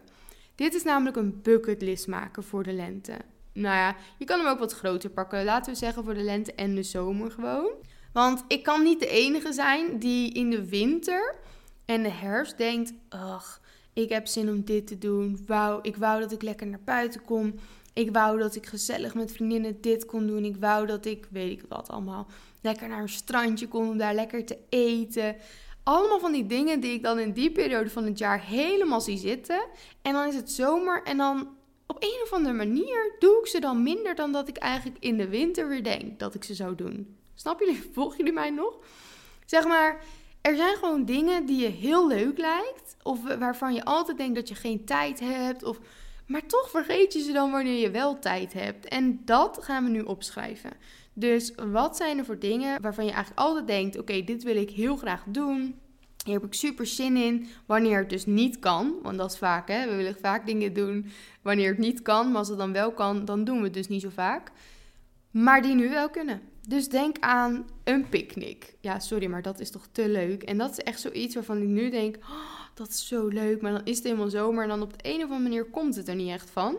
Dit 0.54 0.74
is 0.74 0.82
namelijk 0.82 1.16
een 1.16 1.42
bucketlist 1.42 2.06
maken 2.06 2.44
voor 2.44 2.62
de 2.62 2.72
lente. 2.72 3.16
Nou 3.52 3.76
ja, 3.76 3.96
je 4.18 4.24
kan 4.24 4.38
hem 4.38 4.48
ook 4.48 4.58
wat 4.58 4.72
groter 4.72 5.10
pakken. 5.10 5.44
Laten 5.44 5.72
we 5.72 5.78
zeggen 5.78 6.04
voor 6.04 6.14
de 6.14 6.22
lente 6.22 6.54
en 6.54 6.74
de 6.74 6.82
zomer 6.82 7.30
gewoon. 7.30 7.70
Want 8.12 8.44
ik 8.48 8.62
kan 8.62 8.82
niet 8.82 9.00
de 9.00 9.08
enige 9.08 9.52
zijn 9.52 9.98
die 9.98 10.32
in 10.32 10.50
de 10.50 10.68
winter 10.68 11.34
en 11.84 12.02
de 12.02 12.10
herfst 12.10 12.58
denkt: 12.58 12.92
ach, 13.08 13.60
ik 13.92 14.08
heb 14.08 14.26
zin 14.26 14.48
om 14.48 14.64
dit 14.64 14.86
te 14.86 14.98
doen. 14.98 15.42
Wauw, 15.46 15.78
ik 15.82 15.96
wou 15.96 16.20
dat 16.20 16.32
ik 16.32 16.42
lekker 16.42 16.66
naar 16.66 16.80
buiten 16.84 17.22
kon. 17.22 17.60
Ik 17.92 18.12
wou 18.12 18.38
dat 18.38 18.56
ik 18.56 18.66
gezellig 18.66 19.14
met 19.14 19.32
vriendinnen 19.32 19.80
dit 19.80 20.06
kon 20.06 20.26
doen. 20.26 20.44
Ik 20.44 20.56
wou 20.56 20.86
dat 20.86 21.04
ik, 21.04 21.26
weet 21.30 21.50
ik 21.50 21.64
wat 21.68 21.88
allemaal, 21.88 22.26
lekker 22.60 22.88
naar 22.88 23.02
een 23.02 23.08
strandje 23.08 23.68
kon 23.68 23.88
om 23.88 23.98
daar 23.98 24.14
lekker 24.14 24.44
te 24.44 24.58
eten. 24.68 25.36
Allemaal 25.82 26.20
van 26.20 26.32
die 26.32 26.46
dingen 26.46 26.80
die 26.80 26.92
ik 26.92 27.02
dan 27.02 27.18
in 27.18 27.32
die 27.32 27.50
periode 27.50 27.90
van 27.90 28.04
het 28.04 28.18
jaar 28.18 28.40
helemaal 28.42 29.00
zie 29.00 29.18
zitten. 29.18 29.66
En 30.02 30.12
dan 30.12 30.26
is 30.26 30.34
het 30.34 30.50
zomer 30.50 31.02
en 31.02 31.16
dan 31.16 31.48
op 31.86 31.96
een 32.00 32.20
of 32.22 32.32
andere 32.32 32.54
manier 32.54 33.16
doe 33.18 33.38
ik 33.40 33.46
ze 33.46 33.60
dan 33.60 33.82
minder 33.82 34.14
dan 34.14 34.32
dat 34.32 34.48
ik 34.48 34.56
eigenlijk 34.56 34.96
in 35.04 35.16
de 35.16 35.28
winter 35.28 35.68
weer 35.68 35.82
denk 35.82 36.18
dat 36.18 36.34
ik 36.34 36.44
ze 36.44 36.54
zou 36.54 36.74
doen. 36.74 37.16
Snap 37.34 37.60
jullie? 37.60 37.82
Volgen 37.92 38.16
jullie 38.16 38.32
mij 38.32 38.50
nog? 38.50 38.78
Zeg 39.46 39.64
maar, 39.64 40.04
er 40.40 40.56
zijn 40.56 40.76
gewoon 40.76 41.04
dingen 41.04 41.46
die 41.46 41.60
je 41.60 41.68
heel 41.68 42.06
leuk 42.06 42.38
lijkt. 42.38 42.96
Of 43.02 43.36
waarvan 43.38 43.74
je 43.74 43.84
altijd 43.84 44.16
denkt 44.16 44.34
dat 44.34 44.48
je 44.48 44.54
geen 44.54 44.84
tijd 44.84 45.20
hebt. 45.20 45.62
Of, 45.62 45.78
maar 46.26 46.46
toch 46.46 46.70
vergeet 46.70 47.12
je 47.12 47.20
ze 47.20 47.32
dan 47.32 47.50
wanneer 47.50 47.80
je 47.80 47.90
wel 47.90 48.18
tijd 48.18 48.52
hebt. 48.52 48.88
En 48.88 49.20
dat 49.24 49.58
gaan 49.60 49.84
we 49.84 49.90
nu 49.90 50.00
opschrijven. 50.00 50.70
Dus 51.20 51.52
wat 51.72 51.96
zijn 51.96 52.18
er 52.18 52.24
voor 52.24 52.38
dingen 52.38 52.82
waarvan 52.82 53.04
je 53.04 53.10
eigenlijk 53.10 53.40
altijd 53.40 53.66
denkt: 53.66 53.98
oké, 53.98 54.24
dit 54.24 54.42
wil 54.42 54.56
ik 54.56 54.70
heel 54.70 54.96
graag 54.96 55.22
doen. 55.26 55.74
Hier 56.24 56.34
heb 56.34 56.44
ik 56.44 56.54
super 56.54 56.86
zin 56.86 57.16
in. 57.16 57.46
Wanneer 57.66 57.98
het 57.98 58.10
dus 58.10 58.26
niet 58.26 58.58
kan, 58.58 58.94
want 59.02 59.18
dat 59.18 59.32
is 59.32 59.38
vaak, 59.38 59.68
hè? 59.68 59.88
We 59.88 59.96
willen 59.96 60.16
vaak 60.20 60.46
dingen 60.46 60.72
doen 60.72 61.06
wanneer 61.42 61.68
het 61.68 61.78
niet 61.78 62.02
kan. 62.02 62.28
Maar 62.28 62.38
als 62.38 62.48
het 62.48 62.58
dan 62.58 62.72
wel 62.72 62.92
kan, 62.92 63.24
dan 63.24 63.44
doen 63.44 63.58
we 63.58 63.64
het 63.64 63.74
dus 63.74 63.88
niet 63.88 64.02
zo 64.02 64.08
vaak. 64.08 64.50
Maar 65.30 65.62
die 65.62 65.74
nu 65.74 65.88
wel 65.88 66.10
kunnen. 66.10 66.40
Dus 66.68 66.88
denk 66.88 67.16
aan 67.18 67.66
een 67.84 68.08
picknick. 68.08 68.74
Ja, 68.80 68.98
sorry, 68.98 69.26
maar 69.26 69.42
dat 69.42 69.60
is 69.60 69.70
toch 69.70 69.86
te 69.92 70.08
leuk. 70.08 70.42
En 70.42 70.58
dat 70.58 70.70
is 70.70 70.78
echt 70.78 71.00
zoiets 71.00 71.34
waarvan 71.34 71.62
ik 71.62 71.68
nu 71.68 71.90
denk: 71.90 72.16
oh, 72.16 72.60
dat 72.74 72.88
is 72.88 73.08
zo 73.08 73.26
leuk. 73.26 73.60
Maar 73.60 73.72
dan 73.72 73.84
is 73.84 73.96
het 73.96 74.04
helemaal 74.04 74.30
zomer. 74.30 74.62
En 74.62 74.68
dan 74.68 74.82
op 74.82 74.92
de 74.92 75.08
een 75.10 75.16
of 75.16 75.22
andere 75.22 75.40
manier 75.40 75.64
komt 75.64 75.96
het 75.96 76.08
er 76.08 76.14
niet 76.14 76.30
echt 76.30 76.50
van. 76.50 76.76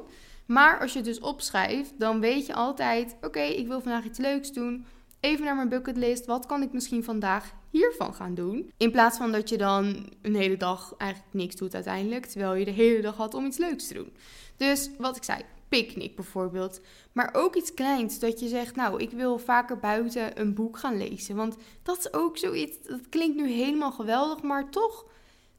Maar 0.51 0.79
als 0.79 0.91
je 0.91 0.97
het 0.97 1.07
dus 1.07 1.19
opschrijft, 1.19 1.93
dan 1.99 2.19
weet 2.19 2.45
je 2.45 2.53
altijd: 2.53 3.15
oké, 3.21 3.39
ik 3.41 3.67
wil 3.67 3.81
vandaag 3.81 4.05
iets 4.05 4.19
leuks 4.19 4.51
doen. 4.51 4.85
Even 5.19 5.45
naar 5.45 5.55
mijn 5.55 5.69
bucketlist. 5.69 6.25
Wat 6.25 6.45
kan 6.45 6.61
ik 6.61 6.73
misschien 6.73 7.03
vandaag 7.03 7.53
hiervan 7.69 8.13
gaan 8.13 8.33
doen? 8.33 8.71
In 8.77 8.91
plaats 8.91 9.17
van 9.17 9.31
dat 9.31 9.49
je 9.49 9.57
dan 9.57 10.09
een 10.21 10.35
hele 10.35 10.57
dag 10.57 10.93
eigenlijk 10.97 11.33
niks 11.33 11.55
doet 11.55 11.73
uiteindelijk. 11.73 12.25
Terwijl 12.25 12.53
je 12.53 12.65
de 12.65 12.71
hele 12.71 13.01
dag 13.01 13.15
had 13.15 13.33
om 13.33 13.45
iets 13.45 13.57
leuks 13.57 13.87
te 13.87 13.93
doen. 13.93 14.13
Dus 14.57 14.89
wat 14.97 15.15
ik 15.15 15.23
zei, 15.23 15.41
picknick 15.69 16.15
bijvoorbeeld. 16.15 16.81
Maar 17.11 17.29
ook 17.33 17.55
iets 17.55 17.73
kleins 17.73 18.19
dat 18.19 18.39
je 18.39 18.47
zegt, 18.47 18.75
nou, 18.75 19.01
ik 19.01 19.11
wil 19.11 19.37
vaker 19.37 19.79
buiten 19.79 20.39
een 20.39 20.53
boek 20.53 20.77
gaan 20.77 20.97
lezen. 20.97 21.35
Want 21.35 21.57
dat 21.83 21.97
is 21.97 22.13
ook 22.13 22.37
zoiets, 22.37 22.77
dat 22.87 23.09
klinkt 23.09 23.35
nu 23.35 23.49
helemaal 23.49 23.91
geweldig, 23.91 24.41
maar 24.41 24.69
toch 24.69 25.05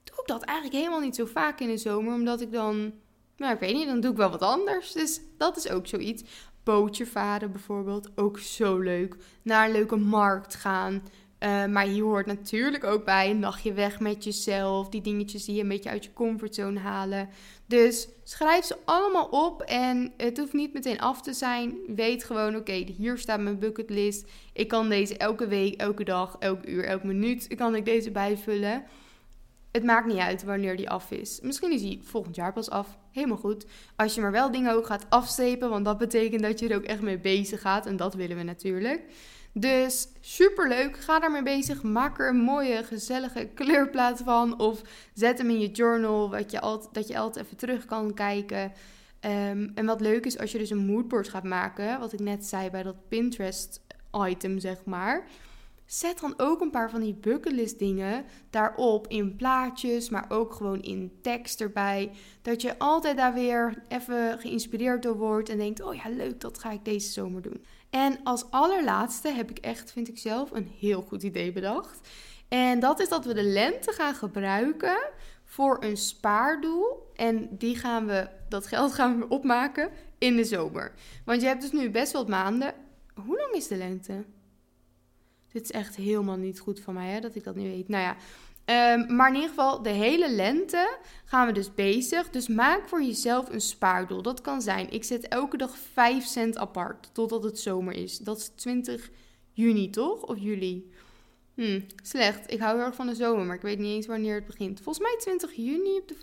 doe 0.05 0.21
ik 0.21 0.27
dat 0.27 0.43
eigenlijk 0.43 0.79
helemaal 0.79 1.01
niet 1.01 1.17
zo 1.17 1.25
vaak 1.25 1.61
in 1.61 1.69
de 1.69 1.77
zomer. 1.77 2.15
Omdat 2.15 2.41
ik 2.41 2.53
dan, 2.53 2.93
nou, 3.37 3.53
ik 3.55 3.61
weet 3.61 3.75
niet, 3.75 3.87
dan 3.87 4.01
doe 4.01 4.11
ik 4.11 4.17
wel 4.17 4.31
wat 4.31 4.43
anders. 4.43 4.93
Dus 4.93 5.21
dat 5.39 5.57
is 5.57 5.69
ook 5.69 5.87
zoiets. 5.87 6.23
Bootje 6.65 7.07
varen 7.07 7.53
bijvoorbeeld, 7.53 8.11
ook 8.15 8.39
zo 8.39 8.79
leuk. 8.79 9.17
Naar 9.43 9.67
een 9.67 9.73
leuke 9.73 9.97
markt 9.97 10.55
gaan. 10.55 11.03
Uh, 11.43 11.67
maar 11.67 11.87
hier 11.87 12.03
hoort 12.03 12.27
natuurlijk 12.27 12.85
ook 12.85 13.05
bij 13.05 13.31
een 13.31 13.39
nachtje 13.39 13.73
weg 13.73 14.01
met 14.01 14.25
jezelf. 14.25 14.89
Die 14.89 15.01
dingetjes 15.01 15.45
die 15.45 15.55
je 15.55 15.63
een 15.63 15.69
beetje 15.69 15.91
uit 15.91 16.05
je 16.05 16.13
comfortzone 16.13 16.79
halen. 16.79 17.29
Dus 17.67 18.09
schrijf 18.25 18.65
ze 18.65 18.77
allemaal 18.85 19.25
op 19.25 19.63
en 19.63 20.13
het 20.17 20.39
hoeft 20.39 20.53
niet 20.53 20.73
meteen 20.73 21.01
af 21.01 21.23
te 21.23 21.33
zijn. 21.33 21.79
Weet 21.87 22.25
gewoon, 22.25 22.57
oké, 22.57 22.73
hier 22.73 23.19
staat 23.19 23.41
mijn 23.41 23.59
bucketlist. 23.59 24.29
Ik 24.53 24.69
kan 24.69 24.89
deze 24.89 25.17
elke 25.17 25.47
week, 25.47 25.81
elke 25.81 26.05
dag, 26.05 26.37
elke 26.39 26.69
uur, 26.69 26.85
elke 26.85 27.07
minuut 27.07 27.55
kan 27.55 27.75
ik 27.75 27.85
deze 27.85 28.11
bijvullen. 28.11 28.85
Het 29.73 29.85
maakt 29.85 30.07
niet 30.07 30.19
uit 30.19 30.45
wanneer 30.45 30.77
die 30.77 30.91
af 30.91 31.11
is. 31.11 31.41
Misschien 31.43 31.73
is 31.73 31.81
die 31.81 32.01
volgend 32.03 32.37
jaar 32.37 32.53
pas 32.53 32.71
af. 32.71 32.99
Helemaal 33.11 33.37
goed. 33.37 33.67
Als 33.97 34.15
je 34.15 34.21
maar 34.21 34.31
wel 34.31 34.51
dingen 34.51 34.75
ook 34.75 34.87
gaat 34.87 35.07
afstrepen, 35.09 35.71
want 35.71 35.85
dat 35.85 35.99
betekent 35.99 36.43
dat 36.43 36.59
je 36.59 36.69
er 36.69 36.77
ook 36.77 36.83
echt 36.83 37.01
mee 37.01 37.19
bezig 37.19 37.61
gaat. 37.61 37.87
En 37.87 37.97
dat 37.97 38.15
willen 38.15 38.37
we 38.37 38.43
natuurlijk. 38.43 39.03
Dus 39.53 40.09
super 40.21 40.69
leuk. 40.69 40.97
Ga 40.97 41.19
daarmee 41.21 41.43
bezig. 41.43 41.83
Maak 41.83 42.19
er 42.21 42.29
een 42.29 42.41
mooie, 42.41 42.85
gezellige 42.85 43.49
kleurplaat 43.55 44.21
van. 44.25 44.59
Of 44.59 44.83
zet 45.15 45.39
hem 45.39 45.51
in 45.51 45.61
je 45.61 45.71
journal, 45.71 46.31
wat 46.31 46.51
je 46.51 46.61
altijd, 46.61 46.95
dat 46.95 47.09
je 47.09 47.19
altijd 47.19 47.45
even 47.45 47.57
terug 47.57 47.85
kan 47.85 48.15
kijken. 48.15 48.73
Ehm, 49.21 49.69
en 49.75 49.87
wat 49.87 50.01
leuk 50.01 50.27
is 50.27 50.39
als 50.39 50.53
je 50.53 50.59
dus 50.59 50.71
een 50.71 50.87
moodboard 50.87 51.29
gaat 51.29 51.45
maken, 51.45 51.99
wat 51.99 52.13
ik 52.13 52.21
net 52.21 52.45
zei 52.45 52.71
bij 52.71 52.83
dat 52.83 53.09
Pinterest-item, 53.09 54.59
zeg 54.59 54.85
maar. 54.85 55.27
Zet 55.93 56.21
dan 56.21 56.35
ook 56.37 56.61
een 56.61 56.71
paar 56.71 56.91
van 56.91 57.01
die 57.01 57.15
bucketlist 57.15 57.79
dingen 57.79 58.25
daarop 58.51 59.07
in 59.07 59.37
plaatjes, 59.37 60.09
maar 60.09 60.25
ook 60.29 60.53
gewoon 60.53 60.83
in 60.83 61.19
tekst 61.23 61.61
erbij. 61.61 62.11
Dat 62.43 62.63
je 62.63 62.79
altijd 62.79 63.17
daar 63.17 63.35
weer 63.35 63.85
even 63.89 64.39
geïnspireerd 64.39 65.03
door 65.03 65.17
wordt 65.17 65.49
en 65.49 65.59
denkt: 65.59 65.83
oh 65.83 65.95
ja, 65.95 66.09
leuk, 66.09 66.41
dat 66.41 66.59
ga 66.59 66.71
ik 66.71 66.85
deze 66.85 67.13
zomer 67.13 67.43
doen. 67.43 67.65
En 67.91 68.19
als 68.23 68.51
allerlaatste 68.51 69.29
heb 69.29 69.51
ik 69.51 69.59
echt, 69.59 69.93
vind 69.93 70.09
ik 70.09 70.19
zelf, 70.19 70.51
een 70.51 70.71
heel 70.79 71.03
goed 71.03 71.23
idee 71.23 71.53
bedacht. 71.53 72.09
En 72.49 72.81
dat 72.81 73.01
is 73.01 73.09
dat 73.09 73.25
we 73.25 73.35
de 73.35 73.45
lente 73.45 73.93
gaan 73.93 74.15
gebruiken 74.15 74.99
voor 75.45 75.77
een 75.81 75.97
spaardoel. 75.97 77.11
En 77.15 77.49
die 77.51 77.77
gaan 77.77 78.07
we, 78.07 78.29
dat 78.49 78.67
geld 78.67 78.93
gaan 78.99 79.19
we 79.19 79.29
opmaken 79.29 79.91
in 80.19 80.37
de 80.37 80.45
zomer. 80.45 80.93
Want 81.25 81.41
je 81.41 81.47
hebt 81.47 81.63
dus 81.63 81.73
nu 81.73 81.91
best 81.91 82.13
wel 82.13 82.27
maanden. 82.27 82.75
Hoe 83.15 83.37
lang 83.37 83.53
is 83.53 83.69
de 83.69 83.77
lente? 83.77 84.25
Dit 85.53 85.63
is 85.63 85.71
echt 85.71 85.97
helemaal 85.97 86.37
niet 86.37 86.61
goed 86.61 86.81
van 86.81 86.95
mij, 86.95 87.09
hè, 87.09 87.21
dat 87.21 87.35
ik 87.35 87.45
dat 87.45 87.55
nu 87.55 87.63
weet. 87.63 87.89
Nou 87.89 88.03
ja, 88.03 88.17
Ehm, 88.65 89.15
maar 89.17 89.29
in 89.29 89.35
ieder 89.35 89.49
geval, 89.49 89.83
de 89.83 89.91
hele 89.91 90.31
lente 90.31 90.97
gaan 91.25 91.47
we 91.47 91.53
dus 91.53 91.75
bezig. 91.75 92.31
Dus 92.31 92.49
maak 92.49 92.89
voor 92.89 93.03
jezelf 93.03 93.51
een 93.51 93.61
spaardoel. 93.61 94.23
Dat 94.23 94.41
kan 94.41 94.63
zijn, 94.63 94.91
ik 94.91 95.05
zet 95.05 95.29
elke 95.29 95.57
dag 95.57 95.79
5 95.79 96.25
cent 96.25 96.57
apart 96.57 97.11
totdat 97.13 97.43
het 97.43 97.59
zomer 97.59 97.95
is. 97.95 98.19
Dat 98.19 98.39
is 98.39 98.51
20 98.55 99.11
juni, 99.53 99.91
toch? 99.91 100.23
Of 100.23 100.39
juli? 100.39 100.91
Hm, 101.55 101.81
slecht. 102.03 102.53
Ik 102.53 102.61
hou 102.61 102.77
heel 102.77 102.87
erg 102.87 102.95
van 102.95 103.07
de 103.07 103.15
zomer, 103.15 103.45
maar 103.45 103.57
ik 103.57 103.63
weet 103.63 103.79
niet 103.79 103.95
eens 103.95 104.07
wanneer 104.07 104.35
het 104.35 104.47
begint. 104.47 104.81
Volgens 104.81 105.05
mij 105.05 105.17
20 105.19 105.53
juni 105.53 105.97
op 105.97 106.09
de 106.09 106.17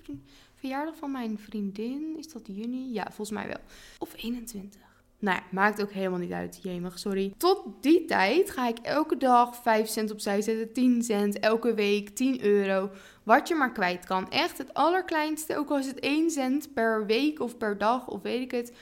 verjaardag 0.56 0.96
van 0.96 1.12
mijn 1.12 1.40
vriendin. 1.40 2.16
Is 2.18 2.32
dat 2.32 2.42
juni? 2.48 2.94
Ja, 2.94 3.04
volgens 3.04 3.32
mij 3.32 3.48
wel. 3.48 3.62
Of 3.98 4.14
21. 4.16 4.89
Nou 5.20 5.38
ja, 5.38 5.44
maakt 5.52 5.82
ook 5.82 5.92
helemaal 5.92 6.20
niet 6.20 6.32
uit. 6.32 6.60
Jemig, 6.64 7.00
sorry. 7.00 7.34
Tot 7.38 7.64
die 7.82 8.06
tijd 8.06 8.50
ga 8.50 8.68
ik 8.68 8.78
elke 8.82 9.18
dag 9.18 9.56
5 9.56 9.88
cent 9.88 10.12
opzij 10.12 10.42
zetten, 10.42 10.74
10 10.74 11.04
cent, 11.04 11.40
elke 11.40 11.74
week 11.74 12.10
10 12.10 12.44
euro. 12.44 12.90
Wat 13.24 13.48
je 13.48 13.56
maar 13.56 13.72
kwijt 13.72 14.06
kan. 14.06 14.30
Echt 14.30 14.58
het 14.58 14.74
allerkleinste, 14.74 15.58
ook 15.58 15.70
al 15.70 15.78
is 15.78 15.88
het 15.88 16.00
1 16.00 16.30
cent 16.30 16.74
per 16.74 17.06
week 17.06 17.40
of 17.40 17.58
per 17.58 17.78
dag 17.78 18.08
of 18.08 18.22
weet 18.22 18.42
ik 18.42 18.52
het. 18.52 18.74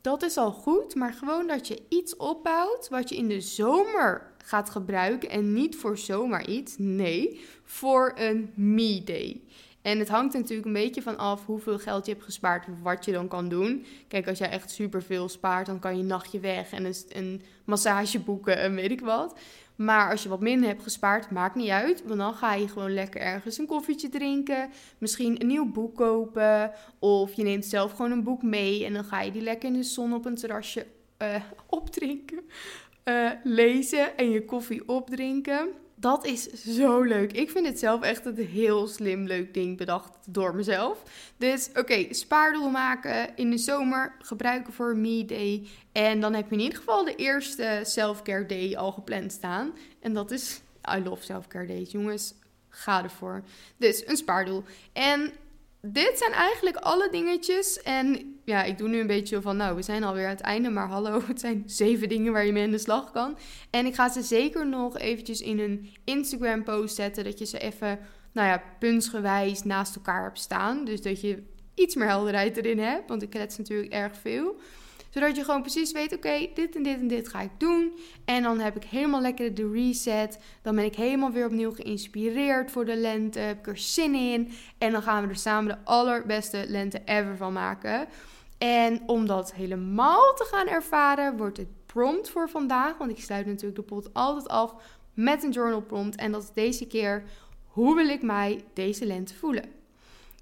Dat 0.00 0.22
is 0.22 0.36
al 0.36 0.50
goed, 0.50 0.94
maar 0.94 1.12
gewoon 1.12 1.46
dat 1.46 1.68
je 1.68 1.82
iets 1.88 2.16
opbouwt 2.16 2.88
wat 2.88 3.08
je 3.08 3.16
in 3.16 3.28
de 3.28 3.40
zomer 3.40 4.32
gaat 4.44 4.70
gebruiken. 4.70 5.30
En 5.30 5.52
niet 5.52 5.76
voor 5.76 5.98
zomaar 5.98 6.48
iets, 6.48 6.74
nee, 6.78 7.40
voor 7.64 8.12
een 8.14 8.52
me-day. 8.54 9.40
En 9.82 9.98
het 9.98 10.08
hangt 10.08 10.34
natuurlijk 10.34 10.66
een 10.66 10.72
beetje 10.72 11.02
van 11.02 11.18
af 11.18 11.46
hoeveel 11.46 11.78
geld 11.78 12.06
je 12.06 12.12
hebt 12.12 12.24
gespaard, 12.24 12.66
wat 12.82 13.04
je 13.04 13.12
dan 13.12 13.28
kan 13.28 13.48
doen. 13.48 13.86
Kijk, 14.08 14.28
als 14.28 14.38
jij 14.38 14.50
echt 14.50 14.70
superveel 14.70 15.28
spaart, 15.28 15.66
dan 15.66 15.78
kan 15.78 15.96
je 15.96 16.02
een 16.02 16.08
nachtje 16.08 16.40
weg 16.40 16.72
en 16.72 16.84
een, 16.84 16.94
een 17.08 17.42
massage 17.64 18.18
boeken 18.20 18.58
en 18.58 18.74
weet 18.74 18.90
ik 18.90 19.00
wat. 19.00 19.38
Maar 19.76 20.10
als 20.10 20.22
je 20.22 20.28
wat 20.28 20.40
minder 20.40 20.68
hebt 20.68 20.82
gespaard, 20.82 21.30
maakt 21.30 21.54
niet 21.54 21.68
uit. 21.68 22.02
Want 22.06 22.18
dan 22.18 22.34
ga 22.34 22.54
je 22.54 22.68
gewoon 22.68 22.94
lekker 22.94 23.20
ergens 23.20 23.58
een 23.58 23.66
koffietje 23.66 24.08
drinken. 24.08 24.70
Misschien 24.98 25.40
een 25.40 25.46
nieuw 25.46 25.72
boek 25.72 25.96
kopen. 25.96 26.72
Of 26.98 27.32
je 27.32 27.42
neemt 27.42 27.64
zelf 27.64 27.92
gewoon 27.92 28.10
een 28.10 28.22
boek 28.22 28.42
mee. 28.42 28.84
En 28.84 28.92
dan 28.92 29.04
ga 29.04 29.20
je 29.20 29.30
die 29.30 29.42
lekker 29.42 29.68
in 29.68 29.74
de 29.74 29.82
zon 29.82 30.14
op 30.14 30.24
een 30.24 30.34
terrasje 30.34 30.86
uh, 31.22 31.34
opdrinken. 31.66 32.40
Uh, 33.04 33.30
lezen 33.42 34.16
en 34.16 34.30
je 34.30 34.44
koffie 34.44 34.88
opdrinken. 34.88 35.68
Dat 36.02 36.24
is 36.24 36.52
zo 36.52 37.02
leuk. 37.02 37.32
Ik 37.32 37.50
vind 37.50 37.66
het 37.66 37.78
zelf 37.78 38.02
echt 38.02 38.26
een 38.26 38.36
heel 38.36 38.86
slim, 38.86 39.26
leuk 39.26 39.54
ding 39.54 39.76
bedacht 39.76 40.10
door 40.26 40.54
mezelf. 40.54 41.02
Dus 41.36 41.70
oké, 41.74 42.06
spaardoel 42.14 42.70
maken 42.70 43.36
in 43.36 43.50
de 43.50 43.58
zomer, 43.58 44.14
gebruiken 44.18 44.72
voor 44.72 44.96
Me 44.96 45.24
Day. 45.24 45.66
En 45.92 46.20
dan 46.20 46.34
heb 46.34 46.48
je 46.48 46.54
in 46.54 46.60
ieder 46.60 46.78
geval 46.78 47.04
de 47.04 47.14
eerste 47.14 47.80
Self-Care 47.82 48.46
Day 48.46 48.76
al 48.76 48.92
gepland 48.92 49.32
staan. 49.32 49.72
En 50.00 50.14
dat 50.14 50.30
is, 50.30 50.60
I 50.96 51.02
love 51.02 51.24
Self-Care 51.24 51.66
Days, 51.66 51.90
jongens. 51.90 52.34
Ga 52.68 53.02
ervoor. 53.02 53.42
Dus 53.76 54.06
een 54.06 54.16
spaardoel. 54.16 54.64
En 54.92 55.32
dit 55.86 56.12
zijn 56.18 56.32
eigenlijk 56.32 56.76
alle 56.76 57.08
dingetjes. 57.10 57.82
En 57.82 58.36
ja, 58.44 58.62
ik 58.62 58.78
doe 58.78 58.88
nu 58.88 59.00
een 59.00 59.06
beetje 59.06 59.40
van, 59.40 59.56
nou, 59.56 59.76
we 59.76 59.82
zijn 59.82 60.04
alweer 60.04 60.24
aan 60.24 60.30
het 60.30 60.40
einde. 60.40 60.70
Maar 60.70 60.88
hallo, 60.88 61.22
het 61.26 61.40
zijn 61.40 61.62
zeven 61.66 62.08
dingen 62.08 62.32
waar 62.32 62.46
je 62.46 62.52
mee 62.52 62.64
aan 62.64 62.70
de 62.70 62.78
slag 62.78 63.10
kan. 63.10 63.38
En 63.70 63.86
ik 63.86 63.94
ga 63.94 64.08
ze 64.08 64.22
zeker 64.22 64.66
nog 64.66 64.98
eventjes 64.98 65.40
in 65.40 65.58
een 65.58 65.90
Instagram 66.04 66.64
post 66.64 66.94
zetten. 66.94 67.24
Dat 67.24 67.38
je 67.38 67.46
ze 67.46 67.58
even, 67.58 67.98
nou 68.32 68.48
ja, 68.48 68.62
puntsgewijs 68.78 69.62
naast 69.62 69.96
elkaar 69.96 70.22
hebt 70.22 70.38
staan. 70.38 70.84
Dus 70.84 71.02
dat 71.02 71.20
je 71.20 71.42
iets 71.74 71.94
meer 71.94 72.08
helderheid 72.08 72.56
erin 72.56 72.78
hebt. 72.78 73.08
Want 73.08 73.22
ik 73.22 73.30
klets 73.30 73.58
natuurlijk 73.58 73.92
erg 73.92 74.16
veel 74.16 74.60
zodat 75.12 75.36
je 75.36 75.44
gewoon 75.44 75.60
precies 75.60 75.92
weet, 75.92 76.14
oké, 76.14 76.48
dit 76.54 76.76
en 76.76 76.82
dit 76.82 76.98
en 76.98 77.08
dit 77.08 77.28
ga 77.28 77.40
ik 77.40 77.50
doen. 77.58 77.98
En 78.24 78.42
dan 78.42 78.58
heb 78.58 78.76
ik 78.76 78.84
helemaal 78.84 79.20
lekker 79.20 79.54
de 79.54 79.70
reset. 79.70 80.38
Dan 80.62 80.74
ben 80.74 80.84
ik 80.84 80.94
helemaal 80.94 81.30
weer 81.30 81.46
opnieuw 81.46 81.72
geïnspireerd 81.72 82.70
voor 82.70 82.84
de 82.84 82.96
lente. 82.96 83.38
Heb 83.38 83.58
ik 83.58 83.66
er 83.66 83.78
zin 83.78 84.14
in. 84.14 84.52
En 84.78 84.92
dan 84.92 85.02
gaan 85.02 85.22
we 85.22 85.28
er 85.28 85.36
samen 85.36 85.74
de 85.74 85.84
allerbeste 85.84 86.64
lente 86.68 87.02
ever 87.04 87.36
van 87.36 87.52
maken. 87.52 88.08
En 88.58 89.02
om 89.06 89.26
dat 89.26 89.54
helemaal 89.54 90.34
te 90.34 90.44
gaan 90.44 90.68
ervaren, 90.68 91.36
wordt 91.36 91.56
het 91.56 91.86
prompt 91.86 92.30
voor 92.30 92.48
vandaag. 92.48 92.98
Want 92.98 93.10
ik 93.10 93.20
sluit 93.20 93.46
natuurlijk 93.46 93.76
de 93.76 93.82
pot 93.82 94.14
altijd 94.14 94.48
af 94.48 94.74
met 95.14 95.42
een 95.42 95.50
journal 95.50 95.82
prompt. 95.82 96.16
En 96.16 96.32
dat 96.32 96.42
is 96.42 96.52
deze 96.54 96.86
keer, 96.86 97.22
hoe 97.66 97.94
wil 97.94 98.08
ik 98.08 98.22
mij 98.22 98.64
deze 98.72 99.06
lente 99.06 99.34
voelen? 99.34 99.64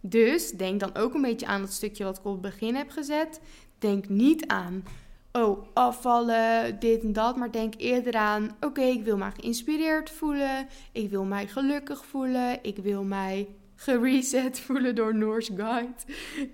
Dus 0.02 0.50
denk 0.50 0.80
dan 0.80 0.96
ook 0.96 1.14
een 1.14 1.22
beetje 1.22 1.46
aan 1.46 1.60
het 1.60 1.72
stukje 1.72 2.04
wat 2.04 2.18
ik 2.18 2.24
op 2.24 2.32
het 2.32 2.40
begin 2.40 2.74
heb 2.74 2.90
gezet. 2.90 3.40
Denk 3.80 4.08
niet 4.08 4.46
aan 4.46 4.84
oh, 5.32 5.66
afvallen, 5.72 6.78
dit 6.78 7.02
en 7.02 7.12
dat. 7.12 7.36
Maar 7.36 7.50
denk 7.50 7.74
eerder 7.76 8.14
aan, 8.14 8.56
oké, 8.60 8.82
ik 8.82 9.04
wil 9.04 9.16
mij 9.16 9.30
geïnspireerd 9.30 10.10
voelen. 10.10 10.68
Ik 10.92 11.10
wil 11.10 11.24
mij 11.24 11.46
gelukkig 11.46 12.04
voelen. 12.04 12.58
Ik 12.62 12.76
wil 12.76 13.04
mij 13.04 13.48
gereset 13.76 14.60
voelen 14.66 14.94
door 14.94 15.14
Noorse 15.14 15.52
Guide. 15.56 15.92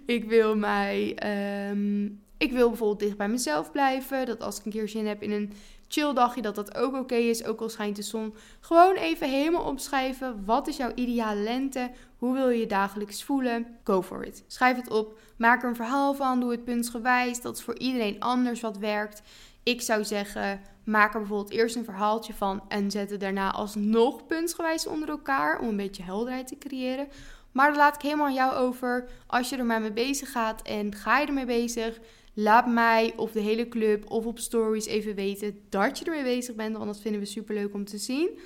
Ik 0.07 0.25
wil 0.25 0.57
mij, 0.57 1.15
ehm, 1.15 2.05
ik 2.37 2.53
wil 2.53 2.69
bijvoorbeeld 2.69 3.01
dicht 3.01 3.17
bij 3.17 3.29
mezelf 3.29 3.73
blijven. 3.73 4.27
Dat 4.27 4.43
als 4.43 4.59
ik 4.59 4.65
een 4.65 4.73
keer 4.73 4.89
zin 4.89 5.07
heb 5.07 5.23
in 5.23 5.31
een 5.31 5.53
chill 5.89 6.13
dagje, 6.15 6.43
dat 6.43 6.55
dat 6.55 6.77
ook 6.77 6.95
oké 6.95 7.15
is, 7.15 7.45
ook 7.45 7.61
al 7.61 7.69
schijnt 7.69 7.97
de 7.97 8.03
zon. 8.03 8.35
Gewoon 8.61 8.95
even 8.95 9.31
helemaal 9.31 9.65
opschrijven. 9.65 10.45
Wat 10.45 10.69
is 10.69 10.77
jouw 10.77 10.93
ideale 10.95 11.41
lente? 11.41 11.91
Hoe 12.19 12.35
wil 12.35 12.49
je 12.49 12.61
je 12.61 12.67
dagelijks 12.67 13.25
voelen? 13.25 13.67
Go 13.85 14.03
for 14.03 14.25
it. 14.25 14.45
Schrijf 14.47 14.77
het 14.77 14.91
op. 14.91 15.19
Maak 15.37 15.63
er 15.63 15.69
een 15.69 15.77
verhaal 15.77 16.15
van. 16.15 16.41
Doe 16.41 16.51
het 16.51 16.65
puntsgewijs. 16.65 17.41
Dat 17.41 17.57
is 17.57 17.63
voor 17.63 17.79
iedereen 17.79 18.21
anders 18.21 18.61
wat 18.61 18.79
werkt. 18.79 19.23
Ik 19.63 19.81
zou 19.81 20.05
zeggen, 20.05 20.61
maak 20.85 21.15
er 21.15 21.21
bijvoorbeeld 21.21 21.53
eerst 21.53 21.77
een 21.77 21.85
verhaaltje 21.85 22.35
van 22.35 22.63
en 22.69 22.91
zet 22.91 23.11
het 23.11 23.21
daarna 23.21 23.53
alsnog 23.53 24.27
puntsgewijs 24.27 24.87
onder 24.87 25.09
elkaar 25.09 25.59
om 25.59 25.69
een 25.69 25.77
beetje 25.77 26.03
helderheid 26.03 26.47
te 26.47 26.59
creëren. 26.59 27.09
Maar 27.53 27.69
dat 27.69 27.77
laat 27.77 27.95
ik 27.95 28.03
helemaal 28.03 28.27
aan 28.27 28.35
jou 28.35 28.55
over. 28.55 29.09
Als 29.27 29.49
je 29.49 29.57
er 29.57 29.65
maar 29.65 29.81
mee 29.81 29.93
bezig 29.93 30.33
gaat 30.33 30.63
en 30.63 30.95
ga 30.95 31.19
je 31.19 31.27
ermee 31.27 31.47
bezig, 31.47 32.01
laat 32.35 32.67
mij 32.67 33.13
of 33.17 33.33
de 33.33 33.41
hele 33.41 33.69
club 33.69 34.11
of 34.11 34.27
op 34.27 34.39
stories 34.39 34.87
even 34.87 35.15
weten 35.15 35.61
dat 35.69 35.99
je 35.99 36.05
ermee 36.05 36.23
bezig 36.23 36.55
bent, 36.55 36.77
want 36.77 36.87
dat 36.87 37.01
vinden 37.01 37.21
we 37.21 37.27
super 37.27 37.55
leuk 37.55 37.75
om 37.75 37.85
te 37.85 37.99
zien. 37.99 38.39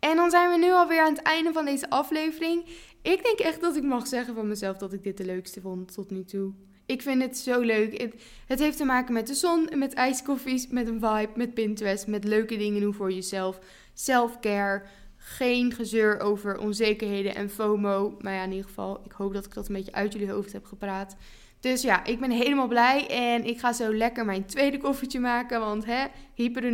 En 0.00 0.16
dan 0.16 0.30
zijn 0.30 0.50
we 0.50 0.56
nu 0.56 0.72
alweer 0.72 1.00
aan 1.00 1.14
het 1.14 1.22
einde 1.22 1.52
van 1.52 1.64
deze 1.64 1.90
aflevering. 1.90 2.64
Ik 3.02 3.24
denk 3.24 3.38
echt 3.38 3.60
dat 3.60 3.76
ik 3.76 3.82
mag 3.82 4.06
zeggen 4.06 4.34
van 4.34 4.48
mezelf 4.48 4.76
dat 4.76 4.92
ik 4.92 5.02
dit 5.02 5.16
de 5.16 5.24
leukste 5.24 5.60
vond 5.60 5.94
tot 5.94 6.10
nu 6.10 6.24
toe. 6.24 6.52
Ik 6.86 7.02
vind 7.02 7.22
het 7.22 7.38
zo 7.38 7.60
leuk. 7.60 8.00
Het, 8.00 8.14
het 8.46 8.58
heeft 8.58 8.76
te 8.76 8.84
maken 8.84 9.12
met 9.12 9.26
de 9.26 9.34
zon, 9.34 9.68
met 9.74 9.94
ijskoffies, 9.94 10.68
met 10.68 10.88
een 10.88 11.00
vibe, 11.00 11.30
met 11.34 11.54
Pinterest, 11.54 12.06
met 12.06 12.24
leuke 12.24 12.56
dingen 12.56 12.80
doen 12.80 12.94
voor 12.94 13.12
jezelf. 13.12 13.58
Self-care. 13.94 14.82
Geen 15.16 15.72
gezeur 15.72 16.20
over 16.20 16.58
onzekerheden 16.58 17.34
en 17.34 17.50
FOMO. 17.50 18.16
Maar 18.20 18.32
ja, 18.32 18.42
in 18.42 18.50
ieder 18.50 18.66
geval, 18.66 19.00
ik 19.04 19.12
hoop 19.12 19.34
dat 19.34 19.44
ik 19.44 19.54
dat 19.54 19.68
een 19.68 19.74
beetje 19.74 19.92
uit 19.92 20.12
jullie 20.12 20.30
hoofd 20.30 20.52
heb 20.52 20.64
gepraat. 20.64 21.16
Dus 21.60 21.82
ja, 21.82 22.04
ik 22.04 22.20
ben 22.20 22.30
helemaal 22.30 22.68
blij 22.68 23.06
en 23.08 23.44
ik 23.44 23.58
ga 23.58 23.72
zo 23.72 23.94
lekker 23.94 24.24
mijn 24.24 24.46
tweede 24.46 24.78
koffietje 24.78 25.20
maken. 25.20 25.60
Want 25.60 25.84
hè, 25.84 26.06
hyper 26.34 26.64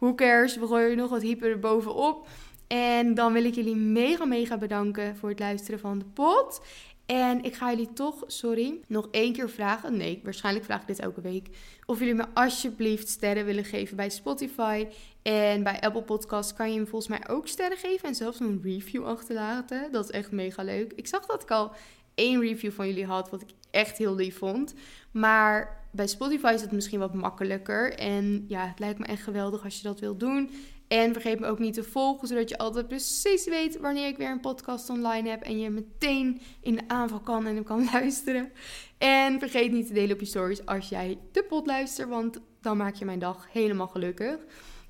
who 0.00 0.14
cares, 0.14 0.56
we 0.56 0.66
gooien 0.66 0.96
nog 0.96 1.10
wat 1.10 1.22
hyper 1.22 1.50
erbovenop. 1.50 2.28
En 2.66 3.14
dan 3.14 3.32
wil 3.32 3.44
ik 3.44 3.54
jullie 3.54 3.76
mega, 3.76 4.24
mega 4.24 4.58
bedanken 4.58 5.16
voor 5.16 5.28
het 5.28 5.38
luisteren 5.38 5.80
van 5.80 5.98
de 5.98 6.04
pot. 6.04 6.60
En 7.06 7.44
ik 7.44 7.54
ga 7.54 7.70
jullie 7.70 7.92
toch, 7.92 8.24
sorry, 8.26 8.80
nog 8.86 9.08
één 9.10 9.32
keer 9.32 9.50
vragen. 9.50 9.96
Nee, 9.96 10.20
waarschijnlijk 10.24 10.64
vraag 10.64 10.80
ik 10.80 10.86
dit 10.86 10.98
elke 10.98 11.20
week. 11.20 11.48
Of 11.86 11.98
jullie 11.98 12.14
me 12.14 12.26
alsjeblieft 12.34 13.08
sterren 13.08 13.44
willen 13.44 13.64
geven 13.64 13.96
bij 13.96 14.10
Spotify. 14.10 14.86
En 15.22 15.62
bij 15.62 15.80
Apple 15.80 16.02
Podcasts 16.02 16.54
kan 16.54 16.70
je 16.70 16.76
hem 16.76 16.86
volgens 16.86 17.10
mij 17.10 17.28
ook 17.28 17.48
sterren 17.48 17.78
geven. 17.78 18.08
En 18.08 18.14
zelfs 18.14 18.40
een 18.40 18.60
review 18.62 19.04
achterlaten. 19.04 19.92
Dat 19.92 20.04
is 20.04 20.10
echt 20.10 20.30
mega 20.30 20.62
leuk. 20.62 20.92
Ik 20.92 21.06
zag 21.06 21.26
dat 21.26 21.42
ik 21.42 21.50
al 21.50 21.72
één 22.14 22.40
review 22.40 22.72
van 22.72 22.86
jullie 22.86 23.06
had, 23.06 23.30
wat 23.30 23.42
ik 23.42 23.50
echt 23.70 23.98
heel 23.98 24.14
lief 24.14 24.38
vond. 24.38 24.74
Maar 25.10 25.79
bij 25.90 26.06
Spotify 26.06 26.52
is 26.54 26.60
het 26.60 26.72
misschien 26.72 26.98
wat 26.98 27.14
makkelijker. 27.14 27.94
En 27.94 28.44
ja, 28.48 28.66
het 28.66 28.78
lijkt 28.78 28.98
me 28.98 29.06
echt 29.06 29.22
geweldig 29.22 29.64
als 29.64 29.76
je 29.76 29.82
dat 29.82 30.00
wilt 30.00 30.20
doen. 30.20 30.50
En 30.88 31.12
vergeet 31.12 31.40
me 31.40 31.46
ook 31.46 31.58
niet 31.58 31.74
te 31.74 31.82
volgen, 31.82 32.28
zodat 32.28 32.48
je 32.48 32.58
altijd 32.58 32.88
precies 32.88 33.44
weet 33.44 33.78
wanneer 33.78 34.06
ik 34.06 34.16
weer 34.16 34.30
een 34.30 34.40
podcast 34.40 34.90
online 34.90 35.28
heb. 35.28 35.42
En 35.42 35.58
je 35.58 35.70
meteen 35.70 36.40
in 36.60 36.74
de 36.74 36.82
aanval 36.86 37.20
kan 37.20 37.46
en 37.46 37.54
hem 37.54 37.64
kan 37.64 37.88
luisteren. 37.92 38.52
En 38.98 39.38
vergeet 39.38 39.72
niet 39.72 39.86
te 39.86 39.92
delen 39.92 40.12
op 40.12 40.20
je 40.20 40.26
stories 40.26 40.66
als 40.66 40.88
jij 40.88 41.18
de 41.32 41.42
pot 41.42 41.66
luistert, 41.66 42.08
want 42.08 42.40
dan 42.60 42.76
maak 42.76 42.94
je 42.94 43.04
mijn 43.04 43.18
dag 43.18 43.46
helemaal 43.52 43.88
gelukkig. 43.88 44.36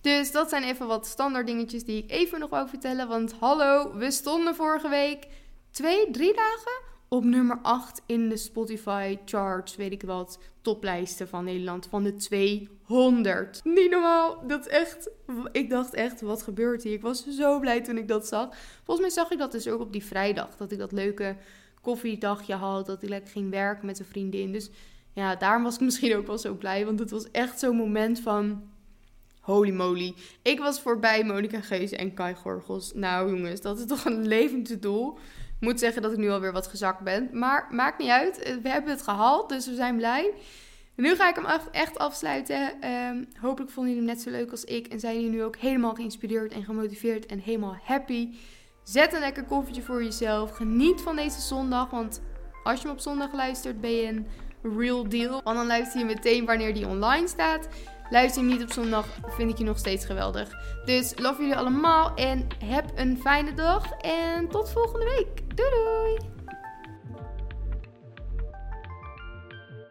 Dus 0.00 0.32
dat 0.32 0.48
zijn 0.48 0.62
even 0.62 0.86
wat 0.86 1.06
standaard 1.06 1.46
dingetjes 1.46 1.84
die 1.84 2.02
ik 2.02 2.10
even 2.10 2.40
nog 2.40 2.50
wou 2.50 2.68
vertellen. 2.68 3.08
Want 3.08 3.32
hallo, 3.32 3.96
we 3.96 4.10
stonden 4.10 4.54
vorige 4.54 4.88
week 4.88 5.26
twee, 5.70 6.10
drie 6.10 6.34
dagen 6.34 6.82
op 7.10 7.24
nummer 7.24 7.58
8 7.62 8.02
in 8.06 8.28
de 8.28 8.36
Spotify 8.36 9.18
charts, 9.24 9.76
weet 9.76 9.92
ik 9.92 10.02
wat, 10.02 10.38
toplijsten 10.62 11.28
van 11.28 11.44
Nederland 11.44 11.86
van 11.86 12.02
de 12.02 12.14
200. 12.14 13.60
Niet 13.64 13.90
normaal. 13.90 14.46
Dat 14.46 14.66
echt. 14.66 15.10
Ik 15.52 15.70
dacht 15.70 15.94
echt, 15.94 16.20
wat 16.20 16.42
gebeurt 16.42 16.82
hier? 16.82 16.92
Ik 16.92 17.02
was 17.02 17.26
zo 17.26 17.60
blij 17.60 17.82
toen 17.82 17.96
ik 17.96 18.08
dat 18.08 18.26
zag. 18.26 18.56
Volgens 18.84 19.06
mij 19.06 19.16
zag 19.16 19.30
ik 19.30 19.38
dat 19.38 19.52
dus 19.52 19.68
ook 19.68 19.80
op 19.80 19.92
die 19.92 20.04
vrijdag. 20.04 20.56
Dat 20.56 20.72
ik 20.72 20.78
dat 20.78 20.92
leuke 20.92 21.36
koffiedagje 21.80 22.54
had. 22.54 22.86
Dat 22.86 23.02
ik 23.02 23.08
lekker 23.08 23.30
ging 23.30 23.50
werken 23.50 23.86
met 23.86 23.98
een 23.98 24.04
vriendin. 24.04 24.52
Dus 24.52 24.70
ja, 25.12 25.36
daarom 25.36 25.62
was 25.62 25.74
ik 25.74 25.80
misschien 25.80 26.16
ook 26.16 26.26
wel 26.26 26.38
zo 26.38 26.54
blij. 26.54 26.84
Want 26.84 26.98
het 26.98 27.10
was 27.10 27.30
echt 27.30 27.58
zo'n 27.58 27.76
moment 27.76 28.20
van. 28.20 28.62
Holy 29.40 29.70
moly. 29.70 30.14
Ik 30.42 30.58
was 30.58 30.80
voorbij 30.80 31.24
Monica 31.24 31.60
Geus 31.60 31.90
en 31.90 32.14
Kai 32.14 32.34
Gorgels. 32.34 32.92
Nou 32.94 33.30
jongens, 33.30 33.60
dat 33.60 33.78
is 33.78 33.86
toch 33.86 34.04
een 34.04 34.26
levend 34.26 34.82
doel 34.82 35.18
moet 35.60 35.78
zeggen 35.78 36.02
dat 36.02 36.12
ik 36.12 36.18
nu 36.18 36.30
alweer 36.30 36.52
wat 36.52 36.66
gezakt 36.66 37.00
ben. 37.00 37.28
Maar 37.32 37.66
maakt 37.70 37.98
niet 37.98 38.08
uit. 38.08 38.58
We 38.62 38.68
hebben 38.68 38.90
het 38.90 39.02
gehaald, 39.02 39.48
dus 39.48 39.66
we 39.66 39.74
zijn 39.74 39.96
blij. 39.96 40.32
Nu 40.94 41.14
ga 41.14 41.28
ik 41.28 41.34
hem 41.34 41.46
echt 41.72 41.98
afsluiten. 41.98 42.90
Um, 42.90 43.28
hopelijk 43.40 43.72
vonden 43.72 43.92
jullie 43.92 44.08
hem 44.08 44.16
net 44.16 44.24
zo 44.24 44.30
leuk 44.30 44.50
als 44.50 44.64
ik. 44.64 44.86
En 44.86 45.00
zijn 45.00 45.14
jullie 45.14 45.30
nu 45.30 45.42
ook 45.42 45.56
helemaal 45.56 45.94
geïnspireerd 45.94 46.52
en 46.52 46.64
gemotiveerd 46.64 47.26
en 47.26 47.38
helemaal 47.38 47.76
happy. 47.82 48.28
Zet 48.82 49.12
een 49.12 49.20
lekker 49.20 49.44
koffietje 49.44 49.82
voor 49.82 50.02
jezelf. 50.02 50.50
Geniet 50.50 51.00
van 51.00 51.16
deze 51.16 51.40
zondag. 51.40 51.90
Want 51.90 52.22
als 52.64 52.80
je 52.80 52.86
hem 52.86 52.96
op 52.96 53.02
zondag 53.02 53.32
luistert, 53.32 53.80
ben 53.80 53.90
je 53.90 54.06
een 54.06 54.26
real 54.78 55.08
deal. 55.08 55.40
Want 55.44 55.56
dan 55.56 55.66
luister 55.66 55.98
je 55.98 56.06
meteen 56.06 56.44
wanneer 56.44 56.74
die 56.74 56.86
online 56.86 57.28
staat. 57.28 57.68
Luister 58.10 58.42
niet 58.42 58.62
op 58.62 58.72
zondag, 58.72 59.06
vind 59.28 59.50
ik 59.50 59.58
je 59.58 59.64
nog 59.64 59.78
steeds 59.78 60.04
geweldig. 60.04 60.48
Dus 60.84 61.12
love 61.16 61.40
jullie 61.40 61.56
allemaal 61.56 62.14
en 62.14 62.46
heb 62.64 62.84
een 62.94 63.18
fijne 63.20 63.54
dag. 63.54 63.90
En 63.92 64.48
tot 64.48 64.70
volgende 64.70 65.04
week. 65.04 65.56
Doei 65.56 65.70
doei! 65.70 66.39